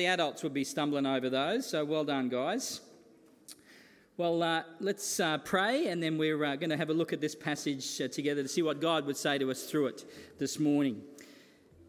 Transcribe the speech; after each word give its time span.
The 0.00 0.06
adults 0.06 0.42
would 0.42 0.54
be 0.54 0.64
stumbling 0.64 1.04
over 1.04 1.28
those, 1.28 1.68
so 1.68 1.84
well 1.84 2.04
done, 2.04 2.30
guys. 2.30 2.80
Well, 4.16 4.42
uh, 4.42 4.62
let's 4.78 5.20
uh, 5.20 5.36
pray 5.36 5.88
and 5.88 6.02
then 6.02 6.16
we're 6.16 6.42
uh, 6.42 6.56
going 6.56 6.70
to 6.70 6.76
have 6.78 6.88
a 6.88 6.94
look 6.94 7.12
at 7.12 7.20
this 7.20 7.34
passage 7.34 8.00
uh, 8.00 8.08
together 8.08 8.42
to 8.42 8.48
see 8.48 8.62
what 8.62 8.80
God 8.80 9.04
would 9.04 9.18
say 9.18 9.36
to 9.36 9.50
us 9.50 9.64
through 9.64 9.88
it 9.88 10.10
this 10.38 10.58
morning. 10.58 11.02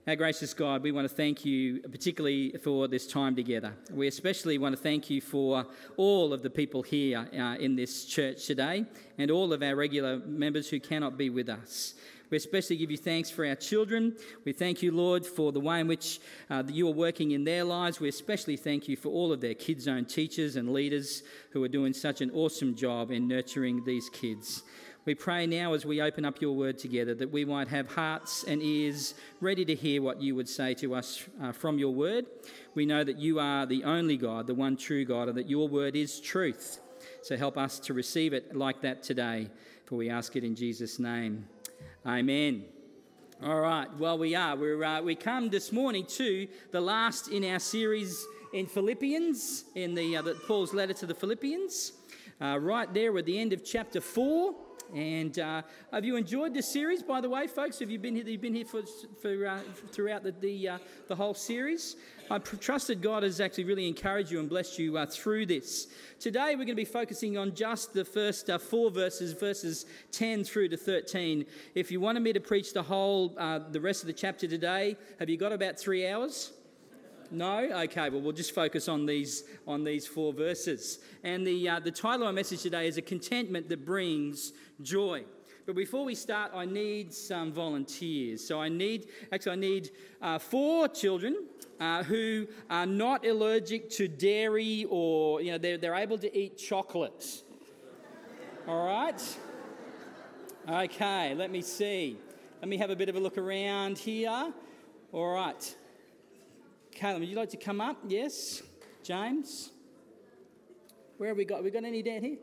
Our 0.08 0.18
gracious 0.18 0.54
God, 0.54 0.84
we 0.84 0.92
want 0.92 1.08
to 1.08 1.16
thank 1.16 1.46
you 1.46 1.80
particularly 1.84 2.52
for 2.62 2.90
this 2.90 3.08
time 3.08 3.34
together. 3.34 3.74
We 3.94 4.08
especially 4.08 4.58
want 4.58 4.76
to 4.76 4.82
thank 4.82 5.10
you 5.10 5.22
for 5.22 5.66
all 5.96 6.34
of 6.34 6.42
the 6.42 6.50
people 6.50 6.84
here 6.84 7.30
uh, 7.34 7.56
in 7.62 7.78
this 7.78 8.04
church 8.04 8.46
today 8.46 8.88
and 9.20 9.32
all 9.32 9.54
of 9.54 9.64
our 9.64 9.78
regular 9.78 10.18
members 10.18 10.68
who 10.68 10.82
cannot 10.82 11.18
be 11.18 11.30
with 11.30 11.48
us. 11.48 11.94
We 12.32 12.38
especially 12.38 12.78
give 12.78 12.90
you 12.90 12.98
thanks 12.98 13.30
for 13.30 13.46
our 13.46 13.56
children. 13.56 14.16
We 14.46 14.54
thank 14.54 14.82
you, 14.82 14.94
Lord, 14.94 15.26
for 15.26 15.52
the 15.52 15.60
way 15.60 15.82
in 15.82 15.88
which 15.88 16.22
uh, 16.50 16.64
you 16.66 16.88
are 16.88 16.94
working 16.94 17.32
in 17.32 17.44
their 17.44 17.66
lives. 17.66 18.00
We 18.00 18.08
especially 18.08 18.56
thank 18.56 18.88
you 18.88 18.96
for 18.96 19.10
all 19.10 19.34
of 19.34 19.42
their 19.42 19.54
Kids 19.54 19.86
own 19.88 20.06
teachers 20.06 20.56
and 20.56 20.72
leaders 20.72 21.24
who 21.52 21.62
are 21.64 21.68
doing 21.68 21.94
such 21.94 22.22
an 22.22 22.32
awesome 22.32 22.74
job 22.74 23.12
in 23.12 23.28
nurturing 23.28 23.84
these 23.84 24.10
kids. 24.10 24.64
We 25.04 25.14
pray 25.14 25.46
now 25.46 25.74
as 25.74 25.86
we 25.86 26.00
open 26.00 26.24
up 26.24 26.42
your 26.42 26.54
word 26.54 26.78
together 26.78 27.14
that 27.16 27.32
we 27.32 27.44
might 27.44 27.68
have 27.68 27.92
hearts 27.92 28.44
and 28.44 28.62
ears 28.62 29.16
ready 29.42 29.66
to 29.66 29.76
hear 29.76 30.02
what 30.02 30.22
you 30.22 30.36
would 30.36 30.48
say 30.48 30.74
to 30.76 30.96
us 30.96 31.24
uh, 31.42 31.52
from 31.52 31.80
your 31.80 31.94
word. 31.94 32.28
We 32.76 32.86
know 32.86 33.04
that 33.04 33.18
you 33.18 33.40
are 33.40 33.66
the 33.66 33.84
only 33.84 34.16
God, 34.16 34.48
the 34.48 34.54
one 34.54 34.78
true 34.78 35.04
God, 35.04 35.28
and 35.28 35.38
that 35.38 35.50
your 35.50 35.68
word 35.68 35.96
is 35.96 36.22
truth. 36.22 36.80
So 37.24 37.36
help 37.36 37.58
us 37.58 37.80
to 37.80 37.94
receive 37.94 38.32
it 38.32 38.56
like 38.56 38.82
that 38.82 39.04
today, 39.04 39.50
for 39.86 39.96
we 39.96 40.10
ask 40.10 40.36
it 40.36 40.44
in 40.44 40.56
Jesus' 40.56 41.00
name. 41.00 41.48
Amen. 42.04 42.66
All 43.44 43.62
right, 43.62 43.88
well, 44.00 44.18
we 44.18 44.34
are. 44.34 44.56
We're, 44.56 44.84
uh, 44.84 45.04
we 45.04 45.14
come 45.14 45.50
this 45.50 45.72
morning 45.72 46.04
to 46.16 46.48
the 46.72 46.82
last 46.82 47.28
in 47.28 47.46
our 47.46 47.60
series 47.60 48.26
in 48.54 48.66
Philippians, 48.66 49.66
in 49.76 49.94
the, 49.94 50.18
uh, 50.18 50.24
the 50.24 50.34
Paul's 50.34 50.74
letter 50.74 50.94
to 50.94 51.06
the 51.06 51.14
Philippians. 51.14 51.92
Uh, 52.42 52.58
right 52.60 52.92
there 52.92 53.16
at 53.20 53.28
the 53.28 53.38
end 53.38 53.54
of 53.54 53.64
chapter 53.64 54.02
4. 54.02 54.56
And 54.94 55.40
uh, 55.40 55.62
have 55.94 56.04
you 56.04 56.18
enjoyed 56.18 56.54
this 56.54 56.68
series, 56.68 57.02
by 57.02 57.22
the 57.22 57.30
way, 57.30 57.48
folks? 57.48 57.80
Have 57.80 57.90
you 57.90 57.98
been 57.98 58.16
here? 58.16 58.26
You've 58.26 58.42
been 58.42 58.54
here 58.56 58.66
for, 58.66 58.82
for 59.22 59.48
uh, 59.48 59.60
throughout 59.92 60.24
the 60.24 60.32
the, 60.32 60.70
uh, 60.70 60.78
the, 61.08 61.16
whole 61.16 61.34
series. 61.34 61.96
I 62.30 62.40
trust 62.40 62.88
that 62.88 63.02
God 63.02 63.24
has 63.24 63.40
actually 63.40 63.66
really 63.66 63.88
encouraged 63.88 64.32
you 64.32 64.40
and 64.40 64.50
blessed 64.50 64.80
you 64.80 64.98
uh, 64.98 65.06
through 65.06 65.46
this. 65.46 65.88
Today, 66.20 66.52
we're 66.52 66.66
going 66.66 66.68
to 66.68 66.76
be 66.76 66.86
focusing 66.86 67.38
on 67.38 67.54
just 67.56 67.94
the 67.94 68.04
first 68.04 68.50
uh, 68.50 68.58
four 68.58 68.92
verses, 68.92 69.34
verses 69.34 69.86
10 70.12 70.44
through 70.44 70.70
to 70.70 70.78
13. 70.78 71.46
If 71.76 71.92
you 71.92 72.02
wanted 72.02 72.22
me 72.22 72.34
to 72.34 72.40
preach 72.40 72.74
the 72.74 72.84
whole, 72.84 73.36
uh, 73.38 73.60
the 73.60 73.82
rest 73.82 74.04
of 74.04 74.08
the 74.08 74.14
chapter 74.14 74.48
today, 74.48 74.98
have 75.20 75.30
you 75.30 75.38
got 75.38 75.54
about 75.54 75.80
three 75.80 76.08
hours? 76.08 76.52
No? 77.32 77.60
Okay, 77.84 78.10
well, 78.10 78.20
we'll 78.20 78.34
just 78.34 78.54
focus 78.54 78.90
on 78.90 79.06
these, 79.06 79.46
on 79.66 79.86
these 79.86 80.06
four 80.06 80.34
verses. 80.34 81.00
And 81.24 81.48
the, 81.48 81.70
uh, 81.70 81.80
the 81.80 81.92
title 81.92 82.28
of 82.28 82.34
my 82.34 82.36
message 82.36 82.62
today 82.62 82.88
is 82.88 82.98
A 82.98 83.02
Contentment 83.02 83.70
That 83.70 83.86
Brings 83.86 84.52
Joy. 84.82 85.24
But 85.66 85.76
before 85.76 86.04
we 86.04 86.14
start, 86.14 86.52
I 86.54 86.66
need 86.66 87.14
some 87.14 87.54
volunteers. 87.54 88.46
So 88.46 88.60
I 88.60 88.68
need, 88.68 89.08
actually, 89.32 89.52
I 89.54 89.56
need 89.56 89.92
uh, 90.22 90.40
four 90.40 90.90
children 90.90 91.46
uh, 91.80 92.04
who 92.04 92.48
are 92.70 92.86
not 92.86 93.26
allergic 93.26 93.90
to 93.92 94.10
dairy 94.10 94.86
or, 94.90 95.42
you 95.42 95.52
know, 95.52 95.58
they're, 95.58 95.78
they're 95.78 95.96
able 95.96 96.18
to 96.18 96.38
eat 96.38 96.58
chocolate. 96.58 97.44
All 98.68 98.86
right? 98.86 99.38
Okay, 100.70 101.34
let 101.36 101.50
me 101.50 101.62
see. 101.62 102.18
Let 102.60 102.68
me 102.68 102.78
have 102.78 102.90
a 102.90 102.96
bit 102.96 103.08
of 103.08 103.16
a 103.16 103.20
look 103.20 103.38
around 103.38 103.98
here. 103.98 104.52
All 105.14 105.34
right. 105.34 105.76
Caleb, 106.92 107.22
would 107.22 107.30
you 107.30 107.36
like 107.36 107.50
to 107.50 107.58
come 107.58 107.82
up? 107.82 107.98
Yes. 108.08 108.62
James? 109.04 109.72
Where 111.18 111.30
have 111.30 111.38
we 111.38 111.46
got? 111.46 111.58
Have 111.58 111.66
we 111.66 111.72
got 111.72 111.84
any 111.84 112.02
down 112.02 112.22
here? 112.22 112.38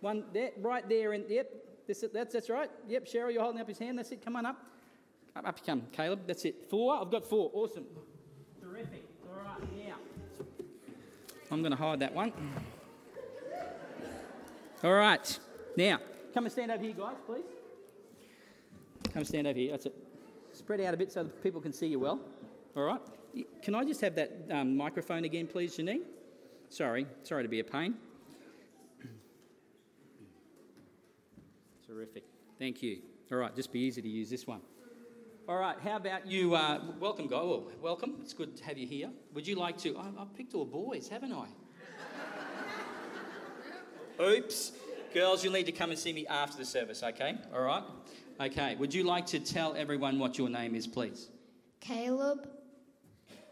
One 0.00 0.24
there, 0.32 0.50
right 0.60 0.88
there, 0.88 1.12
and 1.12 1.24
yep, 1.28 1.50
that's, 1.86 2.02
it, 2.02 2.12
that's, 2.12 2.32
that's 2.32 2.50
right. 2.50 2.70
Yep, 2.88 3.06
Cheryl, 3.06 3.32
you're 3.32 3.42
holding 3.42 3.60
up 3.60 3.68
his 3.68 3.78
hand. 3.78 3.98
That's 3.98 4.10
it. 4.12 4.24
Come 4.24 4.36
on 4.36 4.46
up. 4.46 4.64
Up, 5.34 5.48
up 5.48 5.58
you 5.58 5.64
come, 5.66 5.82
Caleb. 5.92 6.20
That's 6.26 6.44
it. 6.44 6.68
Four. 6.70 7.00
I've 7.00 7.10
got 7.10 7.24
four. 7.24 7.50
Awesome. 7.54 7.84
Terrific. 8.60 9.04
All 9.28 9.42
right, 9.42 9.60
now. 9.86 9.96
I'm 11.50 11.60
going 11.60 11.72
to 11.72 11.76
hide 11.76 12.00
that 12.00 12.14
one. 12.14 12.32
All 14.82 14.92
right. 14.92 15.38
Now, 15.76 16.00
come 16.34 16.44
and 16.44 16.52
stand 16.52 16.70
over 16.70 16.82
here, 16.82 16.92
guys, 16.92 17.16
please. 17.26 17.44
Come 19.04 19.20
and 19.20 19.26
stand 19.26 19.46
over 19.46 19.58
here. 19.58 19.70
That's 19.72 19.86
it. 19.86 19.94
Spread 20.52 20.80
out 20.80 20.94
a 20.94 20.96
bit 20.96 21.12
so 21.12 21.24
people 21.24 21.60
can 21.60 21.72
see 21.72 21.86
you 21.86 21.98
well. 21.98 22.20
All 22.76 22.84
right. 22.84 23.00
Can 23.62 23.74
I 23.74 23.84
just 23.84 24.00
have 24.00 24.14
that 24.14 24.30
um, 24.50 24.76
microphone 24.76 25.24
again, 25.24 25.46
please, 25.46 25.76
Janine? 25.76 26.02
Sorry, 26.68 27.06
sorry 27.22 27.42
to 27.42 27.48
be 27.48 27.60
a 27.60 27.64
pain. 27.64 27.94
Terrific. 31.86 32.24
Thank 32.58 32.82
you. 32.82 32.98
All 33.30 33.38
right, 33.38 33.54
just 33.54 33.72
be 33.72 33.80
easy 33.80 34.02
to 34.02 34.08
use 34.08 34.30
this 34.30 34.46
one. 34.46 34.60
All 35.48 35.58
right, 35.58 35.76
how 35.82 35.96
about 35.96 36.26
you? 36.26 36.54
Uh, 36.54 36.80
welcome, 36.98 37.28
guy. 37.28 37.36
Well, 37.36 37.70
welcome. 37.80 38.16
It's 38.20 38.32
good 38.32 38.56
to 38.56 38.64
have 38.64 38.76
you 38.78 38.86
here. 38.86 39.10
Would 39.34 39.46
you 39.46 39.54
like 39.54 39.78
to? 39.78 39.96
I, 39.96 40.22
I've 40.22 40.34
picked 40.34 40.54
all 40.54 40.64
boys, 40.64 41.08
haven't 41.08 41.32
I? 41.32 41.46
Oops. 44.20 44.72
Girls, 45.14 45.44
you'll 45.44 45.52
need 45.52 45.66
to 45.66 45.72
come 45.72 45.90
and 45.90 45.98
see 45.98 46.12
me 46.12 46.26
after 46.26 46.58
the 46.58 46.64
service, 46.64 47.02
okay? 47.02 47.36
All 47.54 47.62
right? 47.62 47.82
Okay. 48.40 48.74
Would 48.76 48.92
you 48.92 49.04
like 49.04 49.26
to 49.26 49.38
tell 49.40 49.74
everyone 49.76 50.18
what 50.18 50.36
your 50.36 50.48
name 50.48 50.74
is, 50.74 50.86
please? 50.86 51.28
Caleb, 51.80 52.48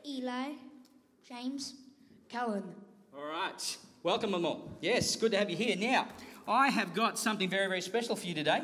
Eli, 0.06 0.52
James, 1.28 1.74
Callan. 2.28 2.62
All 3.16 3.24
right. 3.24 3.76
Welcome 4.02 4.32
them 4.32 4.44
all. 4.44 4.70
Yes, 4.82 5.16
good 5.16 5.32
to 5.32 5.38
have 5.38 5.48
you 5.48 5.56
here. 5.56 5.76
Now, 5.76 6.08
I 6.46 6.68
have 6.68 6.92
got 6.92 7.18
something 7.18 7.48
very, 7.48 7.68
very 7.68 7.80
special 7.80 8.14
for 8.16 8.26
you 8.26 8.34
today. 8.34 8.62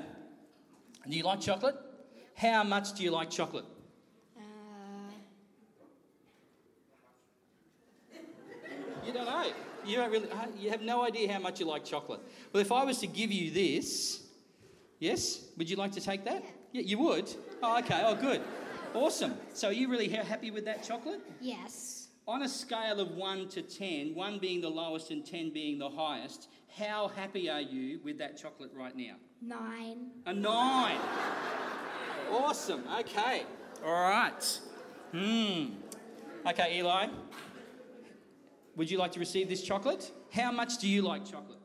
Do 1.09 1.17
you 1.17 1.23
like 1.23 1.41
chocolate? 1.41 1.77
How 2.35 2.63
much 2.63 2.93
do 2.95 3.03
you 3.03 3.11
like 3.11 3.31
chocolate? 3.31 3.65
Uh, 4.37 4.43
You 9.07 9.13
don't 9.15 9.25
know. 9.25 9.45
You 9.87 9.97
don't 9.97 10.11
really. 10.11 10.31
uh, 10.31 10.47
You 10.59 10.71
have 10.71 10.83
no 10.83 11.03
idea 11.03 11.33
how 11.33 11.39
much 11.39 11.59
you 11.59 11.65
like 11.67 11.85
chocolate. 11.87 12.21
Well, 12.53 12.61
if 12.61 12.71
I 12.71 12.85
was 12.85 12.99
to 12.99 13.07
give 13.07 13.33
you 13.33 13.51
this, 13.51 14.21
yes, 14.99 15.47
would 15.57 15.71
you 15.71 15.77
like 15.77 15.93
to 15.93 16.03
take 16.03 16.23
that? 16.27 16.45
Yeah, 16.73 16.83
you 16.83 16.99
would. 16.99 17.31
Oh, 17.63 17.79
okay. 17.79 18.03
Oh, 18.05 18.15
good. 18.15 18.43
Awesome. 18.95 19.35
So, 19.55 19.69
are 19.69 19.73
you 19.73 19.89
really 19.89 20.09
ha- 20.09 20.25
happy 20.25 20.51
with 20.51 20.65
that 20.65 20.83
chocolate? 20.83 21.21
yes. 21.41 21.97
On 22.29 22.43
a 22.43 22.49
scale 22.49 23.01
of 23.01 23.13
1 23.17 23.49
to 23.49 23.63
10, 23.63 24.15
1 24.15 24.39
being 24.39 24.61
the 24.61 24.69
lowest 24.69 25.11
and 25.11 25.27
10 25.27 25.51
being 25.53 25.79
the 25.79 25.89
highest, 25.89 26.49
how 26.79 27.09
happy 27.09 27.51
are 27.51 27.61
you 27.63 27.99
with 28.05 28.19
that 28.19 28.37
chocolate 28.37 28.71
right 28.73 28.95
now? 28.97 29.15
Nine. 29.43 30.11
A 30.27 30.33
9. 30.33 30.99
Awesome. 32.31 32.85
Okay. 33.01 33.43
All 33.85 33.93
right. 33.93 34.61
Hmm. 35.13 35.71
Okay, 36.47 36.79
Eli. 36.79 37.09
Would 38.77 38.89
you 38.91 38.99
like 38.99 39.11
to 39.13 39.19
receive 39.19 39.49
this 39.49 39.63
chocolate? 39.63 40.13
How 40.31 40.53
much 40.53 40.79
do 40.79 40.89
you 40.89 41.03
like 41.03 41.25
chocolate? 41.25 41.59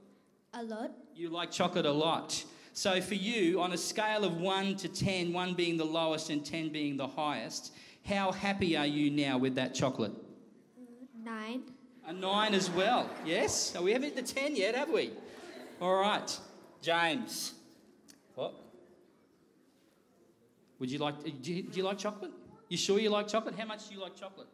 A 0.56 0.64
lot. 0.64 0.92
You 1.14 1.30
like 1.30 1.52
chocolate 1.52 1.86
a 1.86 1.92
lot. 1.92 2.44
So, 2.78 3.00
for 3.00 3.16
you, 3.16 3.62
on 3.62 3.72
a 3.72 3.78
scale 3.78 4.26
of 4.26 4.36
1 4.42 4.76
to 4.76 4.90
10, 4.90 5.32
1 5.32 5.54
being 5.54 5.78
the 5.78 5.86
lowest 5.86 6.30
and 6.30 6.46
10 6.46 6.74
being 6.74 6.98
the 6.98 7.08
highest, 7.08 7.74
how 8.06 8.34
happy 8.34 8.76
are 8.76 8.86
you 8.86 9.10
now 9.10 9.38
with 9.38 9.56
that 9.56 9.74
chocolate? 9.74 10.12
Nine. 11.24 11.64
A 12.06 12.12
9 12.12 12.54
as 12.54 12.70
well. 12.70 13.10
Yes? 13.26 13.56
So, 13.56 13.82
we 13.82 13.94
haven't 13.94 14.14
hit 14.14 14.28
the 14.28 14.34
10 14.34 14.58
yet, 14.58 14.76
have 14.76 14.90
we? 14.90 15.12
All 15.80 15.96
right. 15.96 16.38
James. 16.82 17.54
What? 18.36 18.54
Would 20.80 20.92
you 20.92 21.00
like, 21.00 21.24
do 21.42 21.54
you, 21.54 21.64
do 21.64 21.78
you 21.78 21.84
like 21.84 21.98
chocolate? 21.98 22.32
You 22.68 22.76
sure 22.76 23.00
you 23.00 23.10
like 23.10 23.30
chocolate? 23.30 23.56
How 23.58 23.66
much 23.66 23.88
do 23.88 23.96
you 23.96 24.02
like 24.02 24.18
chocolate? 24.18 24.50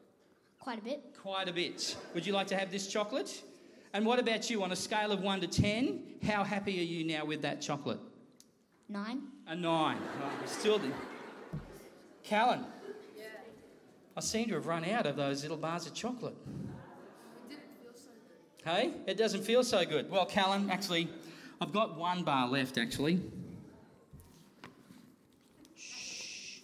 Quite 0.59 0.77
a 0.77 0.83
bit. 0.83 1.15
Quite 1.19 1.49
a 1.49 1.53
bit. 1.53 1.95
Would 2.13 2.27
you 2.27 2.33
like 2.33 2.45
to 2.47 2.55
have 2.55 2.69
this 2.69 2.85
chocolate? 2.85 3.41
And 3.93 4.05
what 4.05 4.19
about 4.19 4.47
you? 4.47 4.61
On 4.61 4.71
a 4.71 4.75
scale 4.75 5.11
of 5.11 5.23
1 5.23 5.41
to 5.41 5.47
10, 5.47 6.03
how 6.23 6.43
happy 6.43 6.79
are 6.79 6.83
you 6.83 7.03
now 7.03 7.25
with 7.25 7.41
that 7.41 7.61
chocolate? 7.61 7.99
Nine. 8.91 9.21
A 9.47 9.55
9. 9.55 9.97
Right, 9.97 10.41
we 10.41 10.47
still 10.47 10.77
do. 10.77 10.91
Callan. 12.23 12.65
I 14.17 14.19
seem 14.19 14.49
to 14.49 14.55
have 14.55 14.67
run 14.67 14.83
out 14.83 15.05
of 15.05 15.15
those 15.15 15.43
little 15.43 15.55
bars 15.55 15.87
of 15.87 15.93
chocolate. 15.93 16.35
Hey, 18.65 18.91
it 19.07 19.17
doesn't 19.17 19.43
feel 19.43 19.63
so 19.63 19.85
good. 19.85 20.11
Well, 20.11 20.25
Callan, 20.25 20.69
actually, 20.69 21.07
I've 21.61 21.71
got 21.71 21.97
one 21.97 22.23
bar 22.23 22.49
left, 22.49 22.77
actually. 22.77 23.21
Shh. 25.77 26.59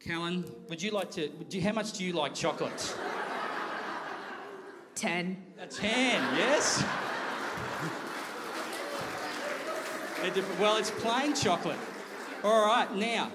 Callan, 0.00 0.44
would 0.68 0.82
you 0.82 0.90
like 0.90 1.10
to? 1.12 1.28
Do 1.28 1.56
you, 1.56 1.62
how 1.62 1.72
much 1.72 1.92
do 1.92 2.04
you 2.04 2.12
like 2.12 2.34
chocolate? 2.34 2.94
Ten. 4.94 5.42
A 5.58 5.66
10, 5.66 6.36
yes? 6.36 6.84
It 10.24 10.34
dep- 10.34 10.58
well, 10.58 10.76
it's 10.76 10.90
plain 10.90 11.34
chocolate. 11.34 11.78
All 12.42 12.66
right, 12.66 12.92
now. 12.96 13.30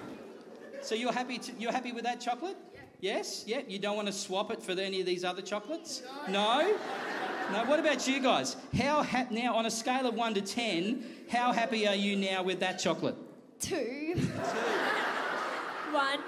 So 0.82 0.96
you're 0.96 1.14
happy? 1.14 1.38
To, 1.38 1.52
you're 1.58 1.72
happy 1.72 1.92
with 1.92 2.04
that 2.04 2.20
chocolate? 2.20 2.58
Yes? 3.00 3.44
Yeah? 3.48 3.62
You 3.68 3.80
don't 3.80 3.96
want 3.96 4.08
to 4.08 4.14
swap 4.14 4.52
it 4.52 4.62
for 4.62 4.72
any 4.74 5.00
of 5.00 5.06
these 5.06 5.24
other 5.24 5.42
chocolates? 5.42 6.04
No? 6.30 6.78
No? 7.52 7.64
What 7.66 7.80
about 7.80 8.08
you 8.08 8.22
guys? 8.22 8.56
How 8.78 9.04
ha- 9.04 9.28
now, 9.30 9.56
on 9.56 9.66
a 9.66 9.72
scale 9.72 10.08
of 10.08 10.16
1 10.16 10.34
to 10.36 10.42
10, 10.42 11.06
how 11.30 11.52
happy 11.52 11.88
are 11.88 11.96
you 11.96 12.16
now 12.16 12.44
with 12.44 12.60
that 12.60 12.80
chocolate? 12.80 13.16
Two. 13.60 14.16
Two. 14.16 14.22
One. 15.92 16.20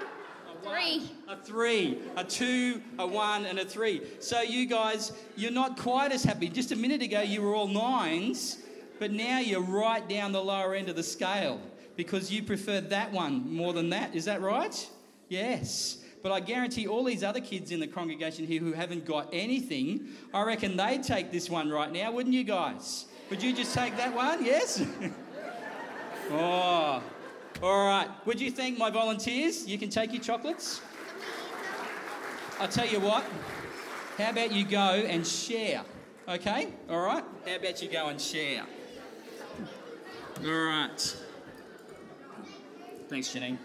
Three. 0.62 1.02
A 1.28 1.36
three, 1.36 1.98
a 2.16 2.24
two, 2.24 2.82
a 2.98 3.06
one, 3.06 3.46
and 3.46 3.60
a 3.60 3.64
three. 3.64 4.02
So 4.18 4.40
you 4.40 4.66
guys, 4.66 5.12
you're 5.36 5.52
not 5.52 5.76
quite 5.78 6.10
as 6.10 6.24
happy. 6.24 6.48
Just 6.48 6.72
a 6.72 6.76
minute 6.76 7.02
ago, 7.02 7.20
you 7.20 7.40
were 7.40 7.54
all 7.54 7.68
nines, 7.68 8.58
but 8.98 9.12
now 9.12 9.38
you're 9.38 9.60
right 9.60 10.06
down 10.08 10.32
the 10.32 10.42
lower 10.42 10.74
end 10.74 10.88
of 10.88 10.96
the 10.96 11.02
scale 11.02 11.60
because 11.96 12.32
you 12.32 12.42
prefer 12.42 12.80
that 12.80 13.12
one 13.12 13.52
more 13.52 13.72
than 13.72 13.90
that. 13.90 14.14
Is 14.14 14.24
that 14.26 14.40
right? 14.40 14.88
Yes. 15.28 15.98
But 16.22 16.32
I 16.32 16.40
guarantee 16.40 16.86
all 16.86 17.04
these 17.04 17.22
other 17.22 17.40
kids 17.40 17.70
in 17.70 17.80
the 17.80 17.86
congregation 17.86 18.46
here 18.46 18.60
who 18.60 18.72
haven't 18.72 19.04
got 19.04 19.28
anything, 19.32 20.08
I 20.34 20.42
reckon 20.42 20.76
they'd 20.76 21.02
take 21.02 21.30
this 21.30 21.48
one 21.48 21.70
right 21.70 21.92
now, 21.92 22.10
wouldn't 22.12 22.34
you 22.34 22.44
guys? 22.44 23.06
Would 23.30 23.42
you 23.42 23.52
just 23.52 23.74
take 23.74 23.96
that 23.96 24.14
one? 24.14 24.44
Yes? 24.44 24.84
oh. 26.30 27.02
All 27.62 27.86
right. 27.86 28.08
Would 28.26 28.40
you 28.40 28.50
thank 28.50 28.78
my 28.78 28.90
volunteers? 28.90 29.66
You 29.66 29.78
can 29.78 29.88
take 29.88 30.12
your 30.12 30.22
chocolates. 30.22 30.80
I'll 32.58 32.68
tell 32.68 32.86
you 32.86 33.00
what. 33.00 33.24
How 34.18 34.30
about 34.30 34.52
you 34.52 34.64
go 34.64 34.78
and 34.78 35.26
share? 35.26 35.82
Okay? 36.28 36.68
All 36.88 37.00
right? 37.00 37.24
How 37.46 37.56
about 37.56 37.82
you 37.82 37.88
go 37.88 38.08
and 38.08 38.20
share? 38.20 38.64
All 40.44 40.52
right. 40.52 41.16
Thanks, 43.08 43.28
Janine. 43.28 43.56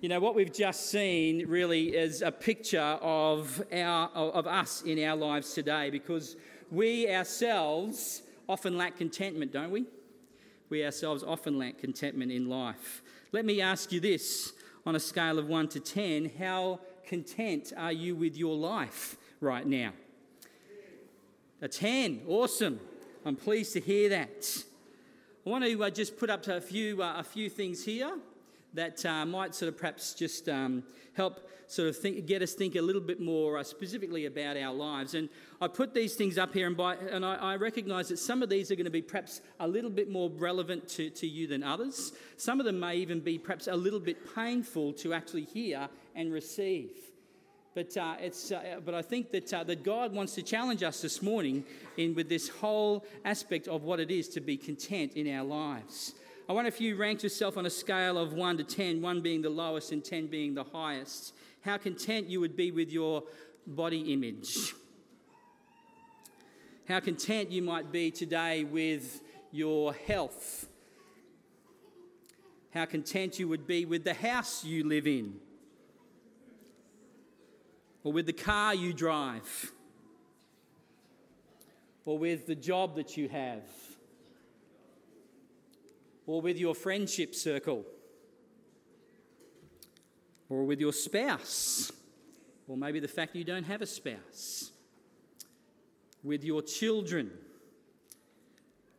You 0.00 0.08
know, 0.08 0.18
what 0.18 0.34
we've 0.34 0.52
just 0.52 0.88
seen 0.88 1.46
really 1.46 1.94
is 1.94 2.22
a 2.22 2.32
picture 2.32 2.80
of, 2.80 3.62
our, 3.70 4.08
of 4.08 4.46
us 4.46 4.80
in 4.82 5.04
our 5.04 5.14
lives 5.14 5.52
today 5.52 5.90
because 5.90 6.36
we 6.70 7.12
ourselves 7.12 8.22
often 8.48 8.78
lack 8.78 8.96
contentment, 8.96 9.52
don't 9.52 9.70
we? 9.70 9.84
We 10.70 10.86
ourselves 10.86 11.22
often 11.22 11.58
lack 11.58 11.78
contentment 11.78 12.32
in 12.32 12.48
life. 12.48 13.02
Let 13.32 13.44
me 13.44 13.60
ask 13.60 13.92
you 13.92 14.00
this 14.00 14.54
on 14.86 14.96
a 14.96 15.00
scale 15.00 15.38
of 15.38 15.48
1 15.48 15.68
to 15.68 15.80
10 15.80 16.32
how 16.38 16.80
content 17.06 17.74
are 17.76 17.92
you 17.92 18.16
with 18.16 18.38
your 18.38 18.56
life 18.56 19.18
right 19.40 19.66
now? 19.66 19.92
A 21.62 21.68
10, 21.68 22.22
awesome. 22.26 22.80
I'm 23.22 23.36
pleased 23.36 23.74
to 23.74 23.80
hear 23.80 24.08
that. 24.08 24.64
I 25.44 25.50
want 25.50 25.62
to 25.62 25.84
uh, 25.84 25.90
just 25.90 26.18
put 26.18 26.30
up 26.30 26.46
a 26.48 26.58
few, 26.58 27.02
uh, 27.02 27.16
a 27.18 27.22
few 27.22 27.50
things 27.50 27.84
here 27.84 28.16
that 28.72 29.04
uh, 29.04 29.26
might 29.26 29.54
sort 29.54 29.68
of 29.68 29.76
perhaps 29.76 30.14
just 30.14 30.48
um, 30.48 30.82
help 31.12 31.50
sort 31.66 31.90
of 31.90 31.98
think, 31.98 32.24
get 32.24 32.40
us 32.40 32.54
think 32.54 32.76
a 32.76 32.80
little 32.80 33.02
bit 33.02 33.20
more 33.20 33.58
uh, 33.58 33.62
specifically 33.62 34.24
about 34.24 34.56
our 34.56 34.72
lives. 34.72 35.12
And 35.12 35.28
I 35.60 35.68
put 35.68 35.92
these 35.92 36.14
things 36.14 36.38
up 36.38 36.54
here, 36.54 36.66
and, 36.66 36.78
by, 36.78 36.94
and 36.94 37.26
I, 37.26 37.34
I 37.34 37.56
recognise 37.56 38.08
that 38.08 38.18
some 38.18 38.42
of 38.42 38.48
these 38.48 38.70
are 38.70 38.74
going 38.74 38.86
to 38.86 38.90
be 38.90 39.02
perhaps 39.02 39.42
a 39.60 39.68
little 39.68 39.90
bit 39.90 40.10
more 40.10 40.30
relevant 40.30 40.88
to, 40.90 41.10
to 41.10 41.26
you 41.26 41.46
than 41.46 41.62
others. 41.62 42.12
Some 42.38 42.58
of 42.58 42.64
them 42.64 42.80
may 42.80 42.96
even 42.96 43.20
be 43.20 43.36
perhaps 43.36 43.66
a 43.66 43.76
little 43.76 44.00
bit 44.00 44.34
painful 44.34 44.94
to 44.94 45.12
actually 45.12 45.44
hear 45.44 45.90
and 46.14 46.32
receive. 46.32 47.09
But, 47.74 47.96
uh, 47.96 48.16
it's, 48.20 48.50
uh, 48.50 48.80
but 48.84 48.94
I 48.94 49.02
think 49.02 49.30
that, 49.30 49.54
uh, 49.54 49.64
that 49.64 49.84
God 49.84 50.12
wants 50.12 50.34
to 50.34 50.42
challenge 50.42 50.82
us 50.82 51.02
this 51.02 51.22
morning 51.22 51.64
in, 51.96 52.14
with 52.14 52.28
this 52.28 52.48
whole 52.48 53.04
aspect 53.24 53.68
of 53.68 53.84
what 53.84 54.00
it 54.00 54.10
is 54.10 54.28
to 54.30 54.40
be 54.40 54.56
content 54.56 55.12
in 55.14 55.32
our 55.32 55.44
lives. 55.44 56.14
I 56.48 56.52
wonder 56.52 56.66
if 56.66 56.80
you 56.80 56.96
ranked 56.96 57.22
yourself 57.22 57.56
on 57.56 57.66
a 57.66 57.70
scale 57.70 58.18
of 58.18 58.32
1 58.32 58.56
to 58.56 58.64
10, 58.64 59.00
1 59.00 59.20
being 59.20 59.40
the 59.40 59.50
lowest 59.50 59.92
and 59.92 60.04
10 60.04 60.26
being 60.26 60.54
the 60.54 60.64
highest, 60.64 61.32
how 61.60 61.76
content 61.76 62.28
you 62.28 62.40
would 62.40 62.56
be 62.56 62.72
with 62.72 62.90
your 62.90 63.22
body 63.68 64.12
image. 64.12 64.74
How 66.88 66.98
content 66.98 67.52
you 67.52 67.62
might 67.62 67.92
be 67.92 68.10
today 68.10 68.64
with 68.64 69.20
your 69.52 69.92
health. 69.92 70.66
How 72.74 72.84
content 72.84 73.38
you 73.38 73.46
would 73.46 73.66
be 73.68 73.84
with 73.84 74.02
the 74.02 74.14
house 74.14 74.64
you 74.64 74.88
live 74.88 75.06
in, 75.06 75.34
or 78.04 78.12
with 78.12 78.26
the 78.26 78.32
car 78.32 78.74
you 78.74 78.92
drive, 78.92 79.72
or 82.04 82.18
with 82.18 82.46
the 82.46 82.54
job 82.54 82.96
that 82.96 83.16
you 83.16 83.28
have. 83.28 83.62
Or 86.26 86.40
with 86.40 86.58
your 86.58 86.76
friendship 86.76 87.34
circle, 87.34 87.84
or 90.48 90.64
with 90.64 90.78
your 90.78 90.92
spouse, 90.92 91.90
or 92.68 92.76
maybe 92.76 93.00
the 93.00 93.08
fact 93.08 93.32
that 93.32 93.38
you 93.40 93.44
don't 93.44 93.64
have 93.64 93.82
a 93.82 93.86
spouse, 93.86 94.70
with 96.22 96.44
your 96.44 96.62
children, 96.62 97.32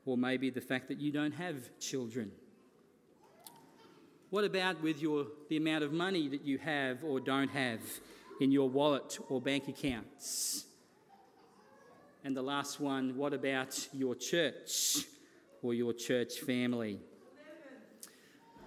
or 0.05 0.17
maybe 0.17 0.49
the 0.49 0.59
fact 0.59 0.89
that 0.89 0.99
you 0.99 1.09
don't 1.09 1.31
have 1.31 1.69
children. 1.79 2.31
What 4.29 4.43
about 4.43 4.81
with 4.83 5.01
your, 5.01 5.27
the 5.47 5.55
amount 5.55 5.85
of 5.85 5.93
money 5.93 6.27
that 6.27 6.43
you 6.43 6.57
have 6.57 7.01
or 7.01 7.21
don't 7.21 7.49
have 7.51 7.79
in 8.41 8.51
your 8.51 8.69
wallet 8.69 9.19
or 9.29 9.39
bank 9.39 9.67
accounts? 9.67 10.65
And 12.23 12.35
the 12.35 12.41
last 12.41 12.79
one, 12.79 13.15
what 13.15 13.33
about 13.33 13.87
your 13.93 14.15
church 14.15 14.97
or 15.61 15.73
your 15.73 15.93
church 15.93 16.39
family? 16.39 16.99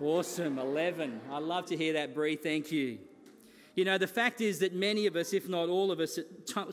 Awesome, 0.00 0.58
11. 0.58 1.20
I 1.30 1.38
love 1.38 1.66
to 1.66 1.76
hear 1.76 1.92
that, 1.94 2.14
Bree. 2.14 2.36
Thank 2.36 2.72
you. 2.72 2.98
You 3.74 3.84
know, 3.84 3.98
the 3.98 4.06
fact 4.06 4.40
is 4.40 4.60
that 4.60 4.74
many 4.74 5.06
of 5.06 5.16
us, 5.16 5.32
if 5.32 5.48
not 5.48 5.68
all 5.68 5.90
of 5.90 5.98
us, 5.98 6.18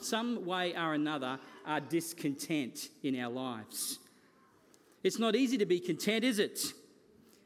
some 0.01 0.45
way 0.45 0.75
or 0.75 0.93
another, 0.93 1.39
are 1.65 1.79
discontent 1.79 2.89
in 3.03 3.19
our 3.19 3.31
lives. 3.31 3.97
It's 5.03 5.17
not 5.17 5.35
easy 5.35 5.57
to 5.57 5.65
be 5.65 5.79
content, 5.79 6.23
is 6.23 6.37
it? 6.37 6.59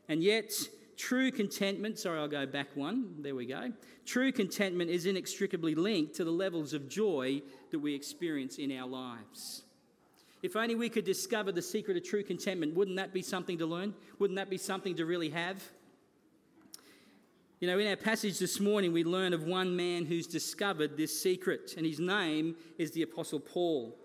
And 0.09 0.21
yet, 0.21 0.51
true 0.97 1.31
contentment, 1.31 1.99
sorry, 1.99 2.19
I'll 2.19 2.27
go 2.27 2.45
back 2.45 2.75
one. 2.75 3.15
There 3.19 3.35
we 3.35 3.45
go. 3.45 3.71
True 4.05 4.31
contentment 4.31 4.89
is 4.89 5.05
inextricably 5.05 5.75
linked 5.75 6.15
to 6.15 6.23
the 6.23 6.31
levels 6.31 6.73
of 6.73 6.87
joy 6.87 7.41
that 7.71 7.79
we 7.79 7.93
experience 7.93 8.57
in 8.57 8.71
our 8.77 8.87
lives. 8.87 9.63
If 10.43 10.55
only 10.55 10.75
we 10.75 10.89
could 10.89 11.05
discover 11.05 11.51
the 11.51 11.61
secret 11.61 11.97
of 11.97 12.03
true 12.03 12.23
contentment, 12.23 12.75
wouldn't 12.75 12.97
that 12.97 13.13
be 13.13 13.21
something 13.21 13.57
to 13.57 13.65
learn? 13.65 13.93
Wouldn't 14.19 14.37
that 14.37 14.49
be 14.49 14.57
something 14.57 14.95
to 14.95 15.05
really 15.05 15.29
have? 15.29 15.63
You 17.59 17.67
know, 17.67 17.79
in 17.79 17.87
our 17.87 17.95
passage 17.95 18.37
this 18.37 18.59
morning, 18.59 18.93
we 18.93 19.03
learn 19.03 19.33
of 19.33 19.45
one 19.45 19.75
man 19.75 20.05
who's 20.05 20.27
discovered 20.27 20.97
this 20.97 21.19
secret, 21.19 21.73
and 21.77 21.85
his 21.85 21.99
name 21.99 22.55
is 22.77 22.91
the 22.91 23.01
Apostle 23.01 23.39
Paul. 23.39 23.97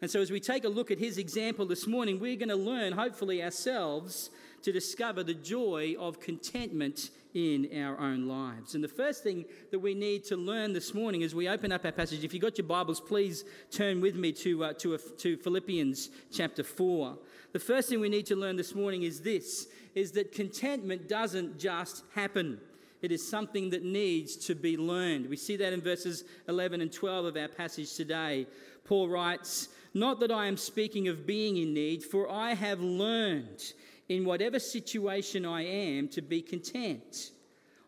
And 0.00 0.10
so, 0.10 0.20
as 0.20 0.30
we 0.30 0.38
take 0.38 0.64
a 0.64 0.68
look 0.68 0.90
at 0.90 0.98
his 0.98 1.18
example 1.18 1.66
this 1.66 1.86
morning, 1.86 2.20
we're 2.20 2.36
going 2.36 2.50
to 2.50 2.54
learn, 2.54 2.92
hopefully, 2.92 3.42
ourselves 3.42 4.30
to 4.62 4.72
discover 4.72 5.22
the 5.22 5.34
joy 5.34 5.94
of 5.98 6.20
contentment 6.20 7.10
in 7.34 7.68
our 7.82 7.98
own 7.98 8.26
lives. 8.26 8.74
And 8.74 8.82
the 8.82 8.88
first 8.88 9.22
thing 9.22 9.44
that 9.70 9.78
we 9.78 9.94
need 9.94 10.24
to 10.24 10.36
learn 10.36 10.72
this 10.72 10.94
morning 10.94 11.22
as 11.22 11.34
we 11.34 11.48
open 11.48 11.72
up 11.72 11.84
our 11.84 11.92
passage, 11.92 12.24
if 12.24 12.32
you've 12.32 12.42
got 12.42 12.58
your 12.58 12.66
Bibles, 12.66 13.00
please 13.00 13.44
turn 13.70 14.00
with 14.00 14.16
me 14.16 14.32
to, 14.32 14.64
uh, 14.64 14.72
to, 14.74 14.94
a, 14.94 14.98
to 14.98 15.36
Philippians 15.36 16.10
chapter 16.32 16.64
4. 16.64 17.16
The 17.52 17.58
first 17.58 17.88
thing 17.88 18.00
we 18.00 18.08
need 18.08 18.26
to 18.26 18.36
learn 18.36 18.56
this 18.56 18.74
morning 18.74 19.02
is 19.02 19.20
this, 19.20 19.68
is 19.94 20.12
that 20.12 20.32
contentment 20.32 21.08
doesn't 21.08 21.58
just 21.58 22.02
happen. 22.14 22.60
It 23.00 23.12
is 23.12 23.26
something 23.26 23.70
that 23.70 23.84
needs 23.84 24.36
to 24.46 24.54
be 24.54 24.76
learned. 24.76 25.28
We 25.28 25.36
see 25.36 25.56
that 25.56 25.72
in 25.72 25.80
verses 25.80 26.24
11 26.48 26.80
and 26.80 26.92
12 26.92 27.26
of 27.26 27.36
our 27.36 27.48
passage 27.48 27.94
today. 27.94 28.46
Paul 28.84 29.08
writes, 29.08 29.68
Not 29.94 30.20
that 30.20 30.32
I 30.32 30.46
am 30.46 30.56
speaking 30.56 31.08
of 31.08 31.26
being 31.26 31.56
in 31.58 31.72
need, 31.72 32.02
for 32.02 32.30
I 32.30 32.54
have 32.54 32.80
learned 32.80 33.72
in 34.08 34.24
whatever 34.24 34.58
situation 34.58 35.44
I 35.44 35.64
am 35.64 36.08
to 36.08 36.22
be 36.22 36.40
content. 36.40 37.32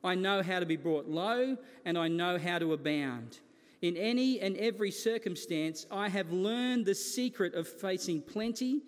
I 0.02 0.14
know 0.14 0.42
how 0.42 0.60
to 0.60 0.66
be 0.66 0.76
brought 0.76 1.08
low 1.08 1.56
and 1.84 1.98
I 1.98 2.08
know 2.08 2.38
how 2.38 2.58
to 2.58 2.72
abound. 2.72 3.38
In 3.82 3.96
any 3.96 4.40
and 4.40 4.56
every 4.58 4.90
circumstance, 4.90 5.86
I 5.90 6.08
have 6.08 6.32
learned 6.32 6.84
the 6.84 6.94
secret 6.94 7.54
of 7.54 7.66
facing 7.66 8.20
plenty 8.20 8.82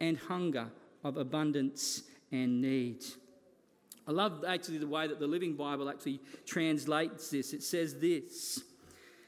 and 0.00 0.16
hunger, 0.16 0.68
of 1.04 1.16
abundance 1.16 2.02
and 2.32 2.60
need. 2.60 3.04
I 4.06 4.12
love 4.12 4.44
actually 4.46 4.78
the 4.78 4.86
way 4.86 5.06
that 5.06 5.20
the 5.20 5.26
Living 5.26 5.54
Bible 5.54 5.90
actually 5.90 6.20
translates 6.46 7.30
this. 7.30 7.52
It 7.52 7.62
says 7.62 7.98
this. 7.98 8.58
It 8.58 8.64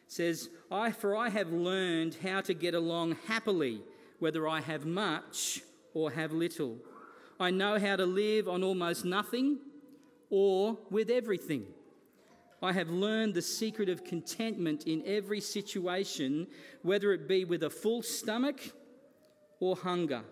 says, 0.07 0.49
I 0.71 0.91
for 0.91 1.15
I 1.15 1.29
have 1.29 1.53
learned 1.53 2.17
how 2.23 2.41
to 2.41 2.55
get 2.55 2.75
along 2.75 3.17
happily, 3.27 3.83
whether 4.19 4.49
I 4.49 4.63
have 4.63 4.87
much 4.87 5.61
or 5.93 6.11
have 6.13 6.33
little. 6.33 6.79
I 7.41 7.51
know 7.51 7.79
how 7.79 7.97
to 7.97 8.05
live 8.05 8.49
on 8.49 8.63
almost 8.63 9.07
nothing 9.07 9.59
or 10.29 10.79
with 10.91 11.09
everything. 11.09 11.65
I 12.63 12.73
have 12.75 12.91
learned 12.91 13.33
the 13.33 13.41
secret 13.41 13.89
of 13.89 14.05
contentment 14.05 14.87
in 14.87 15.03
every 15.07 15.41
situation, 15.41 16.47
whether 16.83 17.13
it 17.13 17.27
be 17.27 17.47
with 17.47 17.63
a 17.63 17.71
full 17.71 18.03
stomach 18.03 18.61
or 19.59 19.75
hunger, 19.75 20.23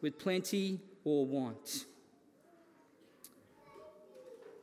with 0.00 0.18
plenty 0.20 0.80
or 1.04 1.26
want. 1.26 1.86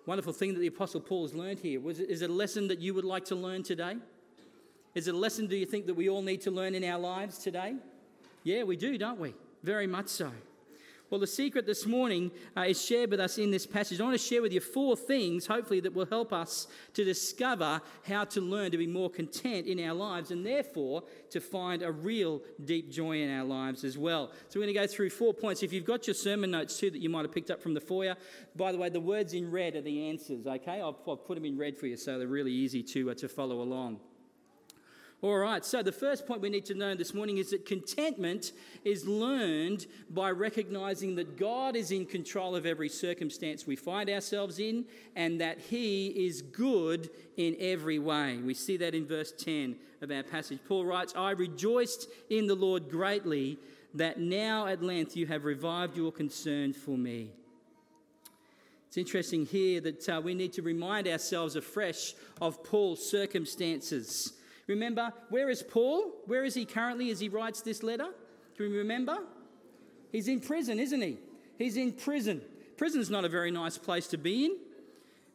wonderful 0.05 0.33
thing 0.33 0.53
that 0.53 0.59
the 0.59 0.67
Apostle 0.67 1.01
Paul 1.01 1.23
has 1.23 1.35
learned 1.35 1.59
here. 1.59 1.79
Was 1.79 1.99
is 1.99 2.21
it 2.21 2.29
a 2.29 2.33
lesson 2.33 2.69
that 2.69 2.79
you 2.79 2.93
would 2.93 3.05
like 3.05 3.25
to 3.25 3.35
learn 3.35 3.61
today? 3.61 3.97
Is 4.95 5.07
it 5.07 5.13
a 5.13 5.17
lesson, 5.17 5.45
do 5.45 5.55
you 5.55 5.65
think, 5.65 5.85
that 5.85 5.93
we 5.93 6.09
all 6.09 6.21
need 6.21 6.41
to 6.41 6.51
learn 6.51 6.73
in 6.73 6.83
our 6.83 6.97
lives 6.97 7.37
today? 7.37 7.75
Yeah, 8.43 8.63
we 8.63 8.75
do, 8.75 8.97
don't 8.97 9.19
we? 9.19 9.35
Very 9.61 9.85
much 9.85 10.07
so. 10.07 10.31
Well, 11.09 11.19
the 11.19 11.25
secret 11.25 11.65
this 11.65 11.87
morning 11.87 12.29
uh, 12.55 12.61
is 12.61 12.79
shared 12.79 13.09
with 13.09 13.19
us 13.19 13.39
in 13.39 13.49
this 13.49 13.65
passage. 13.65 13.99
I 13.99 14.03
want 14.03 14.13
to 14.13 14.23
share 14.23 14.43
with 14.43 14.53
you 14.53 14.59
four 14.59 14.95
things, 14.95 15.47
hopefully, 15.47 15.79
that 15.79 15.95
will 15.95 16.05
help 16.05 16.31
us 16.31 16.67
to 16.93 17.03
discover 17.03 17.81
how 18.07 18.25
to 18.25 18.41
learn 18.41 18.69
to 18.69 18.77
be 18.77 18.85
more 18.85 19.09
content 19.09 19.65
in 19.65 19.83
our 19.83 19.95
lives 19.95 20.29
and 20.29 20.45
therefore 20.45 21.03
to 21.31 21.41
find 21.41 21.81
a 21.81 21.91
real 21.91 22.43
deep 22.63 22.91
joy 22.91 23.23
in 23.23 23.31
our 23.31 23.43
lives 23.43 23.83
as 23.83 23.97
well. 23.97 24.31
So, 24.49 24.59
we're 24.59 24.65
going 24.67 24.75
to 24.75 24.81
go 24.81 24.87
through 24.87 25.09
four 25.09 25.33
points. 25.33 25.63
If 25.63 25.73
you've 25.73 25.83
got 25.83 26.05
your 26.05 26.13
sermon 26.13 26.51
notes 26.51 26.77
too 26.77 26.91
that 26.91 27.01
you 27.01 27.09
might 27.09 27.23
have 27.23 27.33
picked 27.33 27.49
up 27.49 27.59
from 27.59 27.73
the 27.73 27.81
foyer, 27.81 28.15
by 28.55 28.71
the 28.71 28.77
way, 28.77 28.89
the 28.89 28.99
words 28.99 29.33
in 29.33 29.49
red 29.49 29.75
are 29.75 29.81
the 29.81 30.09
answers, 30.09 30.45
okay? 30.45 30.79
I've, 30.79 30.93
I've 31.09 31.25
put 31.25 31.35
them 31.35 31.45
in 31.45 31.57
red 31.57 31.75
for 31.75 31.87
you 31.87 31.97
so 31.97 32.19
they're 32.19 32.27
really 32.27 32.53
easy 32.53 32.83
to, 32.83 33.09
uh, 33.09 33.13
to 33.15 33.27
follow 33.27 33.63
along. 33.63 33.99
All 35.21 35.37
right, 35.37 35.65
so 35.65 35.83
the 35.83 35.91
first 35.91 36.25
point 36.25 36.39
we 36.39 36.49
need 36.49 36.63
to 36.67 36.73
know 36.73 36.95
this 36.95 37.13
morning 37.13 37.39
is 37.39 37.49
that 37.49 37.65
contentment 37.65 38.53
is 38.85 39.05
learned 39.05 39.85
by 40.09 40.31
recognizing 40.31 41.15
that 41.15 41.37
God 41.37 41.75
is 41.75 41.91
in 41.91 42.05
control 42.05 42.55
of 42.55 42.65
every 42.65 42.87
circumstance 42.87 43.67
we 43.67 43.75
find 43.75 44.09
ourselves 44.09 44.59
in 44.59 44.85
and 45.17 45.41
that 45.41 45.59
He 45.59 46.07
is 46.07 46.41
good 46.41 47.09
in 47.35 47.57
every 47.59 47.99
way. 47.99 48.37
We 48.37 48.53
see 48.53 48.77
that 48.77 48.95
in 48.95 49.05
verse 49.05 49.33
10 49.37 49.75
of 50.01 50.09
our 50.09 50.23
passage. 50.23 50.59
Paul 50.65 50.85
writes, 50.85 51.13
I 51.17 51.31
rejoiced 51.31 52.07
in 52.29 52.47
the 52.47 52.55
Lord 52.55 52.89
greatly 52.89 53.59
that 53.95 54.21
now 54.21 54.67
at 54.67 54.81
length 54.81 55.17
you 55.17 55.27
have 55.27 55.43
revived 55.43 55.97
your 55.97 56.13
concern 56.13 56.71
for 56.71 56.97
me. 56.97 57.31
It's 58.87 58.97
interesting 58.97 59.45
here 59.45 59.81
that 59.81 60.07
uh, 60.07 60.21
we 60.23 60.33
need 60.33 60.53
to 60.53 60.61
remind 60.61 61.09
ourselves 61.09 61.57
afresh 61.57 62.13
of 62.39 62.63
Paul's 62.63 63.05
circumstances. 63.05 64.33
Remember, 64.69 65.11
where 65.29 65.49
is 65.49 65.63
Paul? 65.63 66.11
Where 66.27 66.45
is 66.45 66.53
he 66.53 66.63
currently 66.63 67.09
as 67.09 67.19
he 67.19 67.27
writes 67.27 67.61
this 67.61 67.81
letter? 67.81 68.09
Can 68.55 68.69
you 68.69 68.77
remember? 68.77 69.17
He's 70.11 70.27
in 70.27 70.39
prison, 70.39 70.79
isn't 70.79 71.01
he? 71.01 71.17
He's 71.57 71.75
in 71.75 71.91
prison. 71.91 72.41
Prison's 72.77 73.09
not 73.09 73.25
a 73.25 73.29
very 73.29 73.49
nice 73.49 73.79
place 73.79 74.05
to 74.09 74.17
be 74.17 74.45
in. 74.45 74.57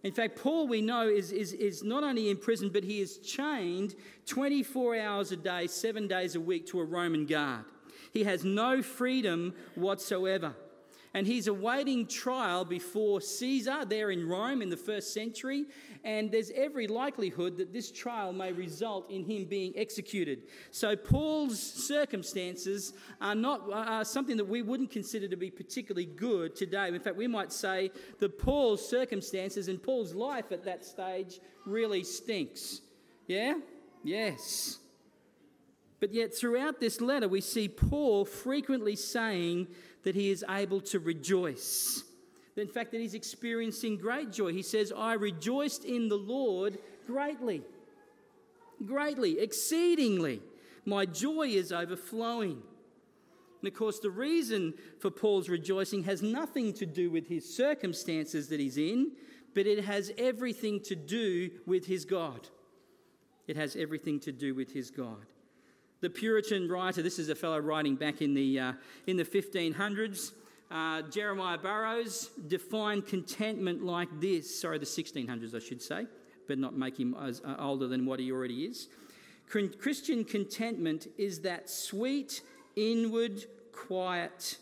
In 0.04 0.12
fact, 0.12 0.40
Paul, 0.40 0.68
we 0.68 0.80
know, 0.80 1.08
is, 1.08 1.32
is, 1.32 1.52
is 1.52 1.82
not 1.82 2.04
only 2.04 2.30
in 2.30 2.36
prison, 2.36 2.70
but 2.72 2.84
he 2.84 3.00
is 3.00 3.18
chained 3.18 3.96
24 4.26 4.98
hours 5.00 5.32
a 5.32 5.36
day, 5.36 5.66
seven 5.66 6.06
days 6.06 6.36
a 6.36 6.40
week 6.40 6.68
to 6.68 6.78
a 6.78 6.84
Roman 6.84 7.26
guard. 7.26 7.64
He 8.12 8.22
has 8.22 8.44
no 8.44 8.82
freedom 8.82 9.52
whatsoever 9.74 10.54
and 11.14 11.28
he's 11.28 11.46
awaiting 11.46 12.06
trial 12.08 12.64
before 12.64 13.20
Caesar 13.20 13.84
there 13.84 14.10
in 14.10 14.28
Rome 14.28 14.60
in 14.60 14.68
the 14.68 14.76
first 14.76 15.14
century. 15.14 15.64
And 16.02 16.30
there's 16.30 16.50
every 16.50 16.88
likelihood 16.88 17.56
that 17.58 17.72
this 17.72 17.92
trial 17.92 18.32
may 18.32 18.52
result 18.52 19.10
in 19.10 19.24
him 19.24 19.44
being 19.44 19.72
executed. 19.76 20.42
So 20.72 20.96
Paul's 20.96 21.58
circumstances 21.60 22.92
are 23.20 23.36
not 23.36 23.72
are 23.72 24.04
something 24.04 24.36
that 24.36 24.44
we 24.44 24.60
wouldn't 24.60 24.90
consider 24.90 25.28
to 25.28 25.36
be 25.36 25.50
particularly 25.50 26.06
good 26.06 26.56
today. 26.56 26.88
In 26.88 27.00
fact, 27.00 27.16
we 27.16 27.28
might 27.28 27.52
say 27.52 27.92
that 28.18 28.38
Paul's 28.38 28.86
circumstances 28.86 29.68
and 29.68 29.80
Paul's 29.80 30.14
life 30.14 30.50
at 30.50 30.64
that 30.64 30.84
stage 30.84 31.38
really 31.64 32.02
stinks. 32.02 32.80
Yeah? 33.28 33.54
Yes. 34.02 34.78
But 36.00 36.12
yet, 36.12 36.34
throughout 36.34 36.80
this 36.80 37.00
letter, 37.00 37.28
we 37.28 37.40
see 37.40 37.68
Paul 37.68 38.26
frequently 38.26 38.96
saying 38.96 39.68
that 40.04 40.14
he 40.14 40.30
is 40.30 40.44
able 40.48 40.80
to 40.80 40.98
rejoice. 40.98 42.04
In 42.56 42.68
fact, 42.68 42.92
that 42.92 43.00
he's 43.00 43.14
experiencing 43.14 43.96
great 43.96 44.30
joy. 44.30 44.52
He 44.52 44.62
says, 44.62 44.92
I 44.96 45.14
rejoiced 45.14 45.84
in 45.84 46.08
the 46.08 46.16
Lord 46.16 46.78
greatly, 47.06 47.62
greatly, 48.86 49.40
exceedingly. 49.40 50.40
My 50.84 51.04
joy 51.04 51.48
is 51.48 51.72
overflowing. 51.72 52.62
And 53.60 53.72
of 53.72 53.74
course, 53.74 53.98
the 53.98 54.10
reason 54.10 54.74
for 55.00 55.10
Paul's 55.10 55.48
rejoicing 55.48 56.04
has 56.04 56.22
nothing 56.22 56.74
to 56.74 56.86
do 56.86 57.10
with 57.10 57.26
his 57.26 57.56
circumstances 57.56 58.48
that 58.50 58.60
he's 58.60 58.76
in, 58.76 59.12
but 59.54 59.66
it 59.66 59.84
has 59.84 60.12
everything 60.18 60.80
to 60.80 60.94
do 60.94 61.50
with 61.66 61.86
his 61.86 62.04
God. 62.04 62.48
It 63.46 63.56
has 63.56 63.74
everything 63.74 64.20
to 64.20 64.32
do 64.32 64.54
with 64.54 64.72
his 64.72 64.90
God. 64.90 65.26
The 66.04 66.10
Puritan 66.10 66.68
writer, 66.68 67.00
this 67.00 67.18
is 67.18 67.30
a 67.30 67.34
fellow 67.34 67.58
writing 67.58 67.96
back 67.96 68.20
in 68.20 68.34
the, 68.34 68.60
uh, 68.60 68.72
in 69.06 69.16
the 69.16 69.24
1500s, 69.24 70.32
uh, 70.70 71.00
Jeremiah 71.00 71.56
Burroughs 71.56 72.28
defined 72.46 73.06
contentment 73.06 73.82
like 73.82 74.10
this. 74.20 74.60
Sorry, 74.60 74.76
the 74.76 74.84
1600s, 74.84 75.54
I 75.54 75.60
should 75.60 75.80
say, 75.80 76.06
but 76.46 76.58
not 76.58 76.76
make 76.76 77.00
him 77.00 77.16
as, 77.18 77.40
uh, 77.40 77.56
older 77.58 77.86
than 77.86 78.04
what 78.04 78.20
he 78.20 78.30
already 78.30 78.66
is. 78.66 78.88
Christian 79.48 80.26
contentment 80.26 81.06
is 81.16 81.40
that 81.40 81.70
sweet, 81.70 82.42
inward 82.76 83.46
quiet, 83.72 84.58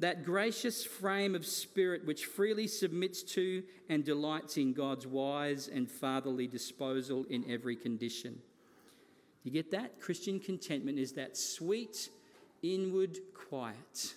that 0.00 0.24
gracious 0.24 0.84
frame 0.84 1.36
of 1.36 1.46
spirit 1.46 2.04
which 2.04 2.24
freely 2.24 2.66
submits 2.66 3.22
to 3.34 3.62
and 3.88 4.04
delights 4.04 4.56
in 4.56 4.72
God's 4.72 5.06
wise 5.06 5.68
and 5.68 5.88
fatherly 5.88 6.48
disposal 6.48 7.26
in 7.30 7.48
every 7.48 7.76
condition. 7.76 8.42
You 9.42 9.50
get 9.50 9.70
that? 9.70 10.00
Christian 10.00 10.38
contentment 10.38 10.98
is 10.98 11.12
that 11.12 11.36
sweet 11.36 12.10
inward 12.62 13.18
quiet, 13.34 14.14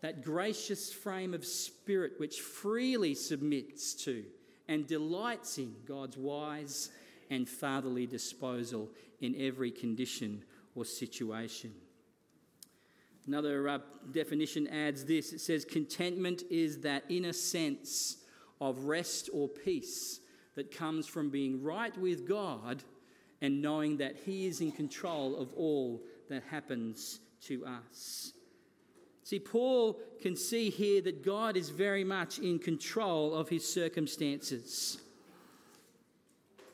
that 0.00 0.22
gracious 0.22 0.92
frame 0.92 1.34
of 1.34 1.44
spirit 1.44 2.14
which 2.18 2.40
freely 2.40 3.14
submits 3.14 3.94
to 4.04 4.24
and 4.68 4.86
delights 4.86 5.58
in 5.58 5.74
God's 5.86 6.16
wise 6.16 6.90
and 7.28 7.48
fatherly 7.48 8.06
disposal 8.06 8.88
in 9.20 9.34
every 9.38 9.70
condition 9.70 10.42
or 10.74 10.84
situation. 10.84 11.72
Another 13.26 13.68
uh, 13.68 13.78
definition 14.12 14.66
adds 14.68 15.04
this 15.04 15.32
it 15.32 15.40
says, 15.40 15.64
Contentment 15.64 16.44
is 16.50 16.78
that 16.80 17.04
inner 17.08 17.34
sense 17.34 18.16
of 18.60 18.84
rest 18.84 19.28
or 19.32 19.48
peace 19.48 20.20
that 20.54 20.74
comes 20.74 21.06
from 21.06 21.30
being 21.30 21.62
right 21.62 21.96
with 21.98 22.26
God 22.26 22.82
and 23.40 23.62
knowing 23.62 23.96
that 23.98 24.16
He 24.24 24.46
is 24.46 24.60
in 24.60 24.72
control 24.72 25.36
of 25.36 25.52
all 25.54 26.02
that 26.28 26.42
happens 26.50 27.20
to 27.42 27.64
us. 27.66 28.32
See, 29.30 29.38
Paul 29.38 30.00
can 30.20 30.34
see 30.34 30.70
here 30.70 31.00
that 31.02 31.24
God 31.24 31.56
is 31.56 31.70
very 31.70 32.02
much 32.02 32.40
in 32.40 32.58
control 32.58 33.34
of 33.34 33.48
his 33.48 33.64
circumstances. 33.64 34.98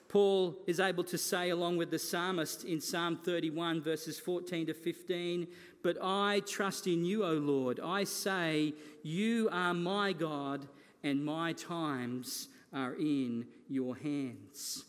Paul 0.08 0.56
is 0.66 0.80
able 0.80 1.04
to 1.04 1.18
say, 1.18 1.50
along 1.50 1.76
with 1.76 1.90
the 1.90 1.98
psalmist 1.98 2.64
in 2.64 2.80
Psalm 2.80 3.18
31, 3.22 3.82
verses 3.82 4.18
14 4.18 4.68
to 4.68 4.72
15, 4.72 5.46
But 5.82 5.98
I 6.00 6.40
trust 6.46 6.86
in 6.86 7.04
you, 7.04 7.24
O 7.24 7.34
Lord. 7.34 7.78
I 7.78 8.04
say, 8.04 8.72
You 9.02 9.50
are 9.52 9.74
my 9.74 10.14
God, 10.14 10.66
and 11.02 11.22
my 11.22 11.52
times 11.52 12.48
are 12.72 12.94
in 12.94 13.46
your 13.68 13.96
hands. 13.96 14.86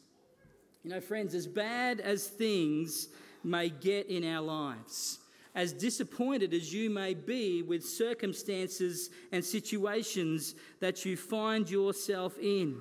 You 0.87 0.93
know, 0.93 1.01
friends, 1.01 1.35
as 1.35 1.47
bad 1.47 1.99
as 1.99 2.27
things 2.27 3.09
may 3.43 3.67
get 3.67 4.07
in 4.07 4.23
our 4.23 4.39
lives, 4.41 5.19
as 5.53 5.73
disappointed 5.73 6.53
as 6.53 6.73
you 6.73 6.89
may 6.89 7.13
be 7.13 7.61
with 7.61 7.83
circumstances 7.83 9.09
and 9.33 9.43
situations 9.43 10.55
that 10.79 11.03
you 11.03 11.17
find 11.17 11.69
yourself 11.69 12.39
in, 12.39 12.77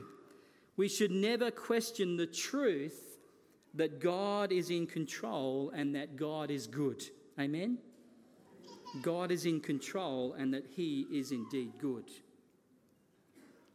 we 0.76 0.88
should 0.88 1.10
never 1.10 1.50
question 1.50 2.16
the 2.16 2.28
truth 2.28 3.18
that 3.74 3.98
God 3.98 4.52
is 4.52 4.70
in 4.70 4.86
control 4.86 5.72
and 5.74 5.92
that 5.96 6.14
God 6.14 6.52
is 6.52 6.68
good. 6.68 7.02
Amen? 7.40 7.76
God 9.02 9.32
is 9.32 9.46
in 9.46 9.58
control 9.58 10.34
and 10.34 10.54
that 10.54 10.66
He 10.76 11.08
is 11.10 11.32
indeed 11.32 11.72
good. 11.80 12.08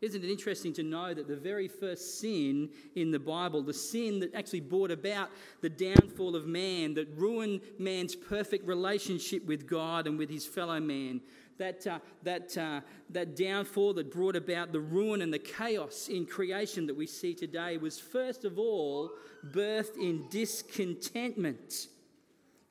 Isn't 0.02 0.24
it 0.24 0.32
interesting 0.32 0.74
to 0.74 0.84
know 0.84 1.14
that 1.14 1.28
the 1.28 1.36
very 1.36 1.68
first 1.68 2.20
sin 2.20 2.70
in 2.96 3.12
the 3.12 3.20
Bible, 3.20 3.62
the 3.62 3.74
sin 3.74 4.20
that 4.22 4.34
actually 4.34 4.62
brought 4.62 4.90
about 4.90 5.30
the 5.62 5.70
downfall 5.70 6.36
of 6.36 6.48
man, 6.48 6.96
that 6.96 7.08
ruined 7.16 7.62
man's 7.78 8.16
perfect 8.16 8.66
relationship 8.66 9.46
with 9.46 9.68
God 9.68 10.08
and 10.08 10.18
with 10.18 10.28
his 10.28 10.44
fellow 10.44 10.80
man, 10.80 11.22
that, 11.60 11.86
uh, 11.86 12.00
that, 12.24 12.58
uh, 12.58 12.82
that 13.12 13.36
downfall 13.36 13.94
that 13.94 14.12
brought 14.12 14.36
about 14.36 14.72
the 14.72 14.80
ruin 14.80 15.22
and 15.22 15.32
the 15.32 15.38
chaos 15.38 16.08
in 16.08 16.26
creation 16.26 16.88
that 16.88 16.98
we 16.98 17.06
see 17.06 17.36
today 17.36 17.78
was 17.78 18.00
first 18.00 18.44
of 18.44 18.58
all 18.58 19.12
birthed 19.52 19.98
in 19.98 20.26
discontentment. 20.32 21.90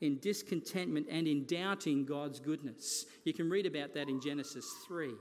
In 0.01 0.19
discontentment 0.19 1.07
and 1.09 1.29
in 1.29 1.45
doubting 1.45 2.05
God's 2.05 2.41
goodness. 2.41 3.07
You 3.25 3.35
can 3.35 3.49
read 3.49 3.67
about 3.67 3.95
that 3.95 4.09
in 4.09 4.21
Genesis 4.21 4.67
3. 4.89 5.13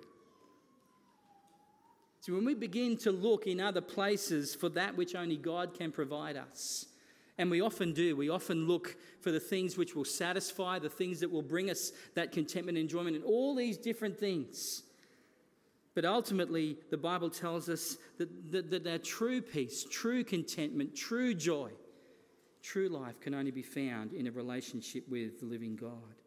See, 2.21 2.31
when 2.33 2.45
we 2.45 2.53
begin 2.53 2.97
to 2.97 3.11
look 3.11 3.47
in 3.47 3.61
other 3.61 3.81
places 3.81 4.53
for 4.53 4.69
that 4.69 4.97
which 4.97 5.15
only 5.15 5.37
God 5.37 5.73
can 5.73 5.91
provide 5.91 6.35
us, 6.35 6.85
and 7.37 7.49
we 7.49 7.61
often 7.61 7.93
do, 7.93 8.17
we 8.17 8.29
often 8.29 8.67
look 8.67 8.97
for 9.21 9.31
the 9.31 9.39
things 9.39 9.77
which 9.77 9.95
will 9.95 10.03
satisfy, 10.03 10.77
the 10.77 10.89
things 10.89 11.21
that 11.21 11.31
will 11.31 11.41
bring 11.41 11.69
us 11.69 11.93
that 12.15 12.33
contentment 12.33 12.77
and 12.77 12.83
enjoyment, 12.83 13.15
and 13.15 13.23
all 13.23 13.55
these 13.55 13.77
different 13.77 14.19
things. 14.19 14.83
But 15.95 16.03
ultimately, 16.03 16.77
the 16.89 16.97
Bible 16.97 17.29
tells 17.29 17.69
us 17.69 17.97
that, 18.17 18.51
that, 18.51 18.69
that 18.71 18.87
our 18.87 18.97
true 18.97 19.41
peace, 19.41 19.85
true 19.89 20.25
contentment, 20.25 20.95
true 20.95 21.33
joy, 21.33 21.71
true 22.61 22.89
life 22.89 23.21
can 23.21 23.33
only 23.33 23.51
be 23.51 23.63
found 23.63 24.11
in 24.11 24.27
a 24.27 24.31
relationship 24.31 25.07
with 25.07 25.39
the 25.39 25.45
living 25.45 25.77
God. 25.77 26.18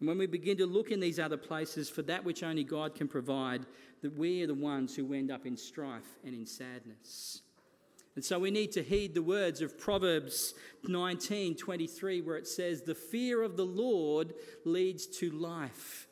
And 0.00 0.08
when 0.08 0.18
we 0.18 0.26
begin 0.26 0.56
to 0.56 0.66
look 0.66 0.90
in 0.90 0.98
these 0.98 1.18
other 1.18 1.36
places 1.36 1.88
for 1.90 2.02
that 2.02 2.24
which 2.24 2.42
only 2.42 2.64
God 2.64 2.94
can 2.94 3.06
provide, 3.06 3.66
that 4.02 4.16
we 4.16 4.42
are 4.42 4.46
the 4.46 4.54
ones 4.54 4.96
who 4.96 5.12
end 5.12 5.30
up 5.30 5.46
in 5.46 5.56
strife 5.56 6.18
and 6.24 6.34
in 6.34 6.46
sadness. 6.46 7.42
And 8.16 8.24
so 8.24 8.38
we 8.38 8.50
need 8.50 8.72
to 8.72 8.82
heed 8.82 9.14
the 9.14 9.22
words 9.22 9.60
of 9.60 9.78
Proverbs 9.78 10.54
19 10.84 11.54
23, 11.54 12.22
where 12.22 12.36
it 12.36 12.48
says, 12.48 12.82
The 12.82 12.94
fear 12.94 13.42
of 13.42 13.56
the 13.56 13.64
Lord 13.64 14.34
leads 14.64 15.06
to 15.18 15.30
life. 15.30 16.08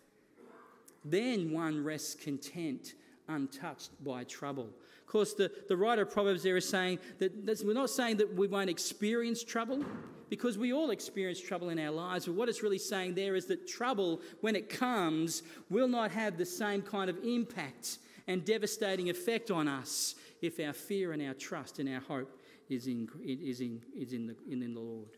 Then 1.05 1.51
one 1.51 1.83
rests 1.83 2.15
content, 2.15 2.95
untouched 3.27 3.91
by 4.05 4.25
trouble. 4.25 4.69
Of 5.01 5.07
course, 5.07 5.33
the, 5.33 5.51
the 5.69 5.77
writer 5.77 6.03
of 6.03 6.11
Proverbs 6.11 6.43
there 6.43 6.57
is 6.59 6.69
saying 6.69 6.99
that 7.19 7.63
we're 7.65 7.73
not 7.73 7.91
saying 7.91 8.19
that 8.19 8.35
we 8.35 8.47
won't 8.47 8.71
experience 8.71 9.43
trouble, 9.43 9.85
because 10.31 10.59
we 10.59 10.73
all 10.73 10.91
experience 10.91 11.41
trouble 11.41 11.71
in 11.71 11.79
our 11.79 11.91
lives. 11.91 12.27
But 12.27 12.35
what 12.35 12.49
it's 12.49 12.63
really 12.63 12.79
saying 12.79 13.15
there 13.15 13.37
is 13.37 13.47
that 13.47 13.67
trouble, 13.69 14.21
when 14.41 14.57
it 14.57 14.69
comes, 14.69 15.43
will 15.71 15.89
not 15.89 16.11
have 16.11 16.37
the 16.37 16.47
same 16.47 16.83
kind 16.83 17.09
of 17.09 17.19
impact 17.25 17.99
and 18.27 18.45
devastating 18.45 19.09
effect 19.11 19.51
on 19.51 19.69
us 19.69 20.15
if 20.43 20.61
our 20.61 20.73
fear 20.73 21.13
and 21.13 21.23
our 21.23 21.35
trust 21.35 21.79
and 21.79 21.89
our 21.89 22.01
hope 22.01 22.41
is 22.69 22.87
in, 22.87 23.09
is 23.25 23.61
in, 23.61 23.81
is 23.97 24.13
in, 24.13 24.27
the, 24.27 24.37
in 24.51 24.61
the 24.61 24.69
Lord. 24.81 25.09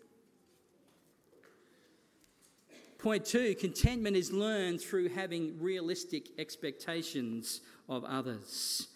Point 2.98 3.24
two 3.24 3.54
contentment 3.54 4.14
is 4.14 4.30
learned 4.30 4.80
through 4.80 5.08
having 5.08 5.58
realistic 5.58 6.28
expectations 6.38 7.62
of 7.88 8.04
others. 8.04 8.88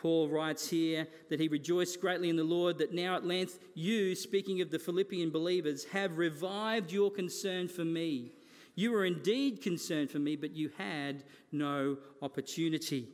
Paul 0.00 0.30
writes 0.30 0.70
here 0.70 1.06
that 1.28 1.40
he 1.40 1.48
rejoiced 1.48 2.00
greatly 2.00 2.30
in 2.30 2.36
the 2.36 2.42
Lord 2.42 2.78
that 2.78 2.94
now 2.94 3.16
at 3.16 3.26
length 3.26 3.58
you, 3.74 4.14
speaking 4.14 4.62
of 4.62 4.70
the 4.70 4.78
Philippian 4.78 5.28
believers, 5.28 5.84
have 5.84 6.16
revived 6.16 6.90
your 6.90 7.10
concern 7.10 7.68
for 7.68 7.84
me. 7.84 8.32
You 8.74 8.92
were 8.92 9.04
indeed 9.04 9.60
concerned 9.60 10.10
for 10.10 10.18
me, 10.18 10.36
but 10.36 10.56
you 10.56 10.70
had 10.78 11.24
no 11.52 11.98
opportunity. 12.22 13.08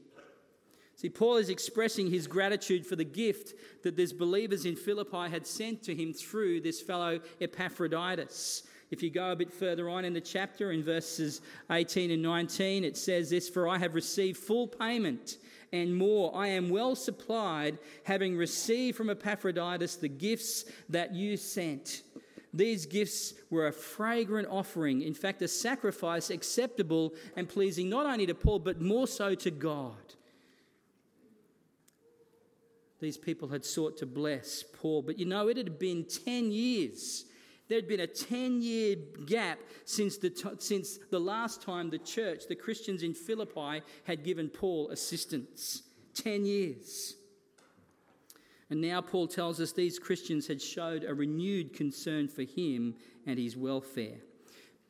See, 0.94 1.08
Paul 1.08 1.38
is 1.38 1.48
expressing 1.48 2.08
his 2.08 2.28
gratitude 2.28 2.86
for 2.86 2.94
the 2.94 3.04
gift 3.04 3.54
that 3.82 3.96
these 3.96 4.12
believers 4.12 4.64
in 4.64 4.76
Philippi 4.76 5.28
had 5.28 5.44
sent 5.44 5.82
to 5.84 5.94
him 5.94 6.12
through 6.12 6.60
this 6.60 6.80
fellow 6.80 7.18
Epaphroditus. 7.40 8.62
If 8.92 9.02
you 9.02 9.10
go 9.10 9.32
a 9.32 9.36
bit 9.36 9.52
further 9.52 9.88
on 9.88 10.04
in 10.04 10.12
the 10.12 10.20
chapter, 10.20 10.70
in 10.70 10.84
verses 10.84 11.40
18 11.68 12.12
and 12.12 12.22
19, 12.22 12.84
it 12.84 12.96
says 12.96 13.28
this 13.28 13.48
For 13.48 13.66
I 13.66 13.76
have 13.78 13.96
received 13.96 14.38
full 14.38 14.68
payment 14.68 15.38
and 15.82 15.96
more. 15.96 16.34
I 16.34 16.48
am 16.48 16.68
well 16.68 16.94
supplied, 16.94 17.78
having 18.04 18.36
received 18.36 18.96
from 18.96 19.10
Epaphroditus 19.10 19.96
the 19.96 20.08
gifts 20.08 20.64
that 20.88 21.14
you 21.14 21.36
sent. 21.36 22.02
These 22.52 22.86
gifts 22.86 23.34
were 23.50 23.66
a 23.66 23.72
fragrant 23.72 24.48
offering, 24.50 25.02
in 25.02 25.14
fact, 25.14 25.42
a 25.42 25.48
sacrifice 25.48 26.30
acceptable 26.30 27.14
and 27.36 27.48
pleasing 27.48 27.90
not 27.90 28.06
only 28.06 28.26
to 28.26 28.34
Paul, 28.34 28.60
but 28.60 28.80
more 28.80 29.06
so 29.06 29.34
to 29.34 29.50
God 29.50 30.06
these 33.00 33.16
people 33.18 33.48
had 33.48 33.64
sought 33.64 33.96
to 33.98 34.06
bless 34.06 34.62
Paul. 34.62 35.02
But 35.02 35.18
you 35.18 35.26
know, 35.26 35.48
it 35.48 35.56
had 35.56 35.78
been 35.78 36.04
10 36.04 36.50
years. 36.50 37.24
There 37.68 37.78
had 37.78 37.88
been 37.88 38.00
a 38.00 38.06
10 38.06 38.62
year 38.62 38.96
gap 39.26 39.58
since 39.84 40.16
the, 40.18 40.30
t- 40.30 40.48
since 40.58 40.98
the 41.10 41.18
last 41.18 41.62
time 41.62 41.90
the 41.90 41.98
church, 41.98 42.44
the 42.48 42.54
Christians 42.54 43.02
in 43.02 43.14
Philippi, 43.14 43.82
had 44.04 44.24
given 44.24 44.48
Paul 44.48 44.90
assistance. 44.90 45.82
10 46.14 46.46
years. 46.46 47.14
And 48.70 48.80
now 48.80 49.00
Paul 49.00 49.28
tells 49.28 49.60
us 49.60 49.72
these 49.72 49.98
Christians 49.98 50.46
had 50.46 50.60
showed 50.60 51.04
a 51.04 51.14
renewed 51.14 51.72
concern 51.72 52.28
for 52.28 52.42
him 52.42 52.94
and 53.26 53.38
his 53.38 53.56
welfare. 53.56 54.18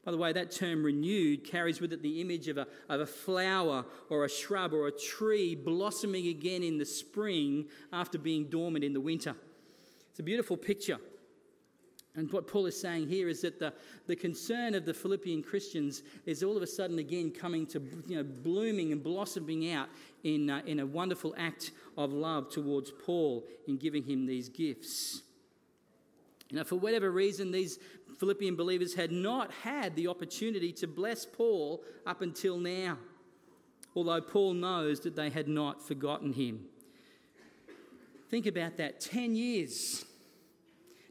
By 0.05 0.13
the 0.13 0.19
way, 0.19 0.33
that 0.33 0.53
term 0.53 0.85
renewed 0.85 1.45
carries 1.45 1.81
with 1.81 1.93
it 1.93 2.01
the 2.01 2.21
image 2.21 2.47
of 2.47 2.59
a, 2.59 2.69
of 2.89 3.01
a 3.01 3.07
flower 3.07 3.85
or 4.09 4.25
a 4.25 4.31
shrub 4.31 4.73
or 4.73 4.87
a 4.87 4.93
tree 4.93 5.57
blossoming 5.57 6.29
again 6.29 6.63
in 6.63 6.79
the 6.79 6.87
spring 6.87 7.67
after 7.93 8.17
being 8.17 8.45
dormant 8.45 8.85
in 8.85 8.93
the 8.93 9.01
winter. 9.01 9.35
It's 10.11 10.21
a 10.21 10.23
beautiful 10.23 10.57
picture. 10.57 10.99
And 12.17 12.33
what 12.33 12.47
Paul 12.47 12.65
is 12.65 12.81
saying 12.81 13.09
here 13.09 13.29
is 13.29 13.43
that 13.43 13.59
the, 13.59 13.75
the 14.07 14.17
concern 14.17 14.75
of 14.75 14.87
the 14.87 14.95
Philippian 14.95 15.43
Christians 15.43 16.03
is 16.25 16.43
all 16.43 16.57
of 16.57 16.63
a 16.63 16.67
sudden 16.67 16.99
again 16.99 17.31
coming 17.31 17.67
to, 17.67 17.83
you 18.07 18.17
know, 18.17 18.25
blooming 18.25 18.91
and 18.93 19.03
blossoming 19.03 19.71
out 19.71 19.91
in, 20.25 20.49
uh, 20.49 20.63
in 20.65 20.81
a 20.81 20.87
wonderful 20.87 21.35
act 21.37 21.73
of 21.99 22.15
love 22.15 22.51
towards 22.51 22.91
Paul 22.91 23.45
in 23.69 23.77
giving 23.77 24.03
him 24.03 24.25
these 24.25 24.49
gifts. 24.49 25.23
Now, 26.51 26.65
for 26.65 26.77
whatever 26.77 27.11
reason, 27.11 27.51
these 27.51 27.79
Philippian 28.19 28.57
believers 28.57 28.95
had 28.95 29.13
not 29.13 29.53
had 29.53 29.95
the 29.95 30.09
opportunity 30.09 30.73
to 30.73 30.87
bless 30.87 31.27
Paul 31.27 31.83
up 32.07 32.23
until 32.23 32.57
now, 32.57 32.97
although 33.95 34.23
Paul 34.23 34.55
knows 34.55 35.01
that 35.01 35.17
they 35.17 35.29
had 35.29 35.49
not 35.49 35.87
forgotten 35.87 36.33
him. 36.33 36.65
Think 38.31 38.47
about 38.47 38.79
that 38.79 39.01
10 39.01 39.37
years. 39.37 40.07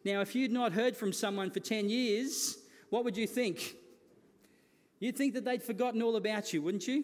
Now, 0.05 0.21
if 0.21 0.35
you'd 0.35 0.51
not 0.51 0.71
heard 0.71 0.95
from 0.95 1.11
someone 1.11 1.51
for 1.51 1.59
10 1.59 1.89
years, 1.89 2.59
what 2.89 3.03
would 3.03 3.17
you 3.17 3.27
think? 3.27 3.75
You'd 4.99 5.17
think 5.17 5.33
that 5.33 5.43
they'd 5.43 5.63
forgotten 5.63 6.01
all 6.01 6.15
about 6.15 6.53
you, 6.53 6.61
wouldn't 6.61 6.87
you? 6.87 7.03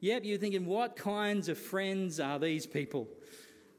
Yep, 0.00 0.24
you're 0.24 0.38
thinking, 0.38 0.66
what 0.66 0.96
kinds 0.96 1.48
of 1.48 1.56
friends 1.56 2.20
are 2.20 2.38
these 2.38 2.66
people? 2.66 3.08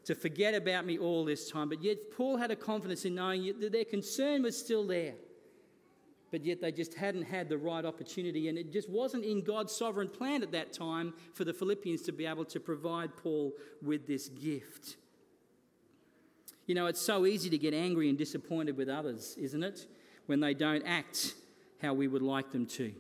to 0.06 0.16
forget 0.16 0.54
about 0.54 0.86
me 0.86 0.98
all 0.98 1.24
this 1.24 1.50
time. 1.50 1.70
But 1.70 1.84
yet, 1.84 2.12
Paul 2.16 2.38
had 2.38 2.52
a 2.52 2.56
confidence 2.56 3.06
in 3.06 3.16
knowing 3.16 3.54
that 3.60 3.72
their 3.72 3.86
concern 3.86 4.44
was 4.44 4.58
still 4.58 4.86
there. 4.86 5.14
But 6.32 6.44
yet, 6.44 6.62
they 6.62 6.72
just 6.72 6.96
hadn't 6.96 7.24
had 7.24 7.48
the 7.48 7.58
right 7.58 7.86
opportunity. 7.86 8.50
And 8.50 8.58
it 8.58 8.72
just 8.74 8.90
wasn't 8.90 9.24
in 9.24 9.44
God's 9.44 9.74
sovereign 9.74 10.10
plan 10.10 10.44
at 10.44 10.52
that 10.52 10.74
time 10.74 11.14
for 11.34 11.46
the 11.46 11.54
Philippians 11.54 12.02
to 12.04 12.12
be 12.12 12.26
able 12.26 12.46
to 12.46 12.60
provide 12.60 13.16
Paul 13.16 13.54
with 13.82 14.08
this 14.08 14.30
gift. 14.30 14.98
You 16.66 16.76
know, 16.76 16.86
it's 16.88 17.02
so 17.02 17.26
easy 17.26 17.50
to 17.50 17.58
get 17.58 17.74
angry 17.74 18.10
and 18.10 18.18
disappointed 18.18 18.78
with 18.78 18.90
others, 18.90 19.36
isn't 19.38 19.64
it? 19.64 19.86
When 20.28 20.40
they 20.40 20.54
don't 20.54 20.84
act 20.86 21.36
how 21.82 21.94
we 21.94 22.08
would 22.08 22.22
like 22.22 22.52
them 22.52 22.66
to. 22.66 22.94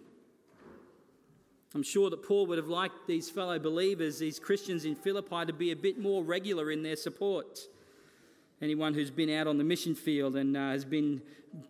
I'm 1.73 1.83
sure 1.83 2.09
that 2.09 2.21
Paul 2.21 2.45
would 2.47 2.57
have 2.57 2.67
liked 2.67 3.07
these 3.07 3.29
fellow 3.29 3.57
believers, 3.57 4.19
these 4.19 4.37
Christians 4.37 4.85
in 4.85 4.95
Philippi, 4.95 5.45
to 5.47 5.53
be 5.53 5.71
a 5.71 5.75
bit 5.75 5.97
more 5.97 6.23
regular 6.23 6.69
in 6.69 6.83
their 6.83 6.95
support. 6.95 7.61
Anyone 8.61 8.93
who's 8.93 9.09
been 9.09 9.29
out 9.29 9.47
on 9.47 9.57
the 9.57 9.63
mission 9.63 9.95
field 9.95 10.35
and 10.35 10.55
uh, 10.55 10.69
has 10.69 10.85
been 10.85 11.21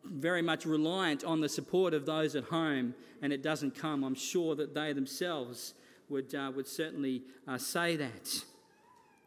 very 0.03 0.41
much 0.41 0.65
reliant 0.65 1.23
on 1.23 1.41
the 1.41 1.49
support 1.49 1.93
of 1.93 2.05
those 2.05 2.35
at 2.35 2.45
home 2.45 2.95
and 3.21 3.31
it 3.31 3.41
doesn't 3.41 3.75
come, 3.75 4.03
I'm 4.03 4.15
sure 4.15 4.55
that 4.55 4.73
they 4.73 4.91
themselves 4.91 5.73
would, 6.09 6.35
uh, 6.35 6.51
would 6.53 6.67
certainly 6.67 7.23
uh, 7.47 7.57
say 7.57 7.95
that. 7.95 8.43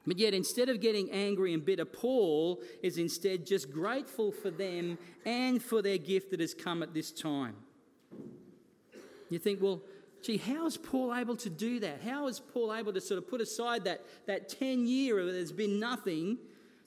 But 0.06 0.18
yet, 0.18 0.34
instead 0.34 0.68
of 0.68 0.80
getting 0.80 1.10
angry 1.10 1.52
and 1.52 1.64
bitter, 1.64 1.84
Paul 1.84 2.62
is 2.82 2.96
instead 2.96 3.44
just 3.44 3.72
grateful 3.72 4.30
for 4.30 4.50
them 4.50 4.98
and 5.24 5.60
for 5.60 5.82
their 5.82 5.98
gift 5.98 6.30
that 6.30 6.40
has 6.40 6.54
come 6.54 6.82
at 6.82 6.94
this 6.94 7.10
time. 7.10 7.56
You 9.28 9.40
think, 9.40 9.60
well, 9.60 9.82
gee, 10.22 10.36
how 10.36 10.66
is 10.66 10.76
Paul 10.76 11.12
able 11.12 11.36
to 11.36 11.50
do 11.50 11.80
that? 11.80 12.02
How 12.02 12.28
is 12.28 12.38
Paul 12.38 12.72
able 12.72 12.92
to 12.92 13.00
sort 13.00 13.18
of 13.18 13.28
put 13.28 13.40
aside 13.40 13.84
that, 13.84 14.04
that 14.26 14.48
10 14.48 14.86
year 14.86 15.16
where 15.16 15.32
there's 15.32 15.50
been 15.50 15.80
nothing 15.80 16.38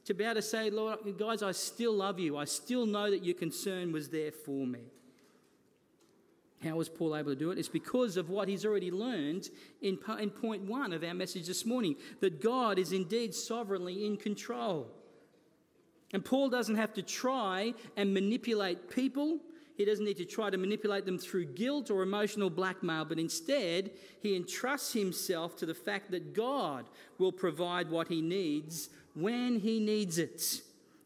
to 0.06 0.14
be 0.14 0.24
able 0.24 0.36
to 0.36 0.42
say, 0.42 0.70
Lord, 0.70 1.00
guys, 1.18 1.44
I 1.44 1.52
still 1.52 1.94
love 1.94 2.20
you. 2.20 2.38
I 2.38 2.46
still 2.46 2.86
know 2.86 3.12
that 3.12 3.26
your 3.26 3.36
concern 3.36 3.92
was 3.92 4.10
there 4.10 4.32
for 4.32 4.66
me. 4.66 4.80
How 6.64 6.76
was 6.76 6.90
Paul 6.90 7.16
able 7.16 7.32
to 7.32 7.40
do 7.40 7.52
it? 7.52 7.58
It's 7.58 7.70
because 7.70 8.18
of 8.18 8.30
what 8.30 8.48
he's 8.48 8.66
already 8.66 8.92
learned 8.92 9.50
in, 9.82 9.98
in 10.20 10.30
point 10.30 10.64
one 10.64 10.92
of 10.92 11.04
our 11.04 11.14
message 11.14 11.48
this 11.48 11.66
morning 11.66 11.96
that 12.20 12.42
God 12.42 12.78
is 12.78 12.92
indeed 12.92 13.34
sovereignly 13.34 14.06
in 14.06 14.18
control. 14.18 14.88
And 16.12 16.26
Paul 16.26 16.50
doesn't 16.50 16.76
have 16.76 16.94
to 16.96 17.02
try 17.02 17.74
and 17.96 18.14
manipulate 18.14 18.90
people 18.90 19.40
he 19.80 19.86
doesn't 19.86 20.04
need 20.04 20.18
to 20.18 20.26
try 20.26 20.50
to 20.50 20.58
manipulate 20.58 21.06
them 21.06 21.18
through 21.18 21.46
guilt 21.54 21.90
or 21.90 22.04
emotional 22.04 22.50
blackmail, 22.50 23.06
but 23.06 23.18
instead, 23.18 23.92
he 24.22 24.36
entrusts 24.36 24.92
himself 24.92 25.56
to 25.56 25.66
the 25.66 25.74
fact 25.74 26.12
that 26.12 26.34
God 26.34 26.90
will 27.18 27.32
provide 27.32 27.90
what 27.90 28.10
he 28.10 28.22
needs 28.22 28.90
when 29.16 29.58
he 29.62 29.80
needs 29.80 30.18
it. 30.18 30.62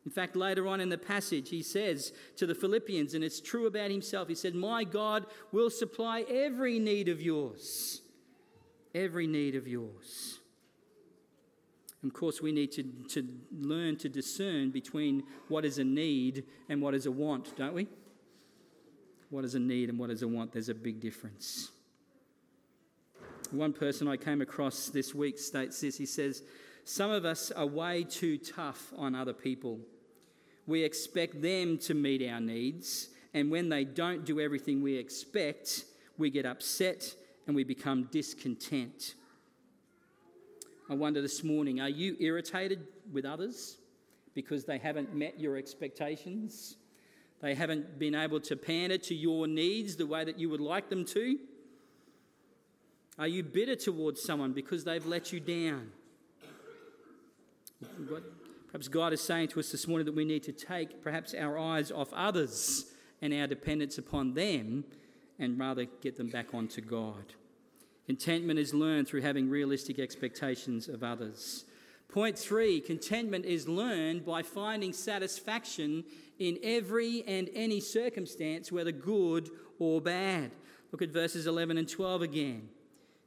In 0.06 0.12
fact, 0.12 0.36
later 0.36 0.68
on 0.68 0.82
in 0.82 0.90
the 0.90 0.98
passage, 0.98 1.50
he 1.50 1.64
says 1.64 2.12
to 2.36 2.46
the 2.46 2.56
Philippians, 2.56 3.14
and 3.14 3.24
it's 3.24 3.40
true 3.40 3.68
about 3.68 3.90
himself, 3.90 4.28
he 4.28 4.36
said, 4.36 4.54
My 4.54 4.84
God 4.84 5.26
will 5.52 5.70
supply 5.70 6.26
every 6.30 6.78
need 6.78 7.08
of 7.08 7.22
yours. 7.22 8.02
Every 8.94 9.28
need 9.28 9.56
of 9.56 9.68
yours. 9.68 10.40
of 12.04 12.14
course, 12.14 12.42
we 12.42 12.52
need 12.52 12.72
to, 12.74 12.84
to 13.10 13.28
learn 13.52 13.96
to 13.98 14.10
discern 14.10 14.72
between 14.72 15.24
what 15.48 15.64
is 15.64 15.80
a 15.80 15.84
need 15.86 16.44
and 16.68 16.82
what 16.82 16.94
is 16.94 17.06
a 17.06 17.12
want, 17.12 17.56
don't 17.56 17.74
we? 17.74 17.88
what 19.34 19.44
is 19.44 19.56
a 19.56 19.60
need 19.60 19.90
and 19.90 19.98
what 19.98 20.12
is 20.12 20.22
a 20.22 20.28
want, 20.28 20.52
there's 20.54 20.70
a 20.70 20.76
big 20.76 21.00
difference. 21.00 21.72
One 23.50 23.74
person 23.74 24.08
I 24.08 24.16
came 24.16 24.42
across 24.42 24.90
this 24.90 25.16
week 25.16 25.40
states 25.40 25.82
this 25.82 25.98
he 25.98 26.06
says, 26.06 26.44
Some 26.84 27.10
of 27.10 27.26
us 27.26 27.50
are 27.50 27.66
way 27.66 28.04
too 28.04 28.38
tough 28.38 28.94
on 28.96 29.16
other 29.16 29.34
people. 29.34 29.80
We 30.66 30.84
expect 30.84 31.42
them 31.42 31.78
to 31.80 31.94
meet 31.94 32.28
our 32.28 32.40
needs, 32.40 33.10
and 33.34 33.52
when 33.52 33.70
they 33.70 33.84
don't 33.84 34.26
do 34.26 34.40
everything 34.40 34.82
we 34.82 34.96
expect, 34.96 35.86
we 36.18 36.30
get 36.30 36.46
upset 36.46 37.16
and 37.48 37.56
we 37.56 37.64
become 37.64 38.08
discontent. 38.12 39.16
I 40.90 40.96
wonder 40.96 41.22
this 41.22 41.44
morning 41.44 41.82
are 41.82 41.90
you 41.90 42.16
irritated 42.20 42.88
with 43.12 43.26
others 43.26 43.78
because 44.34 44.66
they 44.66 44.78
haven't 44.78 45.16
met 45.16 45.40
your 45.40 45.58
expectations? 45.58 46.78
They 47.42 47.56
haven't 47.56 48.00
been 48.00 48.16
able 48.16 48.40
to 48.42 48.56
pander 48.56 48.98
to 48.98 49.16
your 49.16 49.48
needs 49.48 49.96
the 49.96 50.06
way 50.06 50.24
that 50.24 50.40
you 50.40 50.50
would 50.50 50.62
like 50.62 50.90
them 50.90 51.04
to? 51.06 51.38
Are 53.20 53.28
you 53.28 53.44
bitter 53.44 53.76
towards 53.76 54.22
someone 54.22 54.54
because 54.54 54.84
they've 54.84 55.06
let 55.06 55.32
you 55.34 55.40
down? 55.40 55.92
Perhaps 58.74 58.88
God 58.88 59.14
is 59.14 59.22
saying 59.22 59.50
to 59.50 59.60
us 59.60 59.72
this 59.72 59.88
morning 59.88 60.08
that 60.08 60.16
we 60.16 60.26
need 60.26 60.42
to 60.46 60.52
take 60.52 61.04
perhaps 61.04 61.36
our 61.36 61.60
eyes 61.60 61.92
off 61.92 62.12
others 62.12 62.86
and 63.22 63.32
our 63.32 63.46
dependence 63.46 64.00
upon 64.00 64.34
them 64.34 64.84
and 65.38 65.60
rather 65.60 65.86
get 66.02 66.18
them 66.18 66.28
back 66.28 66.56
onto 66.56 66.82
God. 66.82 67.36
Contentment 68.08 68.58
is 68.58 68.74
learned 68.74 69.08
through 69.08 69.22
having 69.22 69.48
realistic 69.48 70.00
expectations 70.00 70.88
of 70.88 71.04
others. 71.04 71.66
Point 72.10 72.36
three 72.36 72.82
contentment 72.82 73.46
is 73.46 73.68
learned 73.68 74.26
by 74.26 74.42
finding 74.42 74.92
satisfaction 74.92 76.04
in 76.40 76.58
every 76.64 77.24
and 77.28 77.52
any 77.54 77.80
circumstance, 77.80 78.72
whether 78.72 78.92
good 78.92 79.52
or 79.78 80.02
bad. 80.02 80.50
Look 80.92 81.04
at 81.04 81.10
verses 81.10 81.46
11 81.46 81.78
and 81.78 81.88
12 81.88 82.24
again. 82.24 82.70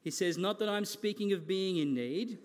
He 0.03 0.11
says, 0.11 0.37
Not 0.37 0.59
that 0.59 0.69
I'm 0.69 0.85
speaking 0.85 1.33
of 1.33 1.47
being 1.47 1.77
in 1.77 1.95
need, 1.95 2.39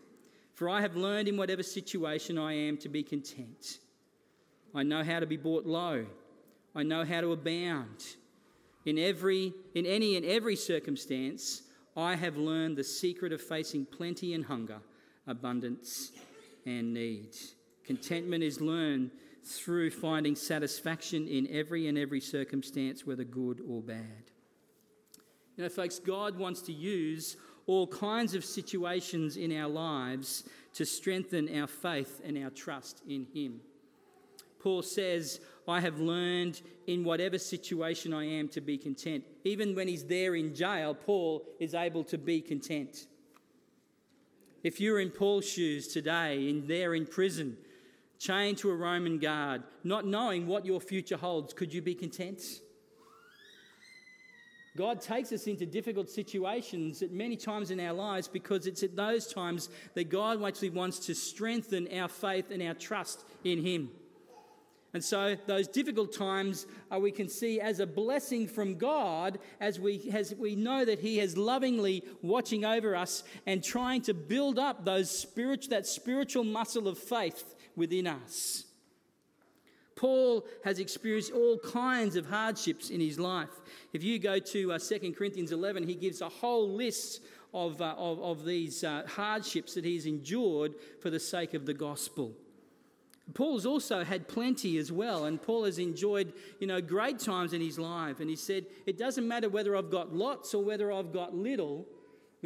for 0.62 0.70
I 0.70 0.82
have 0.82 0.96
learned 0.96 1.28
in 1.28 1.38
whatever 1.38 1.64
situation 1.64 2.38
I 2.38 2.54
am 2.54 2.78
to 2.78 2.88
be 2.88 3.02
content. 3.02 3.80
I 4.76 4.84
know 4.84 5.04
how 5.04 5.20
to 5.20 5.26
be 5.26 5.36
brought 5.36 5.66
low, 5.66 6.06
I 6.76 6.84
know 6.84 7.04
how 7.04 7.22
to 7.22 7.32
abound. 7.32 8.06
In, 8.86 9.00
every, 9.00 9.56
in 9.74 9.88
any 9.88 10.18
and 10.18 10.24
every 10.24 10.56
circumstance, 10.56 11.64
I 11.98 12.14
have 12.14 12.38
learned 12.38 12.78
the 12.78 12.84
secret 12.84 13.34
of 13.34 13.42
facing 13.42 13.88
plenty 13.88 14.36
and 14.36 14.46
hunger, 14.46 14.82
abundance 15.26 16.12
and 16.68 16.94
need. 16.94 17.36
Contentment 17.84 18.44
is 18.44 18.62
learned 18.62 19.10
through 19.44 19.90
finding 19.90 20.36
satisfaction 20.36 21.28
in 21.28 21.48
every 21.50 21.88
and 21.88 21.98
every 21.98 22.22
circumstance, 22.22 23.04
whether 23.04 23.24
good 23.24 23.62
or 23.68 23.82
bad. 23.82 24.30
You 25.58 25.64
know, 25.64 25.70
folks, 25.70 25.98
God 25.98 26.38
wants 26.38 26.62
to 26.64 26.72
use 26.72 27.36
all 27.68 27.88
kinds 27.88 28.36
of 28.36 28.44
situations 28.44 29.38
in 29.38 29.56
our 29.58 29.70
lives 29.70 30.44
to 30.74 30.86
strengthen 30.86 31.60
our 31.60 31.68
faith 31.68 32.22
and 32.24 32.38
our 32.38 32.50
trust 32.50 33.02
in 33.08 33.28
Him. 33.34 33.62
Paul 34.60 34.82
says, 34.82 35.40
I 35.68 35.80
have 35.80 36.00
learned 36.00 36.62
in 36.88 37.04
whatever 37.04 37.38
situation 37.38 38.14
I 38.14 38.26
am 38.26 38.48
to 38.50 38.62
be 38.62 38.78
content. 38.78 39.24
Even 39.44 39.76
when 39.76 39.88
he's 39.88 40.04
there 40.04 40.36
in 40.36 40.54
jail, 40.54 40.94
Paul 40.94 41.44
is 41.60 41.74
able 41.74 42.04
to 42.06 42.18
be 42.18 42.42
content. 42.42 43.08
If 44.64 44.80
you're 44.80 45.00
in 45.00 45.10
Paul's 45.10 45.50
shoes 45.50 45.88
today, 45.88 46.48
in 46.50 46.68
there 46.68 46.94
in 46.94 47.08
prison, 47.08 47.58
chained 48.20 48.60
to 48.60 48.70
a 48.70 48.76
Roman 48.76 49.18
guard, 49.18 49.64
not 49.84 50.06
knowing 50.06 50.46
what 50.46 50.66
your 50.66 50.80
future 50.80 51.18
holds, 51.18 51.54
could 51.54 51.74
you 51.74 51.82
be 51.82 51.96
content? 51.96 52.42
God 54.78 55.02
takes 55.02 55.34
us 55.34 55.48
into 55.48 55.66
difficult 55.66 56.10
situations 56.10 57.02
at 57.02 57.12
many 57.12 57.36
times 57.36 57.72
in 57.72 57.80
our 57.80 57.94
lives 57.94 58.28
because 58.28 58.68
it's 58.68 58.84
at 58.84 58.96
those 58.96 59.28
times 59.28 59.70
that 59.96 60.10
God 60.10 60.42
actually 60.44 60.70
wants 60.70 61.00
to 61.08 61.14
strengthen 61.14 61.88
our 61.94 62.08
faith 62.08 62.52
and 62.52 62.64
our 62.64 62.74
trust 62.74 63.26
in 63.44 63.62
Him. 63.64 63.90
And 64.94 65.04
so, 65.04 65.38
those 65.46 65.70
difficult 65.70 66.14
times 66.14 66.68
uh, 66.94 67.00
we 67.00 67.12
can 67.12 67.30
see 67.30 67.62
as 67.62 67.80
a 67.80 67.88
blessing 67.88 68.46
from 68.48 68.78
God 68.78 69.40
as 69.62 69.80
we, 69.80 70.10
as 70.14 70.36
we 70.36 70.56
know 70.56 70.84
that 70.84 71.00
He 71.00 71.20
is 71.20 71.38
lovingly 71.38 72.04
watching 72.22 72.66
over 72.66 72.96
us 72.96 73.24
and 73.46 73.64
trying 73.64 74.02
to 74.04 74.14
build 74.14 74.60
up 74.60 74.84
those 74.84 75.10
spirit, 75.10 75.68
that 75.70 75.86
spiritual 75.86 76.44
muscle 76.44 76.90
of 76.90 76.98
faith 76.98 77.56
within 77.76 78.06
us. 78.06 78.66
Paul 80.02 80.48
has 80.64 80.80
experienced 80.80 81.32
all 81.32 81.60
kinds 81.60 82.16
of 82.16 82.26
hardships 82.26 82.90
in 82.90 83.00
his 83.00 83.20
life. 83.20 83.52
If 83.94 84.04
you 84.04 84.18
go 84.18 84.40
to 84.40 84.72
uh, 84.72 84.80
2 84.80 85.14
Corinthians 85.16 85.52
11, 85.52 85.88
he 85.88 85.94
gives 85.94 86.22
a 86.22 86.30
whole 86.30 86.68
list 86.68 87.22
of, 87.54 87.80
uh, 87.80 87.94
of, 88.00 88.20
of, 88.20 88.44
these 88.44 88.84
uh, 88.84 89.04
hardships 89.08 89.76
that 89.76 89.86
he's 89.86 90.08
endured 90.08 90.74
for 91.02 91.12
the 91.12 91.20
sake 91.20 91.54
of 91.54 91.68
the 91.68 91.76
gospel. 91.76 92.34
Paul's 93.36 93.68
also 93.68 94.04
had 94.04 94.28
plenty 94.28 94.80
as 94.80 94.92
well, 94.92 95.26
and 95.26 95.40
Paul 95.40 95.66
has 95.66 95.78
enjoyed, 95.78 96.34
you 96.60 96.66
know, 96.66 96.82
great 96.82 97.20
times 97.20 97.54
in 97.54 97.62
his 97.62 97.78
life. 97.78 98.20
And 98.22 98.28
he 98.28 98.36
said, 98.36 98.66
It 98.88 98.98
doesn't 98.98 99.28
matter 99.28 99.50
whether 99.50 99.78
I've 99.78 99.92
got 99.92 100.16
lots 100.16 100.56
or 100.56 100.64
whether 100.64 100.92
I've 100.92 101.14
got 101.14 101.36
little, 101.36 101.86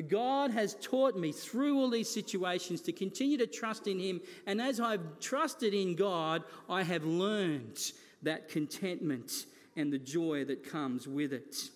God 0.01 0.51
has 0.51 0.75
taught 0.81 1.15
me 1.15 1.31
through 1.31 1.79
all 1.79 1.89
these 1.89 2.09
situations 2.09 2.81
to 2.81 2.91
continue 2.91 3.37
to 3.37 3.47
trust 3.47 3.87
in 3.87 3.99
Him. 3.99 4.21
And 4.45 4.61
as 4.61 4.79
I've 4.79 5.19
trusted 5.19 5.73
in 5.73 5.95
God, 5.95 6.43
I 6.69 6.83
have 6.83 7.05
learned 7.05 7.79
that 8.21 8.49
contentment 8.49 9.45
and 9.75 9.91
the 9.91 9.99
joy 9.99 10.45
that 10.45 10.69
comes 10.69 11.07
with 11.07 11.31
it. 11.31 11.69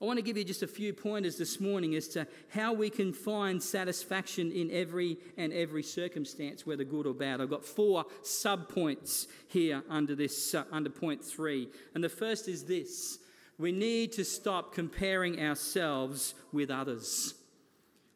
I 0.00 0.04
want 0.04 0.18
to 0.18 0.22
give 0.22 0.36
you 0.36 0.44
just 0.44 0.62
a 0.62 0.66
few 0.66 0.92
pointers 0.92 1.38
this 1.38 1.58
morning 1.58 1.94
as 1.94 2.08
to 2.08 2.26
how 2.50 2.74
we 2.74 2.90
can 2.90 3.14
find 3.14 3.62
satisfaction 3.62 4.52
in 4.52 4.70
every 4.70 5.16
and 5.38 5.54
every 5.54 5.82
circumstance, 5.82 6.66
whether 6.66 6.84
good 6.84 7.06
or 7.06 7.14
bad. 7.14 7.40
I've 7.40 7.48
got 7.48 7.64
four 7.64 8.04
sub 8.22 8.68
points 8.68 9.26
here 9.48 9.82
under 9.88 10.14
this, 10.14 10.54
uh, 10.54 10.64
under 10.70 10.90
point 10.90 11.24
three. 11.24 11.68
And 11.94 12.04
the 12.04 12.10
first 12.10 12.46
is 12.46 12.64
this 12.64 13.20
we 13.58 13.72
need 13.72 14.12
to 14.12 14.24
stop 14.24 14.74
comparing 14.74 15.40
ourselves 15.40 16.34
with 16.52 16.70
others. 16.70 17.34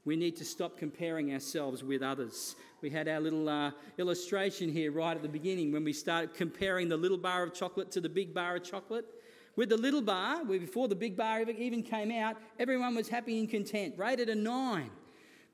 We 0.04 0.16
need 0.16 0.36
to 0.36 0.44
stop 0.44 0.78
comparing 0.78 1.32
ourselves 1.32 1.84
with 1.84 2.02
others. 2.02 2.56
We 2.80 2.90
had 2.90 3.08
our 3.08 3.20
little 3.20 3.48
uh, 3.48 3.72
illustration 3.98 4.70
here 4.70 4.92
right 4.92 5.14
at 5.14 5.22
the 5.22 5.28
beginning 5.28 5.72
when 5.72 5.84
we 5.84 5.92
started 5.92 6.34
comparing 6.34 6.88
the 6.88 6.96
little 6.96 7.18
bar 7.18 7.42
of 7.42 7.54
chocolate 7.54 7.90
to 7.92 8.00
the 8.00 8.08
big 8.08 8.32
bar 8.32 8.56
of 8.56 8.64
chocolate. 8.64 9.06
With 9.56 9.68
the 9.68 9.76
little 9.76 10.00
bar, 10.00 10.44
before 10.44 10.88
the 10.88 10.94
big 10.94 11.16
bar 11.16 11.42
even 11.42 11.82
came 11.82 12.10
out, 12.10 12.36
everyone 12.58 12.94
was 12.94 13.08
happy 13.08 13.38
and 13.38 13.48
content, 13.48 13.94
rated 13.98 14.28
a 14.28 14.34
nine. 14.34 14.90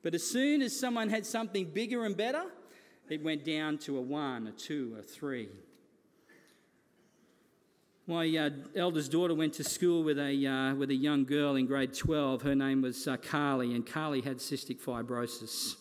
But 0.01 0.13
as 0.13 0.23
soon 0.23 0.61
as 0.61 0.77
someone 0.77 1.09
had 1.09 1.25
something 1.25 1.65
bigger 1.65 2.05
and 2.05 2.15
better, 2.15 2.45
it 3.09 3.21
went 3.23 3.43
down 3.43 3.77
to 3.79 3.97
a 3.97 4.01
one, 4.01 4.47
a 4.47 4.51
two, 4.51 4.95
a 4.99 5.01
three. 5.01 5.49
My 8.09 8.25
uh, 8.37 8.51
eldest 8.73 9.11
daughter 9.11 9.33
went 9.35 9.55
to 9.55 9.65
school 9.65 10.01
with 10.01 10.17
a, 10.17 10.47
uh, 10.47 10.75
with 10.75 10.91
a 10.91 10.95
young 10.95 11.25
girl 11.25 11.57
in 11.57 11.65
grade 11.65 11.93
12. 11.93 12.41
Her 12.41 12.55
name 12.55 12.81
was 12.81 13.05
uh, 13.05 13.17
Carly, 13.17 13.75
and 13.75 13.85
Carly 13.85 14.21
had 14.21 14.37
cystic 14.37 14.79
fibrosis. 14.79 15.75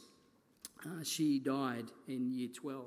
Uh, 0.84 1.04
she 1.04 1.38
died 1.38 1.84
in 2.08 2.32
year 2.32 2.48
12. 2.52 2.84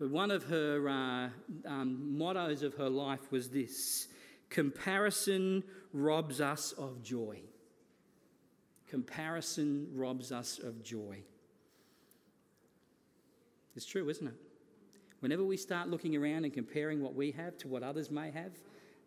But 0.00 0.10
one 0.10 0.32
of 0.32 0.42
her 0.46 0.88
uh, 0.88 1.28
um, 1.70 2.18
mottos 2.18 2.64
of 2.64 2.74
her 2.74 2.90
life 2.90 3.30
was 3.30 3.48
this 3.50 4.08
comparison 4.50 5.62
robs 5.92 6.40
us 6.40 6.72
of 6.72 7.04
joy. 7.04 7.38
Comparison 8.90 9.86
robs 9.94 10.32
us 10.32 10.58
of 10.58 10.82
joy. 10.82 11.18
It's 13.76 13.86
true, 13.86 14.08
isn't 14.08 14.26
it? 14.26 14.45
Whenever 15.20 15.44
we 15.44 15.56
start 15.56 15.88
looking 15.88 16.16
around 16.16 16.44
and 16.44 16.52
comparing 16.52 17.02
what 17.02 17.14
we 17.14 17.30
have 17.32 17.56
to 17.58 17.68
what 17.68 17.82
others 17.82 18.10
may 18.10 18.30
have, 18.30 18.52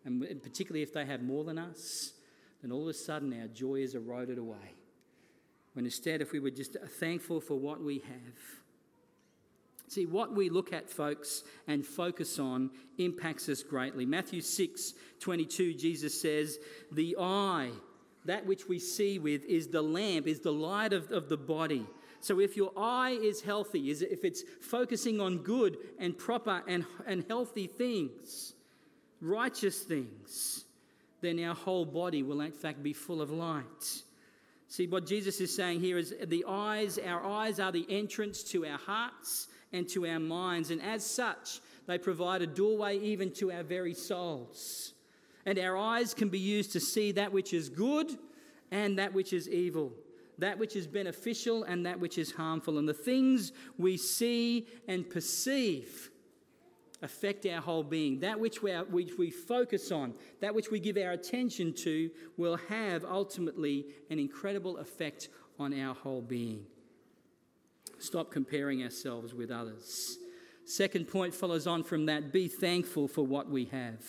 and 0.04 0.42
particularly 0.42 0.82
if 0.82 0.92
they 0.92 1.04
have 1.04 1.22
more 1.22 1.44
than 1.44 1.58
us, 1.58 2.12
then 2.62 2.72
all 2.72 2.82
of 2.82 2.88
a 2.88 2.94
sudden 2.94 3.38
our 3.40 3.48
joy 3.48 3.76
is 3.76 3.94
eroded 3.94 4.38
away. 4.38 4.74
When 5.74 5.84
instead, 5.84 6.20
if 6.20 6.32
we 6.32 6.40
were 6.40 6.50
just 6.50 6.76
uh, 6.76 6.80
thankful 6.98 7.40
for 7.40 7.58
what 7.58 7.82
we 7.82 7.98
have, 7.98 8.60
See, 9.90 10.06
what 10.06 10.36
we 10.36 10.50
look 10.50 10.72
at, 10.72 10.88
folks, 10.88 11.42
and 11.66 11.84
focus 11.84 12.38
on 12.38 12.70
impacts 12.98 13.48
us 13.48 13.64
greatly. 13.64 14.06
Matthew 14.06 14.40
6 14.40 14.94
22, 15.18 15.74
Jesus 15.74 16.20
says, 16.20 16.60
The 16.92 17.16
eye, 17.18 17.70
that 18.24 18.46
which 18.46 18.68
we 18.68 18.78
see 18.78 19.18
with, 19.18 19.44
is 19.46 19.66
the 19.66 19.82
lamp, 19.82 20.28
is 20.28 20.38
the 20.38 20.52
light 20.52 20.92
of, 20.92 21.10
of 21.10 21.28
the 21.28 21.36
body. 21.36 21.84
So 22.20 22.40
if 22.40 22.56
your 22.56 22.72
eye 22.76 23.18
is 23.22 23.40
healthy, 23.40 23.90
is 23.90 24.02
if 24.02 24.24
it's 24.24 24.42
focusing 24.60 25.20
on 25.20 25.38
good 25.38 25.78
and 25.98 26.16
proper 26.16 26.62
and, 26.66 26.84
and 27.06 27.24
healthy 27.28 27.66
things, 27.66 28.54
righteous 29.20 29.80
things, 29.80 30.64
then 31.20 31.42
our 31.44 31.54
whole 31.54 31.84
body 31.84 32.22
will 32.22 32.40
in 32.40 32.52
fact 32.52 32.82
be 32.82 32.92
full 32.92 33.22
of 33.22 33.30
light. 33.30 34.02
See, 34.68 34.86
what 34.86 35.06
Jesus 35.06 35.40
is 35.40 35.54
saying 35.54 35.80
here 35.80 35.98
is 35.98 36.14
the 36.26 36.44
eyes, 36.46 36.98
our 36.98 37.24
eyes 37.24 37.58
are 37.58 37.72
the 37.72 37.86
entrance 37.88 38.42
to 38.44 38.64
our 38.66 38.78
hearts 38.78 39.48
and 39.72 39.88
to 39.88 40.06
our 40.06 40.20
minds. 40.20 40.70
And 40.70 40.80
as 40.80 41.04
such, 41.04 41.60
they 41.86 41.98
provide 41.98 42.42
a 42.42 42.46
doorway 42.46 42.98
even 42.98 43.32
to 43.32 43.50
our 43.50 43.64
very 43.64 43.94
souls. 43.94 44.92
And 45.44 45.58
our 45.58 45.76
eyes 45.76 46.14
can 46.14 46.28
be 46.28 46.38
used 46.38 46.72
to 46.72 46.80
see 46.80 47.12
that 47.12 47.32
which 47.32 47.52
is 47.52 47.68
good 47.68 48.16
and 48.70 48.98
that 48.98 49.12
which 49.12 49.32
is 49.32 49.48
evil, 49.48 49.92
that 50.40 50.58
which 50.58 50.76
is 50.76 50.86
beneficial 50.86 51.64
and 51.64 51.86
that 51.86 51.98
which 51.98 52.18
is 52.18 52.32
harmful. 52.32 52.78
And 52.78 52.88
the 52.88 52.94
things 52.94 53.52
we 53.78 53.96
see 53.96 54.66
and 54.88 55.08
perceive 55.08 56.10
affect 57.02 57.46
our 57.46 57.60
whole 57.60 57.82
being. 57.82 58.20
That 58.20 58.38
which 58.38 58.62
we, 58.62 58.72
are, 58.72 58.84
which 58.84 59.16
we 59.16 59.30
focus 59.30 59.90
on, 59.90 60.14
that 60.40 60.54
which 60.54 60.70
we 60.70 60.80
give 60.80 60.96
our 60.96 61.12
attention 61.12 61.72
to, 61.74 62.10
will 62.36 62.56
have 62.68 63.04
ultimately 63.04 63.86
an 64.10 64.18
incredible 64.18 64.78
effect 64.78 65.28
on 65.58 65.78
our 65.78 65.94
whole 65.94 66.22
being. 66.22 66.64
Stop 67.98 68.30
comparing 68.30 68.82
ourselves 68.82 69.34
with 69.34 69.50
others. 69.50 70.18
Second 70.64 71.08
point 71.08 71.34
follows 71.34 71.66
on 71.66 71.82
from 71.82 72.06
that 72.06 72.32
be 72.32 72.48
thankful 72.48 73.08
for 73.08 73.26
what 73.26 73.48
we 73.48 73.66
have. 73.66 74.04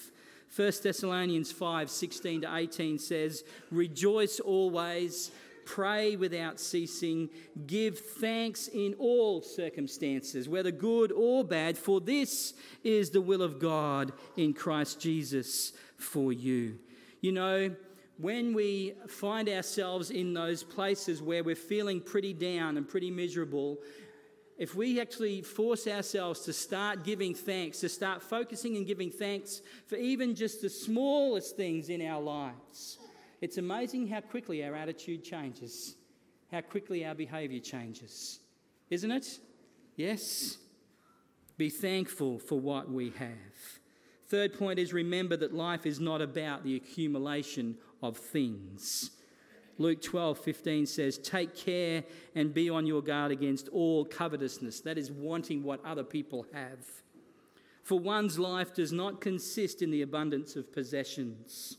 1 0.56 0.72
Thessalonians 0.84 1.52
5 1.52 1.89
16 1.89 2.41
to 2.41 2.56
18 2.56 3.00
says, 3.00 3.44
Rejoice 3.70 4.39
always, 4.39 5.32
pray 5.72 6.18
without 6.18 6.60
ceasing, 6.60 7.30
give 7.66 7.98
thanks 7.98 8.68
in 8.68 8.94
all 9.00 9.42
circumstances, 9.42 10.50
whether 10.50 10.70
good 10.70 11.14
or 11.14 11.46
bad, 11.46 11.78
for 11.78 12.02
this 12.02 12.54
is 12.84 13.10
the 13.10 13.22
will 13.22 13.42
of 13.42 13.58
God 13.58 14.12
in 14.36 14.54
Christ 14.54 15.00
Jesus 15.00 15.72
for 15.96 16.34
you. 16.34 16.78
You 17.22 17.32
know, 17.32 17.74
when 18.18 18.54
we 18.54 18.96
find 19.08 19.48
ourselves 19.48 20.12
in 20.12 20.34
those 20.34 20.62
places 20.62 21.22
where 21.22 21.42
we're 21.42 21.56
feeling 21.56 22.02
pretty 22.02 22.34
down 22.34 22.76
and 22.76 22.88
pretty 22.88 23.10
miserable, 23.10 23.78
if 24.58 24.76
we 24.76 25.00
actually 25.00 25.42
force 25.42 25.88
ourselves 25.88 26.42
to 26.42 26.54
start 26.54 27.06
giving 27.06 27.34
thanks, 27.34 27.80
to 27.80 27.88
start 27.88 28.22
focusing 28.22 28.76
and 28.76 28.86
giving 28.86 29.10
thanks 29.10 29.62
for 29.88 29.96
even 29.96 30.36
just 30.36 30.62
the 30.62 30.70
smallest 30.70 31.56
things 31.56 31.88
in 31.88 32.06
our 32.06 32.22
lives, 32.22 32.98
it's 33.42 33.58
amazing 33.58 34.08
how 34.08 34.22
quickly 34.22 34.64
our 34.64 34.76
attitude 34.76 35.24
changes, 35.24 35.96
how 36.52 36.62
quickly 36.62 37.06
our 37.06 37.16
behavior 37.16 37.60
changes. 37.60 38.40
Isn't 38.90 39.12
it? 39.12 39.40
Yes. 39.96 40.58
Be 41.58 41.70
thankful 41.70 42.40
for 42.40 42.60
what 42.60 42.90
we 42.90 43.12
have. 43.18 43.80
Third 44.28 44.58
point 44.58 44.80
is 44.80 44.94
remember 44.94 45.36
that 45.38 45.54
life 45.54 45.86
is 45.86 46.00
not 46.00 46.22
about 46.22 46.64
the 46.64 46.76
accumulation 46.76 47.78
of 48.02 48.18
things. 48.18 49.12
Luke 49.78 50.02
12, 50.02 50.38
15 50.38 50.86
says, 50.86 51.18
Take 51.18 51.56
care 51.56 52.04
and 52.36 52.54
be 52.54 52.70
on 52.70 52.86
your 52.86 53.02
guard 53.02 53.32
against 53.32 53.68
all 53.70 54.06
covetousness. 54.06 54.82
That 54.82 54.98
is 54.98 55.12
wanting 55.12 55.64
what 55.64 55.84
other 55.84 56.04
people 56.04 56.46
have. 56.54 56.86
For 57.84 58.00
one's 58.00 58.38
life 58.38 58.74
does 58.74 58.92
not 58.92 59.20
consist 59.20 59.82
in 59.82 59.90
the 59.90 60.04
abundance 60.04 60.56
of 60.56 60.72
possessions. 60.72 61.78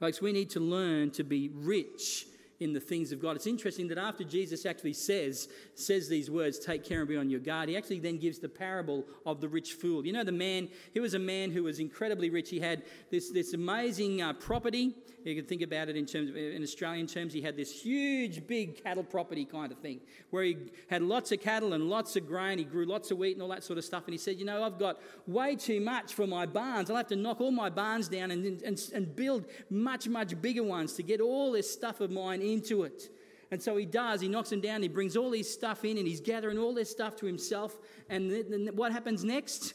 Folks, 0.00 0.22
we 0.22 0.32
need 0.32 0.48
to 0.48 0.60
learn 0.60 1.10
to 1.10 1.22
be 1.22 1.50
rich 1.52 2.24
in 2.60 2.74
the 2.74 2.80
things 2.80 3.10
of 3.10 3.20
God. 3.20 3.36
It's 3.36 3.46
interesting 3.46 3.88
that 3.88 3.98
after 3.98 4.22
Jesus 4.22 4.66
actually 4.66 4.92
says, 4.92 5.48
says 5.74 6.08
these 6.08 6.30
words, 6.30 6.58
take 6.58 6.84
care 6.84 7.00
and 7.00 7.08
be 7.08 7.16
on 7.16 7.30
your 7.30 7.40
guard, 7.40 7.70
he 7.70 7.76
actually 7.76 8.00
then 8.00 8.18
gives 8.18 8.38
the 8.38 8.48
parable 8.48 9.04
of 9.24 9.40
the 9.40 9.48
rich 9.48 9.72
fool. 9.72 10.06
You 10.06 10.12
know, 10.12 10.24
the 10.24 10.32
man, 10.32 10.68
he 10.92 11.00
was 11.00 11.14
a 11.14 11.18
man 11.18 11.50
who 11.50 11.64
was 11.64 11.78
incredibly 11.80 12.28
rich. 12.28 12.50
He 12.50 12.60
had 12.60 12.82
this, 13.10 13.30
this 13.30 13.54
amazing 13.54 14.20
uh, 14.20 14.34
property. 14.34 14.94
You 15.24 15.34
can 15.34 15.44
think 15.44 15.62
about 15.62 15.88
it 15.88 15.96
in 15.96 16.06
terms 16.06 16.30
of, 16.30 16.36
in 16.36 16.62
Australian 16.62 17.06
terms, 17.06 17.32
he 17.32 17.42
had 17.42 17.56
this 17.56 17.82
huge, 17.82 18.46
big 18.46 18.82
cattle 18.82 19.04
property 19.04 19.44
kind 19.44 19.70
of 19.70 19.78
thing, 19.78 20.00
where 20.30 20.44
he 20.44 20.56
had 20.88 21.02
lots 21.02 21.30
of 21.32 21.40
cattle 21.40 21.72
and 21.74 21.90
lots 21.90 22.16
of 22.16 22.26
grain. 22.26 22.58
He 22.58 22.64
grew 22.64 22.86
lots 22.86 23.10
of 23.10 23.18
wheat 23.18 23.32
and 23.32 23.42
all 23.42 23.48
that 23.48 23.64
sort 23.64 23.78
of 23.78 23.84
stuff. 23.84 24.04
And 24.06 24.12
he 24.12 24.18
said, 24.18 24.38
you 24.38 24.44
know, 24.44 24.62
I've 24.62 24.78
got 24.78 24.98
way 25.26 25.56
too 25.56 25.80
much 25.80 26.14
for 26.14 26.26
my 26.26 26.46
barns. 26.46 26.90
I'll 26.90 26.96
have 26.96 27.08
to 27.08 27.16
knock 27.16 27.40
all 27.40 27.50
my 27.50 27.68
barns 27.68 28.08
down 28.08 28.30
and, 28.30 28.62
and, 28.62 28.90
and 28.94 29.16
build 29.16 29.46
much, 29.68 30.08
much 30.08 30.40
bigger 30.40 30.62
ones 30.62 30.94
to 30.94 31.02
get 31.02 31.20
all 31.20 31.52
this 31.52 31.70
stuff 31.70 32.00
of 32.00 32.10
mine 32.10 32.40
into 32.50 32.82
it. 32.82 33.08
And 33.50 33.60
so 33.60 33.76
he 33.76 33.86
does. 33.86 34.20
He 34.20 34.28
knocks 34.28 34.52
him 34.52 34.60
down. 34.60 34.82
He 34.82 34.88
brings 34.88 35.16
all 35.16 35.32
his 35.32 35.52
stuff 35.52 35.84
in 35.84 35.98
and 35.98 36.06
he's 36.06 36.20
gathering 36.20 36.58
all 36.58 36.74
this 36.74 36.90
stuff 36.90 37.16
to 37.16 37.26
himself. 37.26 37.76
And 38.08 38.70
what 38.74 38.92
happens 38.92 39.24
next? 39.24 39.74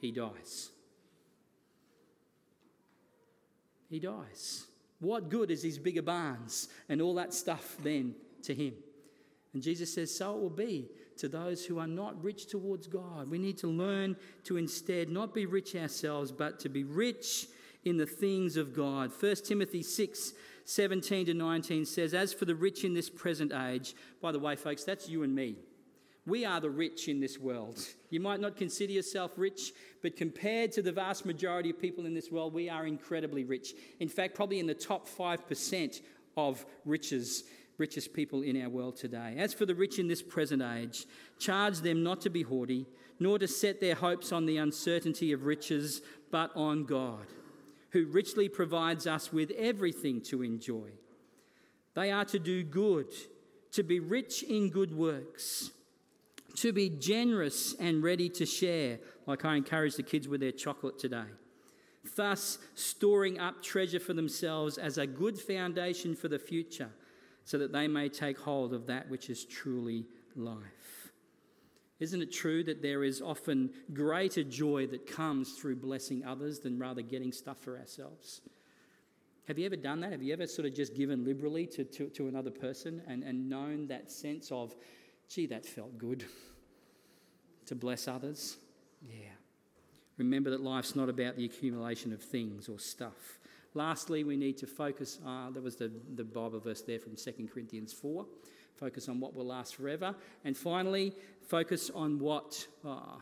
He 0.00 0.12
dies. 0.12 0.70
He 3.90 3.98
dies. 3.98 4.66
What 5.00 5.28
good 5.28 5.50
is 5.50 5.62
his 5.62 5.78
bigger 5.78 6.02
barns 6.02 6.68
and 6.88 7.00
all 7.00 7.14
that 7.14 7.34
stuff 7.34 7.76
then 7.82 8.14
to 8.42 8.54
him? 8.54 8.74
And 9.54 9.62
Jesus 9.62 9.92
says, 9.92 10.14
So 10.14 10.34
it 10.34 10.40
will 10.40 10.50
be 10.50 10.88
to 11.18 11.28
those 11.28 11.64
who 11.64 11.78
are 11.78 11.86
not 11.86 12.22
rich 12.22 12.46
towards 12.46 12.86
God. 12.86 13.30
We 13.30 13.38
need 13.38 13.58
to 13.58 13.66
learn 13.66 14.16
to 14.44 14.56
instead 14.56 15.08
not 15.08 15.34
be 15.34 15.46
rich 15.46 15.74
ourselves, 15.74 16.32
but 16.32 16.60
to 16.60 16.68
be 16.68 16.84
rich 16.84 17.46
in 17.84 17.96
the 17.96 18.06
things 18.06 18.56
of 18.56 18.74
God. 18.74 19.10
1 19.18 19.36
Timothy 19.36 19.82
6 19.82 20.32
17 20.68 21.24
to 21.24 21.32
19 21.32 21.86
says, 21.86 22.12
As 22.12 22.34
for 22.34 22.44
the 22.44 22.54
rich 22.54 22.84
in 22.84 22.92
this 22.92 23.08
present 23.08 23.54
age, 23.54 23.94
by 24.20 24.30
the 24.32 24.38
way, 24.38 24.54
folks, 24.54 24.84
that's 24.84 25.08
you 25.08 25.22
and 25.22 25.34
me. 25.34 25.56
We 26.26 26.44
are 26.44 26.60
the 26.60 26.68
rich 26.68 27.08
in 27.08 27.20
this 27.20 27.38
world. 27.38 27.80
You 28.10 28.20
might 28.20 28.38
not 28.38 28.54
consider 28.54 28.92
yourself 28.92 29.32
rich, 29.38 29.72
but 30.02 30.14
compared 30.14 30.72
to 30.72 30.82
the 30.82 30.92
vast 30.92 31.24
majority 31.24 31.70
of 31.70 31.80
people 31.80 32.04
in 32.04 32.12
this 32.12 32.30
world, 32.30 32.52
we 32.52 32.68
are 32.68 32.86
incredibly 32.86 33.44
rich. 33.44 33.72
In 33.98 34.10
fact, 34.10 34.34
probably 34.34 34.60
in 34.60 34.66
the 34.66 34.74
top 34.74 35.08
5% 35.08 36.02
of 36.36 36.66
riches, 36.84 37.44
richest 37.78 38.12
people 38.12 38.42
in 38.42 38.62
our 38.62 38.68
world 38.68 38.96
today. 38.96 39.36
As 39.38 39.54
for 39.54 39.64
the 39.64 39.74
rich 39.74 39.98
in 39.98 40.06
this 40.06 40.20
present 40.20 40.60
age, 40.60 41.06
charge 41.38 41.78
them 41.78 42.02
not 42.02 42.20
to 42.20 42.28
be 42.28 42.42
haughty, 42.42 42.84
nor 43.18 43.38
to 43.38 43.48
set 43.48 43.80
their 43.80 43.94
hopes 43.94 44.32
on 44.32 44.44
the 44.44 44.58
uncertainty 44.58 45.32
of 45.32 45.46
riches, 45.46 46.02
but 46.30 46.54
on 46.54 46.84
God 46.84 47.24
who 47.90 48.06
richly 48.06 48.48
provides 48.48 49.06
us 49.06 49.32
with 49.32 49.50
everything 49.52 50.20
to 50.20 50.42
enjoy. 50.42 50.90
They 51.94 52.10
are 52.10 52.24
to 52.26 52.38
do 52.38 52.62
good, 52.62 53.12
to 53.72 53.82
be 53.82 54.00
rich 54.00 54.42
in 54.42 54.70
good 54.70 54.94
works, 54.94 55.70
to 56.56 56.72
be 56.72 56.88
generous 56.90 57.74
and 57.78 58.02
ready 58.02 58.28
to 58.30 58.46
share, 58.46 58.98
like 59.26 59.44
I 59.44 59.56
encourage 59.56 59.96
the 59.96 60.02
kids 60.02 60.28
with 60.28 60.40
their 60.40 60.52
chocolate 60.52 60.98
today. 60.98 61.26
Thus, 62.16 62.58
storing 62.74 63.38
up 63.38 63.62
treasure 63.62 64.00
for 64.00 64.12
themselves 64.12 64.78
as 64.78 64.98
a 64.98 65.06
good 65.06 65.38
foundation 65.38 66.14
for 66.14 66.28
the 66.28 66.38
future, 66.38 66.90
so 67.44 67.58
that 67.58 67.72
they 67.72 67.88
may 67.88 68.08
take 68.08 68.38
hold 68.38 68.74
of 68.74 68.86
that 68.86 69.08
which 69.08 69.30
is 69.30 69.44
truly 69.44 70.06
life. 70.36 70.97
Isn't 72.00 72.22
it 72.22 72.32
true 72.32 72.62
that 72.64 72.80
there 72.80 73.02
is 73.02 73.20
often 73.20 73.70
greater 73.92 74.44
joy 74.44 74.86
that 74.88 75.06
comes 75.06 75.52
through 75.52 75.76
blessing 75.76 76.24
others 76.24 76.60
than 76.60 76.78
rather 76.78 77.02
getting 77.02 77.32
stuff 77.32 77.58
for 77.58 77.76
ourselves? 77.76 78.40
Have 79.48 79.58
you 79.58 79.66
ever 79.66 79.76
done 79.76 80.00
that? 80.00 80.12
Have 80.12 80.22
you 80.22 80.32
ever 80.32 80.46
sort 80.46 80.68
of 80.68 80.74
just 80.74 80.94
given 80.94 81.24
liberally 81.24 81.66
to, 81.68 81.82
to, 81.84 82.08
to 82.10 82.28
another 82.28 82.50
person 82.50 83.02
and, 83.08 83.24
and 83.24 83.48
known 83.48 83.88
that 83.88 84.12
sense 84.12 84.52
of, 84.52 84.74
gee, 85.28 85.46
that 85.46 85.66
felt 85.66 85.98
good 85.98 86.24
to 87.66 87.74
bless 87.74 88.06
others? 88.06 88.58
Yeah. 89.02 89.30
Remember 90.18 90.50
that 90.50 90.60
life's 90.60 90.94
not 90.94 91.08
about 91.08 91.36
the 91.36 91.44
accumulation 91.44 92.12
of 92.12 92.22
things 92.22 92.68
or 92.68 92.78
stuff. 92.78 93.38
Lastly, 93.74 94.22
we 94.22 94.36
need 94.36 94.56
to 94.58 94.66
focus. 94.66 95.18
Uh, 95.26 95.50
there 95.50 95.62
was 95.62 95.76
the, 95.76 95.90
the 96.14 96.24
Bible 96.24 96.60
verse 96.60 96.82
there 96.82 96.98
from 96.98 97.16
2 97.16 97.48
Corinthians 97.52 97.92
4 97.92 98.24
focus 98.78 99.08
on 99.08 99.20
what 99.20 99.34
will 99.34 99.46
last 99.46 99.74
forever. 99.76 100.14
And 100.44 100.56
finally, 100.56 101.12
focus 101.48 101.90
on 101.94 102.18
what. 102.18 102.66
Oh, 102.84 103.20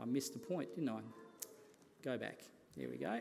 I 0.00 0.04
missed 0.06 0.32
the 0.32 0.38
point, 0.38 0.74
didn't 0.74 0.88
I? 0.88 1.00
Go 2.02 2.16
back. 2.16 2.40
There 2.76 2.88
we 2.88 2.96
go. 2.96 3.20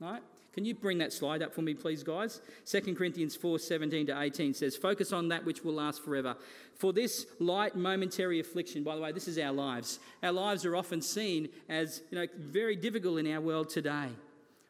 Right? 0.00 0.22
Can 0.52 0.64
you 0.64 0.74
bring 0.74 0.98
that 0.98 1.12
slide 1.12 1.42
up 1.42 1.54
for 1.54 1.62
me, 1.62 1.74
please, 1.74 2.02
guys? 2.02 2.40
2 2.66 2.94
Corinthians 2.96 3.36
4 3.36 3.58
17 3.58 4.06
to 4.08 4.20
18 4.20 4.52
says, 4.52 4.76
Focus 4.76 5.12
on 5.12 5.28
that 5.28 5.44
which 5.44 5.62
will 5.62 5.74
last 5.74 6.02
forever. 6.02 6.36
For 6.74 6.92
this 6.92 7.26
light 7.38 7.76
momentary 7.76 8.40
affliction, 8.40 8.82
by 8.82 8.96
the 8.96 9.00
way, 9.00 9.12
this 9.12 9.28
is 9.28 9.38
our 9.38 9.52
lives. 9.52 10.00
Our 10.22 10.32
lives 10.32 10.64
are 10.64 10.74
often 10.74 11.02
seen 11.02 11.50
as 11.68 12.02
you 12.10 12.18
know, 12.18 12.26
very 12.36 12.74
difficult 12.74 13.18
in 13.20 13.32
our 13.32 13.40
world 13.40 13.70
today. 13.70 14.08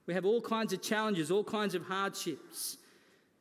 We 0.06 0.12
have 0.14 0.26
all 0.26 0.40
kinds 0.40 0.72
of 0.72 0.82
challenges, 0.82 1.30
all 1.30 1.44
kinds 1.44 1.74
of 1.74 1.84
hardships. 1.84 2.76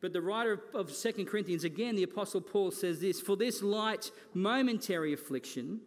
But 0.01 0.13
the 0.13 0.21
writer 0.21 0.61
of 0.73 0.95
2 0.95 1.25
Corinthians, 1.25 1.63
again, 1.63 1.95
the 1.95 2.03
Apostle 2.03 2.41
Paul 2.41 2.71
says 2.71 3.01
this 3.01 3.19
For 3.19 3.35
this 3.35 3.61
light, 3.61 4.11
momentary 4.33 5.13
affliction, 5.13 5.81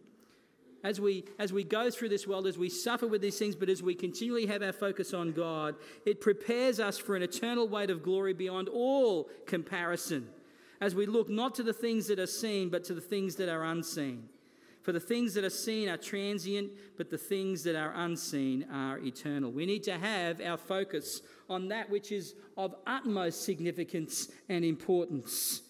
as 0.83 0.99
we, 0.99 1.23
as 1.39 1.53
we 1.53 1.63
go 1.63 1.89
through 1.89 2.09
this 2.09 2.27
world, 2.27 2.45
as 2.45 2.57
we 2.57 2.69
suffer 2.69 3.07
with 3.07 3.21
these 3.21 3.39
things, 3.39 3.55
but 3.55 3.69
as 3.69 3.81
we 3.81 3.95
continually 3.95 4.45
have 4.45 4.61
our 4.61 4.73
focus 4.73 5.13
on 5.13 5.31
God, 5.31 5.75
it 6.05 6.21
prepares 6.21 6.79
us 6.79 6.97
for 6.97 7.15
an 7.15 7.23
eternal 7.23 7.67
weight 7.67 7.89
of 7.89 8.03
glory 8.03 8.33
beyond 8.33 8.69
all 8.69 9.29
comparison. 9.47 10.27
As 10.81 10.93
we 10.93 11.05
look 11.05 11.29
not 11.29 11.55
to 11.55 11.63
the 11.63 11.73
things 11.73 12.07
that 12.07 12.19
are 12.19 12.27
seen, 12.27 12.69
but 12.69 12.83
to 12.85 12.93
the 12.93 13.01
things 13.01 13.37
that 13.37 13.47
are 13.47 13.63
unseen. 13.63 14.27
For 14.83 14.91
the 14.91 14.99
things 14.99 15.33
that 15.35 15.45
are 15.45 15.49
seen 15.49 15.87
are 15.87 15.97
transient, 15.97 16.71
but 16.97 17.09
the 17.09 17.17
things 17.17 17.63
that 17.63 17.75
are 17.77 17.93
unseen 17.95 18.67
are 18.69 18.99
eternal. 18.99 19.49
We 19.49 19.65
need 19.65 19.83
to 19.83 19.97
have 19.97 20.41
our 20.41 20.57
focus 20.57 21.21
on 21.49 21.69
that 21.69 21.89
which 21.89 22.11
is 22.11 22.35
of 22.57 22.75
utmost 22.85 23.45
significance 23.45 24.27
and 24.49 24.65
importance. 24.65 25.61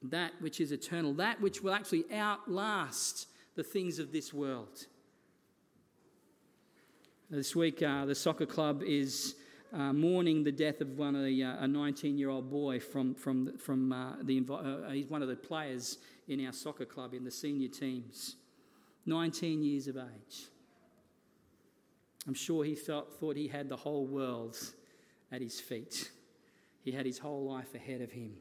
That 0.00 0.30
which 0.38 0.60
is 0.60 0.70
eternal, 0.70 1.12
that 1.14 1.40
which 1.40 1.60
will 1.60 1.74
actually 1.74 2.04
outlast 2.14 3.26
the 3.56 3.64
things 3.64 3.98
of 3.98 4.12
this 4.12 4.32
world. 4.32 4.86
This 7.28 7.56
week, 7.56 7.82
uh, 7.82 8.06
the 8.06 8.14
soccer 8.14 8.46
club 8.46 8.84
is 8.86 9.34
uh, 9.72 9.92
mourning 9.92 10.44
the 10.44 10.52
death 10.52 10.80
of 10.80 10.96
one 10.96 11.16
of 11.16 11.24
the, 11.24 11.42
uh, 11.42 11.64
a 11.64 11.66
19 11.66 12.16
year 12.16 12.30
old 12.30 12.48
boy 12.48 12.78
from, 12.78 13.14
from, 13.16 13.58
from 13.58 13.92
uh, 13.92 14.12
the, 14.22 14.40
uh, 14.48 14.90
he's 14.92 15.08
one 15.08 15.20
of 15.20 15.28
the 15.28 15.36
players 15.36 15.98
in 16.28 16.44
our 16.46 16.52
soccer 16.52 16.84
club 16.84 17.14
in 17.14 17.24
the 17.24 17.30
senior 17.30 17.68
teams. 17.68 18.36
19 19.06 19.62
years 19.62 19.88
of 19.88 19.96
age. 19.96 20.46
I'm 22.26 22.34
sure 22.34 22.64
he 22.64 22.74
felt, 22.74 23.14
thought 23.18 23.36
he 23.36 23.48
had 23.48 23.68
the 23.68 23.76
whole 23.76 24.06
world 24.06 24.56
at 25.32 25.40
his 25.40 25.58
feet. 25.58 26.10
He 26.84 26.92
had 26.92 27.06
his 27.06 27.18
whole 27.18 27.44
life 27.50 27.74
ahead 27.74 28.02
of 28.02 28.12
him. 28.12 28.34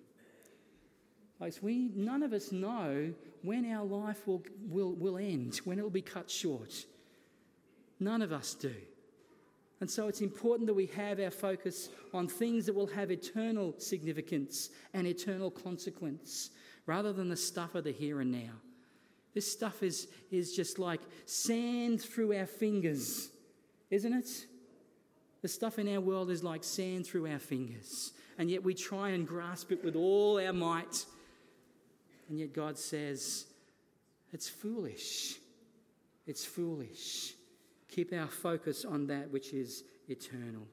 Folks, 1.40 1.62
we, 1.62 1.90
none 1.96 2.24
of 2.24 2.34
us 2.34 2.52
know 2.52 3.14
when 3.44 3.72
our 3.72 3.86
life 3.86 4.28
will, 4.28 4.44
will, 4.68 4.94
will 4.94 5.18
end, 5.18 5.58
when 5.64 5.80
it 5.80 5.84
will 5.84 5.90
be 5.90 6.02
cut 6.02 6.30
short. 6.30 6.86
None 8.00 8.22
of 8.22 8.34
us 8.34 8.54
do. 8.56 8.74
And 9.80 9.90
so 9.90 10.08
it's 10.08 10.22
important 10.22 10.68
that 10.68 10.74
we 10.74 10.88
have 10.88 11.20
our 11.20 11.32
focus 11.32 11.90
on 12.14 12.28
things 12.28 12.66
that 12.66 12.74
will 12.74 12.88
have 12.88 13.12
eternal 13.12 13.76
significance 13.78 14.72
and 14.94 15.06
eternal 15.06 15.52
consequence 15.52 16.50
rather 16.88 17.14
than 17.14 17.30
the 17.30 17.38
stuff 17.38 17.76
of 17.76 17.84
the 17.84 17.92
here 17.92 18.20
and 18.22 18.32
now. 18.32 18.54
This 19.36 19.52
stuff 19.52 19.84
is, 19.84 20.08
is 20.32 20.56
just 20.56 20.80
like 20.80 21.02
sand 21.26 22.02
through 22.02 22.36
our 22.36 22.48
fingers, 22.48 23.30
isn't 23.92 24.14
it? 24.14 24.48
The 25.44 25.48
stuff 25.48 25.78
in 25.78 25.94
our 25.94 26.02
world 26.02 26.32
is 26.32 26.44
like 26.44 26.64
sand 26.64 27.06
through 27.06 27.32
our 27.32 27.38
fingers. 27.38 28.14
And 28.40 28.50
yet 28.50 28.64
we 28.64 28.74
try 28.74 29.10
and 29.10 29.28
grasp 29.28 29.72
it 29.72 29.84
with 29.84 29.96
all 29.96 30.40
our 30.40 30.54
might. 30.54 31.06
And 32.30 32.40
yet 32.40 32.54
God 32.54 32.80
says, 32.80 33.46
it's 34.34 34.50
foolish. 34.50 35.36
It's 36.26 36.44
foolish. 36.44 37.34
Keep 37.90 38.14
our 38.14 38.28
focus 38.28 38.86
on 38.86 39.08
that 39.08 39.30
which 39.32 39.54
is 39.54 39.84
eternal. 40.08 40.68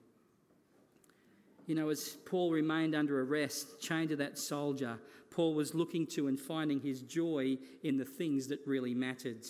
You 1.67 1.75
know, 1.75 1.89
as 1.89 2.17
Paul 2.27 2.53
remained 2.53 2.95
under 2.95 3.23
arrest, 3.23 3.81
chained 3.81 4.11
to 4.11 4.17
that 4.17 4.39
soldier, 4.39 4.99
Paul 5.31 5.55
was 5.55 5.75
looking 5.75 6.07
to 6.09 6.29
and 6.29 6.39
finding 6.39 6.81
his 6.81 7.01
joy 7.03 7.59
in 7.83 7.97
the 7.97 8.05
things 8.05 8.47
that 8.49 8.61
really 8.67 8.95
mattered. 8.95 9.45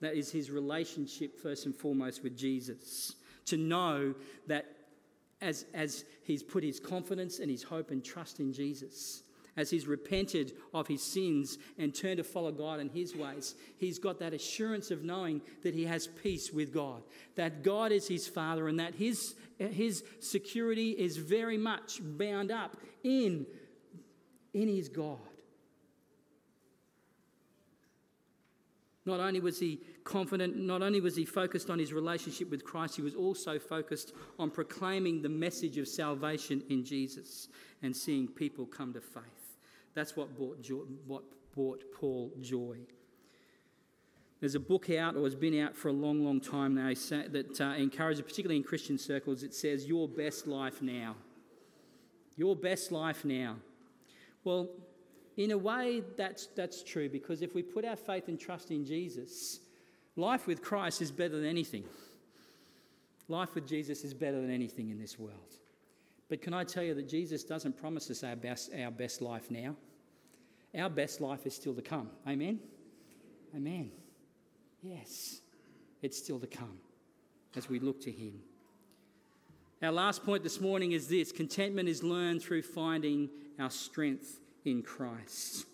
That 0.00 0.14
is 0.14 0.30
his 0.30 0.50
relationship, 0.50 1.36
first 1.40 1.66
and 1.66 1.74
foremost, 1.74 2.22
with 2.22 2.36
Jesus. 2.36 3.16
To 3.46 3.56
know 3.56 4.14
that 4.46 4.66
as, 5.40 5.66
as 5.74 6.04
he's 6.22 6.42
put 6.42 6.62
his 6.62 6.78
confidence 6.78 7.38
and 7.40 7.50
his 7.50 7.62
hope 7.62 7.90
and 7.90 8.04
trust 8.04 8.38
in 8.38 8.52
Jesus, 8.52 9.23
as 9.56 9.70
he's 9.70 9.86
repented 9.86 10.52
of 10.72 10.86
his 10.86 11.02
sins 11.02 11.58
and 11.78 11.94
turned 11.94 12.18
to 12.18 12.24
follow 12.24 12.52
God 12.52 12.80
and 12.80 12.90
his 12.90 13.14
ways, 13.14 13.54
he's 13.76 13.98
got 13.98 14.18
that 14.18 14.34
assurance 14.34 14.90
of 14.90 15.04
knowing 15.04 15.40
that 15.62 15.74
he 15.74 15.84
has 15.84 16.06
peace 16.06 16.52
with 16.52 16.72
God, 16.72 17.02
that 17.36 17.62
God 17.62 17.92
is 17.92 18.08
his 18.08 18.26
Father, 18.26 18.68
and 18.68 18.80
that 18.80 18.94
his, 18.94 19.34
his 19.58 20.02
security 20.20 20.90
is 20.90 21.16
very 21.16 21.58
much 21.58 22.00
bound 22.02 22.50
up 22.50 22.76
in, 23.02 23.46
in 24.52 24.68
his 24.68 24.88
God. 24.88 25.18
Not 29.06 29.20
only 29.20 29.40
was 29.40 29.58
he 29.58 29.80
confident, 30.02 30.56
not 30.56 30.82
only 30.82 31.00
was 31.00 31.14
he 31.14 31.26
focused 31.26 31.68
on 31.68 31.78
his 31.78 31.92
relationship 31.92 32.50
with 32.50 32.64
Christ, 32.64 32.96
he 32.96 33.02
was 33.02 33.14
also 33.14 33.58
focused 33.58 34.14
on 34.38 34.50
proclaiming 34.50 35.20
the 35.20 35.28
message 35.28 35.76
of 35.76 35.86
salvation 35.86 36.62
in 36.70 36.84
Jesus 36.84 37.48
and 37.82 37.94
seeing 37.94 38.26
people 38.26 38.64
come 38.64 38.94
to 38.94 39.00
faith. 39.00 39.43
That's 39.94 40.16
what 40.16 40.36
brought, 40.36 40.62
joy, 40.62 40.82
what 41.06 41.22
brought 41.54 41.84
Paul 41.94 42.32
joy. 42.40 42.78
There's 44.40 44.54
a 44.54 44.60
book 44.60 44.90
out, 44.90 45.16
or 45.16 45.24
has 45.24 45.34
been 45.34 45.58
out 45.60 45.74
for 45.76 45.88
a 45.88 45.92
long, 45.92 46.24
long 46.24 46.40
time 46.40 46.74
now, 46.74 46.88
that 46.88 47.60
uh, 47.60 47.74
encourages, 47.78 48.20
particularly 48.20 48.56
in 48.56 48.62
Christian 48.62 48.98
circles, 48.98 49.42
it 49.42 49.54
says, 49.54 49.86
Your 49.86 50.08
best 50.08 50.46
life 50.46 50.82
now. 50.82 51.16
Your 52.36 52.56
best 52.56 52.92
life 52.92 53.24
now. 53.24 53.56
Well, 54.42 54.68
in 55.36 55.50
a 55.52 55.58
way, 55.58 56.02
that's, 56.16 56.46
that's 56.48 56.82
true 56.82 57.08
because 57.08 57.42
if 57.42 57.54
we 57.54 57.62
put 57.62 57.84
our 57.84 57.96
faith 57.96 58.28
and 58.28 58.38
trust 58.38 58.70
in 58.70 58.84
Jesus, 58.84 59.60
life 60.16 60.46
with 60.46 60.62
Christ 60.62 61.00
is 61.00 61.10
better 61.10 61.36
than 61.36 61.46
anything. 61.46 61.84
Life 63.28 63.54
with 63.54 63.66
Jesus 63.66 64.04
is 64.04 64.12
better 64.12 64.40
than 64.40 64.50
anything 64.50 64.90
in 64.90 65.00
this 65.00 65.18
world. 65.18 65.54
But 66.34 66.42
can 66.42 66.52
I 66.52 66.64
tell 66.64 66.82
you 66.82 66.94
that 66.94 67.08
Jesus 67.08 67.44
doesn't 67.44 67.78
promise 67.78 68.10
us 68.10 68.24
our 68.24 68.34
best, 68.34 68.72
our 68.76 68.90
best 68.90 69.22
life 69.22 69.52
now? 69.52 69.76
Our 70.76 70.90
best 70.90 71.20
life 71.20 71.46
is 71.46 71.54
still 71.54 71.74
to 71.74 71.80
come. 71.80 72.10
Amen? 72.26 72.58
Amen. 73.54 73.92
Yes, 74.82 75.42
it's 76.02 76.18
still 76.18 76.40
to 76.40 76.48
come 76.48 76.76
as 77.54 77.68
we 77.68 77.78
look 77.78 78.00
to 78.00 78.10
Him. 78.10 78.40
Our 79.80 79.92
last 79.92 80.24
point 80.24 80.42
this 80.42 80.60
morning 80.60 80.90
is 80.90 81.06
this 81.06 81.30
contentment 81.30 81.88
is 81.88 82.02
learned 82.02 82.42
through 82.42 82.62
finding 82.62 83.30
our 83.60 83.70
strength 83.70 84.40
in 84.64 84.82
Christ. 84.82 85.66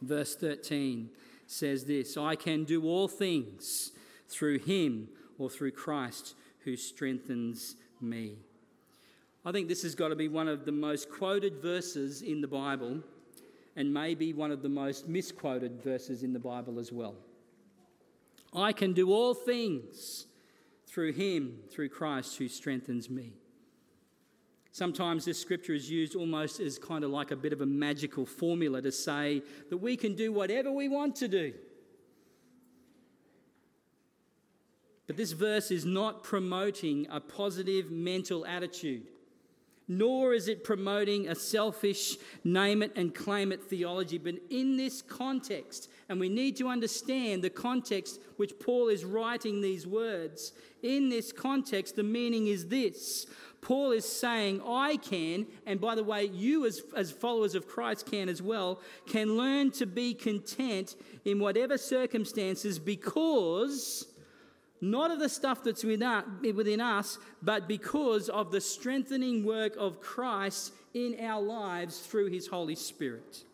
Verse 0.00 0.36
13 0.36 1.10
says 1.46 1.84
this 1.84 2.16
I 2.16 2.34
can 2.34 2.64
do 2.64 2.84
all 2.84 3.08
things 3.08 3.92
through 4.26 4.60
Him 4.60 5.10
or 5.36 5.50
through 5.50 5.72
Christ 5.72 6.34
who 6.60 6.76
strengthens 6.78 7.76
me. 8.00 8.38
I 9.46 9.52
think 9.52 9.68
this 9.68 9.84
has 9.84 9.94
got 9.94 10.08
to 10.08 10.16
be 10.16 10.26
one 10.26 10.48
of 10.48 10.64
the 10.64 10.72
most 10.72 11.08
quoted 11.08 11.62
verses 11.62 12.20
in 12.22 12.40
the 12.40 12.48
Bible 12.48 12.98
and 13.76 13.94
maybe 13.94 14.32
one 14.32 14.50
of 14.50 14.60
the 14.60 14.68
most 14.68 15.06
misquoted 15.06 15.80
verses 15.84 16.24
in 16.24 16.32
the 16.32 16.40
Bible 16.40 16.80
as 16.80 16.90
well. 16.90 17.14
I 18.52 18.72
can 18.72 18.92
do 18.92 19.12
all 19.12 19.34
things 19.34 20.26
through 20.88 21.12
him, 21.12 21.60
through 21.70 21.90
Christ 21.90 22.36
who 22.38 22.48
strengthens 22.48 23.08
me. 23.08 23.34
Sometimes 24.72 25.24
this 25.24 25.40
scripture 25.40 25.74
is 25.74 25.88
used 25.88 26.16
almost 26.16 26.58
as 26.58 26.76
kind 26.76 27.04
of 27.04 27.12
like 27.12 27.30
a 27.30 27.36
bit 27.36 27.52
of 27.52 27.60
a 27.60 27.66
magical 27.66 28.26
formula 28.26 28.82
to 28.82 28.90
say 28.90 29.42
that 29.70 29.76
we 29.76 29.96
can 29.96 30.16
do 30.16 30.32
whatever 30.32 30.72
we 30.72 30.88
want 30.88 31.14
to 31.16 31.28
do. 31.28 31.54
But 35.06 35.16
this 35.16 35.30
verse 35.30 35.70
is 35.70 35.84
not 35.84 36.24
promoting 36.24 37.06
a 37.12 37.20
positive 37.20 37.92
mental 37.92 38.44
attitude 38.44 39.06
nor 39.88 40.34
is 40.34 40.48
it 40.48 40.64
promoting 40.64 41.28
a 41.28 41.34
selfish 41.34 42.16
name 42.44 42.82
it 42.82 42.92
and 42.96 43.14
claim 43.14 43.52
it 43.52 43.62
theology. 43.62 44.18
But 44.18 44.34
in 44.50 44.76
this 44.76 45.00
context, 45.02 45.88
and 46.08 46.18
we 46.18 46.28
need 46.28 46.56
to 46.56 46.68
understand 46.68 47.42
the 47.42 47.50
context 47.50 48.20
which 48.36 48.58
Paul 48.58 48.88
is 48.88 49.04
writing 49.04 49.60
these 49.60 49.86
words, 49.86 50.52
in 50.82 51.08
this 51.08 51.32
context, 51.32 51.96
the 51.96 52.02
meaning 52.02 52.48
is 52.48 52.66
this 52.66 53.26
Paul 53.60 53.90
is 53.90 54.04
saying, 54.04 54.62
I 54.64 54.96
can, 54.96 55.46
and 55.66 55.80
by 55.80 55.96
the 55.96 56.04
way, 56.04 56.24
you 56.26 56.66
as, 56.66 56.82
as 56.94 57.10
followers 57.10 57.56
of 57.56 57.66
Christ 57.66 58.08
can 58.08 58.28
as 58.28 58.40
well, 58.40 58.80
can 59.08 59.36
learn 59.36 59.72
to 59.72 59.86
be 59.86 60.14
content 60.14 60.94
in 61.24 61.40
whatever 61.40 61.76
circumstances 61.76 62.78
because 62.78 64.06
not 64.80 65.10
of 65.10 65.18
the 65.18 65.28
stuff 65.28 65.64
that's 65.64 65.84
within 65.84 66.80
us, 66.80 67.18
but 67.42 67.66
because 67.66 68.28
of 68.28 68.50
the 68.50 68.60
strengthening 68.60 69.44
work 69.44 69.74
of 69.76 70.00
Christ 70.00 70.72
in 70.94 71.16
our 71.20 71.42
lives 71.42 71.98
through 71.98 72.26
his 72.26 72.46
Holy 72.46 72.74
Spirit. 72.74 73.44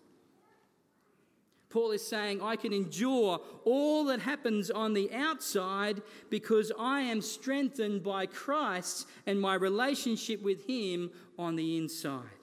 Paul 1.70 1.92
is 1.92 2.06
saying, 2.06 2.42
I 2.42 2.56
can 2.56 2.74
endure 2.74 3.40
all 3.64 4.04
that 4.04 4.20
happens 4.20 4.70
on 4.70 4.92
the 4.92 5.10
outside 5.12 6.02
because 6.28 6.70
I 6.78 7.00
am 7.00 7.22
strengthened 7.22 8.02
by 8.02 8.26
Christ 8.26 9.08
and 9.26 9.40
my 9.40 9.54
relationship 9.54 10.42
with 10.42 10.66
him 10.66 11.10
on 11.38 11.56
the 11.56 11.78
inside. 11.78 12.41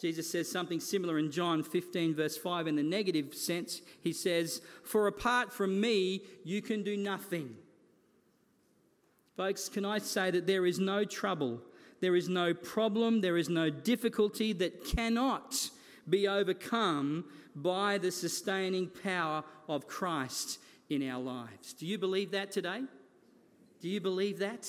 Jesus 0.00 0.30
says 0.30 0.50
something 0.50 0.80
similar 0.80 1.18
in 1.18 1.30
John 1.30 1.62
15, 1.62 2.14
verse 2.14 2.36
5, 2.38 2.66
in 2.66 2.76
the 2.76 2.82
negative 2.82 3.34
sense. 3.34 3.82
He 4.00 4.14
says, 4.14 4.62
For 4.82 5.06
apart 5.06 5.52
from 5.52 5.78
me, 5.78 6.22
you 6.42 6.62
can 6.62 6.82
do 6.82 6.96
nothing. 6.96 7.54
Folks, 9.36 9.68
can 9.68 9.84
I 9.84 9.98
say 9.98 10.30
that 10.30 10.46
there 10.46 10.64
is 10.64 10.78
no 10.78 11.04
trouble, 11.04 11.60
there 12.00 12.16
is 12.16 12.30
no 12.30 12.54
problem, 12.54 13.20
there 13.20 13.36
is 13.36 13.50
no 13.50 13.68
difficulty 13.68 14.54
that 14.54 14.86
cannot 14.86 15.70
be 16.08 16.26
overcome 16.26 17.26
by 17.54 17.98
the 17.98 18.10
sustaining 18.10 18.88
power 18.88 19.44
of 19.68 19.86
Christ 19.86 20.60
in 20.88 21.06
our 21.06 21.20
lives. 21.20 21.74
Do 21.74 21.84
you 21.84 21.98
believe 21.98 22.30
that 22.30 22.50
today? 22.50 22.84
Do 23.80 23.88
you 23.88 24.00
believe 24.00 24.38
that? 24.38 24.66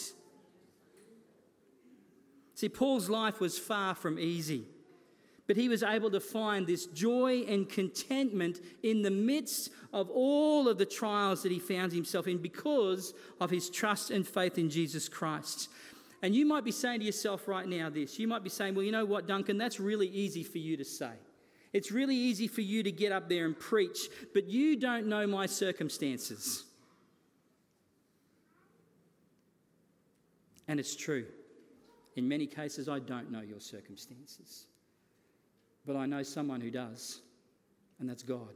See, 2.56 2.70
Paul's 2.70 3.10
life 3.10 3.40
was 3.40 3.58
far 3.58 3.96
from 3.96 4.20
easy 4.20 4.66
but 5.52 5.58
he 5.58 5.68
was 5.68 5.84
able 5.84 6.10
to 6.10 6.22
find 6.22 6.66
this 6.66 6.86
joy 6.86 7.44
and 7.46 7.68
contentment 7.68 8.62
in 8.84 9.02
the 9.02 9.12
midst 9.12 9.70
of 9.92 10.10
all 10.10 10.70
of 10.70 10.78
the 10.78 10.86
trials 10.86 11.44
that 11.44 11.52
he 11.52 11.60
found 11.60 11.92
himself 11.92 12.26
in 12.26 12.38
because 12.38 13.14
of 13.42 13.50
his 13.50 13.70
trust 13.70 14.12
and 14.12 14.26
faith 14.26 14.58
in 14.58 14.70
Jesus 14.70 15.10
Christ. 15.10 15.68
And 16.22 16.34
you 16.34 16.46
might 16.46 16.64
be 16.64 16.72
saying 16.72 17.02
to 17.02 17.06
yourself 17.06 17.50
right 17.50 17.68
now 17.68 17.90
this 17.90 18.18
you 18.18 18.30
might 18.30 18.46
be 18.46 18.50
saying, 18.50 18.76
well, 18.76 18.86
you 18.86 18.94
know 18.94 19.04
what, 19.04 19.28
Duncan, 19.28 19.58
that's 19.58 19.78
really 19.78 20.08
easy 20.08 20.42
for 20.42 20.58
you 20.58 20.78
to 20.78 20.86
say. 20.86 21.12
It's 21.74 21.92
really 21.92 22.16
easy 22.16 22.48
for 22.48 22.62
you 22.62 22.82
to 22.84 22.92
get 22.94 23.12
up 23.12 23.28
there 23.28 23.46
and 23.46 23.60
preach, 23.60 24.08
but 24.34 24.48
you 24.48 24.78
don't 24.78 25.06
know 25.08 25.28
my 25.28 25.48
circumstances. 25.48 26.64
And 30.70 30.80
it's 30.80 30.96
true. 30.96 31.26
In 32.16 32.30
many 32.30 32.48
cases, 32.48 32.88
I 32.88 33.00
don't 33.00 33.34
know 33.34 33.42
your 33.42 33.60
circumstances. 33.60 34.68
But 35.86 35.96
I 35.96 36.06
know 36.06 36.24
someone 36.24 36.62
who 36.62 36.72
does, 36.72 37.22
and 38.00 38.10
that's 38.10 38.24
God. 38.24 38.56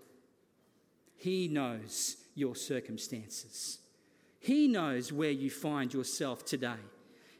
He 1.15 1.47
knows 1.47 2.17
your 2.35 2.55
circumstances. 2.55 3.79
He 4.39 4.67
knows 4.67 5.11
where 5.11 5.31
you 5.31 5.49
find 5.49 5.93
yourself 5.93 6.45
today. 6.45 6.75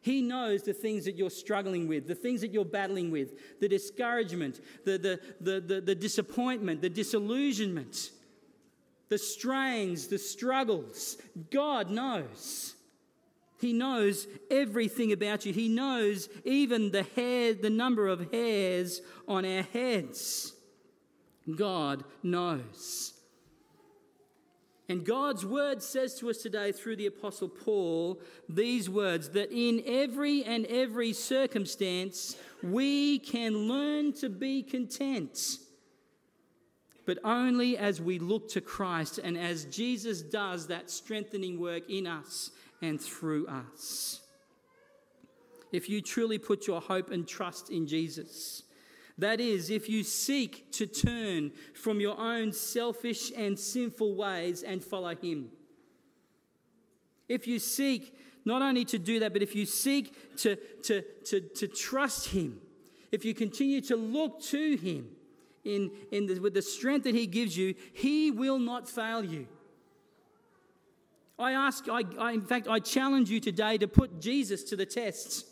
He 0.02 0.22
knows 0.22 0.62
the 0.62 0.74
things 0.74 1.06
that 1.06 1.16
you're 1.16 1.32
struggling 1.32 1.88
with, 1.88 2.08
the 2.08 2.14
things 2.14 2.42
that 2.42 2.52
you're 2.52 2.64
battling 2.64 3.10
with, 3.10 3.60
the 3.60 3.68
discouragement, 3.68 4.62
the, 4.86 5.00
the, 5.00 5.20
the, 5.42 5.60
the, 5.60 5.82
the 5.82 5.96
disappointment, 5.96 6.82
the 6.82 6.90
disillusionment, 6.90 8.12
the 9.10 9.18
strains, 9.18 10.06
the 10.06 10.20
struggles. 10.20 11.18
God 11.50 11.90
knows. 11.90 12.75
He 13.60 13.74
knows 13.74 14.28
everything 14.52 15.12
about 15.12 15.46
you. 15.46 15.54
He 15.54 15.70
knows 15.70 16.30
even 16.44 16.92
the 16.92 17.04
hair, 17.04 17.54
the 17.54 17.70
number 17.70 18.08
of 18.08 18.32
hairs 18.32 19.02
on 19.28 19.46
our 19.46 19.64
heads. 19.64 20.54
God 21.56 22.04
knows. 22.24 23.14
And 24.88 25.04
God's 25.04 25.46
word 25.46 25.82
says 25.82 26.16
to 26.20 26.30
us 26.30 26.38
today 26.38 26.72
through 26.72 26.98
the 26.98 27.08
Apostle 27.08 27.50
Paul 27.50 28.22
these 28.48 28.90
words 28.90 29.30
that 29.30 29.52
in 29.52 29.82
every 29.86 30.44
and 30.44 30.66
every 30.68 31.12
circumstance 31.12 32.36
we 32.62 33.18
can 33.18 33.68
learn 33.68 34.14
to 34.14 34.30
be 34.30 34.62
content. 34.62 35.58
But 37.06 37.20
only 37.24 37.78
as 37.78 38.02
we 38.02 38.20
look 38.20 38.50
to 38.50 38.62
Christ 38.62 39.20
and 39.24 39.38
as 39.38 39.66
Jesus 39.66 40.22
does 40.22 40.68
that 40.68 40.90
strengthening 40.90 41.60
work 41.60 41.90
in 41.90 42.06
us 42.06 42.52
and 42.86 43.02
through 43.02 43.48
us. 43.48 44.22
If 45.72 45.90
you 45.90 46.02
truly 46.02 46.38
put 46.38 46.68
your 46.68 46.80
hope 46.80 47.12
and 47.12 47.28
trust 47.28 47.70
in 47.70 47.88
Jesus, 47.88 48.64
that 49.18 49.40
is, 49.40 49.70
if 49.70 49.90
you 49.90 50.04
seek 50.04 50.72
to 50.74 50.86
turn 50.86 51.52
from 51.74 52.00
your 52.00 52.20
own 52.20 52.52
selfish 52.52 53.32
and 53.36 53.58
sinful 53.58 54.16
ways 54.16 54.64
and 54.64 54.84
follow 54.84 55.16
Him. 55.16 55.50
If 57.28 57.48
you 57.48 57.60
seek 57.60 58.16
not 58.44 58.62
only 58.62 58.86
to 58.86 59.00
do 59.00 59.20
that, 59.22 59.34
but 59.34 59.42
if 59.42 59.56
you 59.56 59.66
seek 59.66 60.38
to, 60.38 60.56
to, 60.84 61.02
to, 61.26 61.42
to 61.42 61.68
trust 61.68 62.30
Him, 62.30 62.62
if 63.12 63.26
you 63.26 63.34
continue 63.34 63.82
to 63.82 63.96
look 63.96 64.42
to 64.44 64.78
Him 64.78 65.08
in, 65.64 65.92
in 66.12 66.28
the, 66.28 66.40
with 66.40 66.54
the 66.54 66.62
strength 66.62 67.04
that 67.06 67.16
He 67.16 67.26
gives 67.26 67.58
you, 67.58 67.74
He 67.94 68.32
will 68.32 68.60
not 68.60 68.88
fail 68.88 69.24
you. 69.24 69.48
I 71.38 71.52
ask, 71.52 71.90
I, 71.90 72.04
I, 72.18 72.32
in 72.32 72.42
fact, 72.42 72.68
I 72.68 72.80
challenge 72.80 73.30
you 73.30 73.40
today 73.40 73.78
to 73.78 73.88
put 73.88 74.22
Jesus 74.22 74.64
to 74.66 74.76
the 74.76 74.86
test 74.86 75.46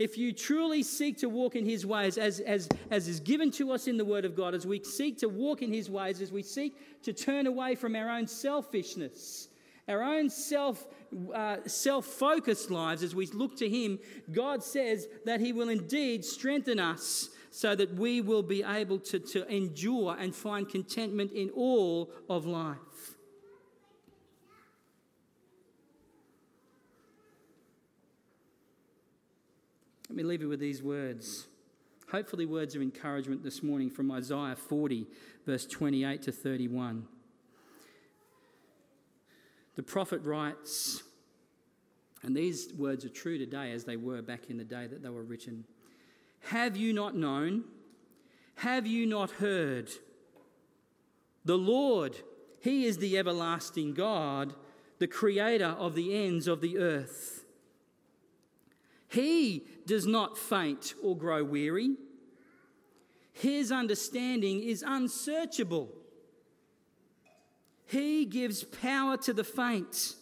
if 0.00 0.16
you 0.16 0.32
truly 0.32 0.82
seek 0.82 1.18
to 1.18 1.28
walk 1.28 1.54
in 1.54 1.66
his 1.66 1.84
ways 1.84 2.16
as, 2.16 2.40
as, 2.40 2.70
as 2.90 3.06
is 3.06 3.20
given 3.20 3.50
to 3.50 3.70
us 3.70 3.86
in 3.86 3.98
the 3.98 4.04
word 4.04 4.24
of 4.24 4.34
God, 4.34 4.54
as 4.54 4.66
we 4.66 4.82
seek 4.82 5.18
to 5.18 5.28
walk 5.28 5.60
in 5.60 5.70
his 5.70 5.90
ways, 5.90 6.22
as 6.22 6.32
we 6.32 6.42
seek 6.42 6.74
to 7.02 7.12
turn 7.12 7.46
away 7.46 7.74
from 7.74 7.94
our 7.94 8.08
own 8.08 8.26
selfishness, 8.26 9.48
our 9.86 10.02
own 10.02 10.30
self 10.30 10.86
uh, 11.34 11.56
self 11.66 12.06
focused 12.06 12.70
lives, 12.70 13.02
as 13.02 13.14
we 13.14 13.26
look 13.26 13.58
to 13.58 13.68
him, 13.68 13.98
God 14.32 14.62
says 14.62 15.06
that 15.26 15.40
he 15.40 15.52
will 15.52 15.68
indeed 15.68 16.24
strengthen 16.24 16.80
us 16.80 17.28
so 17.50 17.74
that 17.76 17.94
we 17.94 18.22
will 18.22 18.44
be 18.44 18.62
able 18.62 19.00
to, 19.00 19.18
to 19.18 19.46
endure 19.54 20.16
and 20.18 20.34
find 20.34 20.66
contentment 20.66 21.32
in 21.32 21.50
all 21.50 22.10
of 22.30 22.46
life. 22.46 22.78
Let 30.10 30.16
me 30.16 30.24
leave 30.24 30.42
you 30.42 30.48
with 30.48 30.58
these 30.58 30.82
words. 30.82 31.46
Hopefully, 32.10 32.44
words 32.44 32.74
of 32.74 32.82
encouragement 32.82 33.44
this 33.44 33.62
morning 33.62 33.88
from 33.88 34.10
Isaiah 34.10 34.56
40, 34.56 35.06
verse 35.46 35.66
28 35.66 36.22
to 36.22 36.32
31. 36.32 37.06
The 39.76 39.84
prophet 39.84 40.20
writes, 40.24 41.04
and 42.24 42.36
these 42.36 42.72
words 42.76 43.04
are 43.04 43.08
true 43.08 43.38
today 43.38 43.70
as 43.70 43.84
they 43.84 43.96
were 43.96 44.20
back 44.20 44.50
in 44.50 44.56
the 44.56 44.64
day 44.64 44.88
that 44.88 45.00
they 45.00 45.10
were 45.10 45.22
written 45.22 45.62
Have 46.40 46.76
you 46.76 46.92
not 46.92 47.14
known? 47.14 47.62
Have 48.56 48.88
you 48.88 49.06
not 49.06 49.30
heard? 49.30 49.90
The 51.44 51.56
Lord, 51.56 52.16
He 52.58 52.84
is 52.84 52.98
the 52.98 53.16
everlasting 53.16 53.94
God, 53.94 54.54
the 54.98 55.06
creator 55.06 55.76
of 55.78 55.94
the 55.94 56.16
ends 56.16 56.48
of 56.48 56.62
the 56.62 56.78
earth. 56.78 57.39
He 59.10 59.66
does 59.86 60.06
not 60.06 60.38
faint 60.38 60.94
or 61.02 61.16
grow 61.16 61.42
weary. 61.42 61.96
His 63.32 63.72
understanding 63.72 64.62
is 64.62 64.84
unsearchable. 64.86 65.90
He 67.86 68.24
gives 68.24 68.62
power 68.62 69.16
to 69.18 69.32
the 69.32 69.42
faint, 69.42 70.14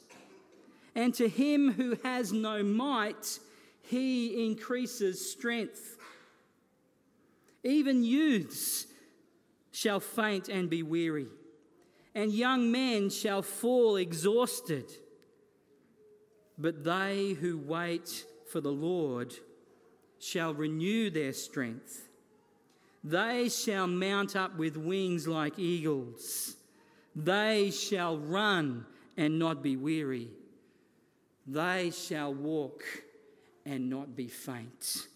and 0.94 1.12
to 1.14 1.28
him 1.28 1.72
who 1.72 1.98
has 2.02 2.32
no 2.32 2.62
might, 2.62 3.38
he 3.82 4.46
increases 4.46 5.30
strength. 5.30 5.98
Even 7.62 8.04
youths 8.04 8.86
shall 9.70 10.00
faint 10.00 10.48
and 10.48 10.70
be 10.70 10.82
weary, 10.82 11.28
and 12.14 12.32
young 12.32 12.72
men 12.72 13.10
shall 13.10 13.42
fall 13.42 13.96
exhausted. 13.96 14.90
But 16.56 16.84
they 16.84 17.36
who 17.38 17.58
wait 17.58 18.24
for 18.50 18.60
the 18.60 18.72
Lord 18.72 19.34
shall 20.18 20.54
renew 20.54 21.10
their 21.10 21.32
strength. 21.32 22.08
They 23.04 23.48
shall 23.48 23.86
mount 23.86 24.34
up 24.36 24.56
with 24.56 24.76
wings 24.76 25.28
like 25.28 25.58
eagles. 25.58 26.56
They 27.14 27.70
shall 27.70 28.18
run 28.18 28.86
and 29.16 29.38
not 29.38 29.62
be 29.62 29.76
weary. 29.76 30.28
They 31.46 31.90
shall 31.90 32.34
walk 32.34 32.82
and 33.64 33.88
not 33.88 34.16
be 34.16 34.28
faint. 34.28 35.06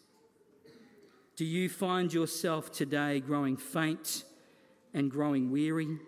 Do 1.37 1.45
you 1.45 1.69
find 1.69 2.13
yourself 2.13 2.71
today 2.71 3.21
growing 3.21 3.57
faint 3.57 4.25
and 4.95 5.11
growing 5.11 5.51
weary? 5.51 5.99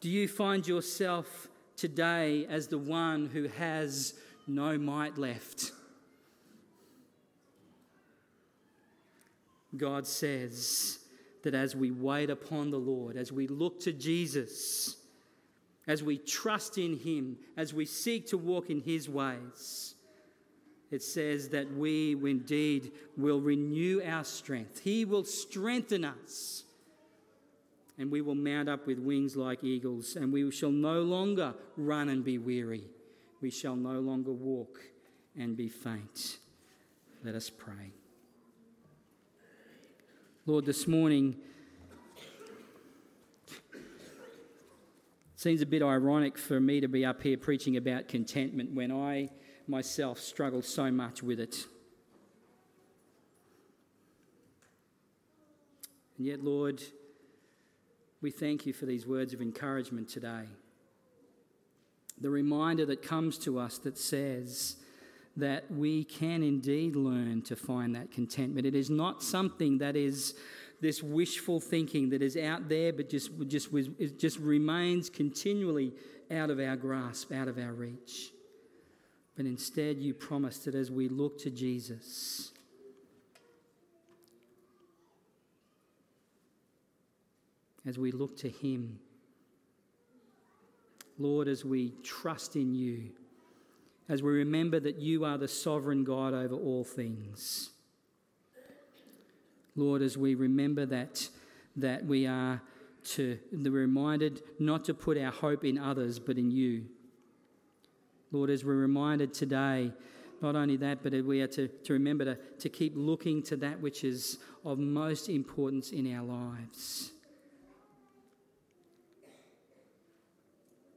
Do 0.00 0.08
you 0.08 0.28
find 0.28 0.66
yourself 0.66 1.48
today 1.76 2.46
as 2.46 2.68
the 2.68 2.78
one 2.78 3.26
who 3.26 3.48
has 3.48 4.14
no 4.46 4.78
might 4.78 5.18
left. 5.18 5.72
God 9.76 10.06
says 10.06 10.98
that 11.42 11.54
as 11.54 11.76
we 11.76 11.90
wait 11.90 12.30
upon 12.30 12.70
the 12.70 12.78
Lord, 12.78 13.16
as 13.16 13.32
we 13.32 13.46
look 13.46 13.80
to 13.80 13.92
Jesus, 13.92 14.96
as 15.86 16.02
we 16.02 16.18
trust 16.18 16.78
in 16.78 16.98
Him, 16.98 17.36
as 17.56 17.74
we 17.74 17.84
seek 17.84 18.26
to 18.28 18.38
walk 18.38 18.70
in 18.70 18.80
His 18.80 19.08
ways, 19.08 19.94
it 20.90 21.02
says 21.02 21.48
that 21.50 21.72
we 21.72 22.12
indeed 22.12 22.92
will 23.16 23.40
renew 23.40 24.00
our 24.04 24.24
strength. 24.24 24.80
He 24.80 25.04
will 25.04 25.24
strengthen 25.24 26.04
us, 26.04 26.64
and 27.98 28.10
we 28.10 28.20
will 28.20 28.36
mount 28.36 28.68
up 28.68 28.86
with 28.86 28.98
wings 28.98 29.36
like 29.36 29.64
eagles, 29.64 30.16
and 30.16 30.32
we 30.32 30.50
shall 30.50 30.70
no 30.70 31.02
longer 31.02 31.54
run 31.76 32.08
and 32.08 32.24
be 32.24 32.38
weary 32.38 32.84
we 33.46 33.50
shall 33.52 33.76
no 33.76 34.00
longer 34.00 34.32
walk 34.32 34.80
and 35.38 35.56
be 35.56 35.68
faint. 35.68 36.38
Let 37.22 37.36
us 37.36 37.48
pray. 37.48 37.92
Lord, 40.46 40.66
this 40.66 40.88
morning 40.88 41.36
seems 45.36 45.62
a 45.62 45.66
bit 45.66 45.80
ironic 45.80 46.36
for 46.36 46.58
me 46.58 46.80
to 46.80 46.88
be 46.88 47.04
up 47.04 47.22
here 47.22 47.36
preaching 47.36 47.76
about 47.76 48.08
contentment 48.08 48.74
when 48.74 48.90
I 48.90 49.28
myself 49.68 50.18
struggle 50.18 50.60
so 50.60 50.90
much 50.90 51.22
with 51.22 51.38
it. 51.38 51.68
And 56.18 56.26
yet, 56.26 56.42
Lord, 56.42 56.82
we 58.20 58.32
thank 58.32 58.66
you 58.66 58.72
for 58.72 58.86
these 58.86 59.06
words 59.06 59.32
of 59.32 59.40
encouragement 59.40 60.08
today 60.08 60.46
the 62.20 62.30
reminder 62.30 62.86
that 62.86 63.02
comes 63.02 63.38
to 63.38 63.58
us 63.58 63.78
that 63.78 63.98
says 63.98 64.76
that 65.36 65.70
we 65.70 66.04
can 66.04 66.42
indeed 66.42 66.96
learn 66.96 67.42
to 67.42 67.56
find 67.56 67.94
that 67.94 68.10
contentment. 68.10 68.66
It 68.66 68.74
is 68.74 68.88
not 68.88 69.22
something 69.22 69.78
that 69.78 69.96
is 69.96 70.34
this 70.80 71.02
wishful 71.02 71.60
thinking 71.60 72.10
that 72.10 72.22
is 72.22 72.36
out 72.36 72.68
there 72.68 72.92
but 72.92 73.08
just, 73.08 73.30
just, 73.48 73.68
it 73.98 74.18
just 74.18 74.38
remains 74.38 75.10
continually 75.10 75.92
out 76.30 76.50
of 76.50 76.58
our 76.58 76.76
grasp, 76.76 77.32
out 77.32 77.48
of 77.48 77.58
our 77.58 77.72
reach. 77.72 78.32
But 79.36 79.44
instead, 79.44 79.98
you 79.98 80.14
promise 80.14 80.58
that 80.60 80.74
as 80.74 80.90
we 80.90 81.08
look 81.08 81.38
to 81.40 81.50
Jesus, 81.50 82.52
as 87.86 87.98
we 87.98 88.10
look 88.10 88.36
to 88.38 88.48
Him, 88.48 88.98
Lord, 91.18 91.48
as 91.48 91.64
we 91.64 91.94
trust 92.02 92.56
in 92.56 92.74
you, 92.74 93.10
as 94.08 94.22
we 94.22 94.30
remember 94.30 94.78
that 94.80 94.98
you 94.98 95.24
are 95.24 95.38
the 95.38 95.48
sovereign 95.48 96.04
God 96.04 96.34
over 96.34 96.54
all 96.54 96.84
things. 96.84 97.70
Lord, 99.74 100.02
as 100.02 100.16
we 100.16 100.34
remember 100.34 100.86
that, 100.86 101.28
that 101.76 102.04
we 102.04 102.26
are 102.26 102.62
to 103.04 103.38
be 103.62 103.70
reminded 103.70 104.42
not 104.58 104.84
to 104.86 104.94
put 104.94 105.18
our 105.18 105.30
hope 105.30 105.64
in 105.64 105.78
others 105.78 106.18
but 106.18 106.38
in 106.38 106.50
you. 106.50 106.86
Lord, 108.32 108.50
as 108.50 108.64
we're 108.64 108.74
reminded 108.74 109.32
today, 109.32 109.92
not 110.42 110.56
only 110.56 110.76
that, 110.78 111.02
but 111.02 111.12
we 111.24 111.40
are 111.40 111.46
to, 111.48 111.68
to 111.68 111.92
remember 111.92 112.24
to, 112.24 112.38
to 112.58 112.68
keep 112.68 112.92
looking 112.96 113.42
to 113.44 113.56
that 113.56 113.80
which 113.80 114.04
is 114.04 114.38
of 114.64 114.78
most 114.78 115.28
importance 115.28 115.90
in 115.90 116.12
our 116.14 116.24
lives. 116.24 117.12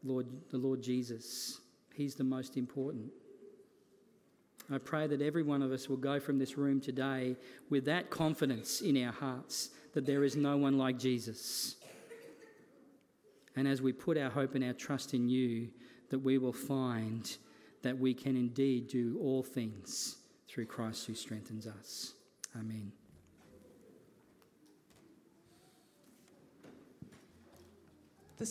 Lord, 0.03 0.27
the 0.51 0.57
Lord 0.57 0.81
Jesus, 0.81 1.59
He's 1.93 2.15
the 2.15 2.23
most 2.23 2.57
important. 2.57 3.11
I 4.71 4.77
pray 4.77 5.07
that 5.07 5.21
every 5.21 5.43
one 5.43 5.61
of 5.61 5.71
us 5.71 5.89
will 5.89 5.97
go 5.97 6.19
from 6.19 6.37
this 6.37 6.57
room 6.57 6.79
today 6.79 7.35
with 7.69 7.85
that 7.85 8.09
confidence 8.09 8.81
in 8.81 9.03
our 9.03 9.11
hearts 9.11 9.69
that 9.93 10.05
there 10.05 10.23
is 10.23 10.35
no 10.35 10.57
one 10.57 10.77
like 10.77 10.99
Jesus. 10.99 11.75
And 13.55 13.67
as 13.67 13.81
we 13.81 13.91
put 13.91 14.17
our 14.17 14.29
hope 14.29 14.55
and 14.55 14.63
our 14.63 14.73
trust 14.73 15.13
in 15.13 15.27
you, 15.27 15.69
that 16.09 16.19
we 16.19 16.37
will 16.37 16.53
find 16.53 17.35
that 17.81 17.97
we 17.97 18.13
can 18.13 18.35
indeed 18.35 18.87
do 18.87 19.17
all 19.21 19.43
things 19.43 20.17
through 20.47 20.65
Christ 20.65 21.07
who 21.07 21.15
strengthens 21.15 21.65
us. 21.67 22.13
Amen. 22.55 22.91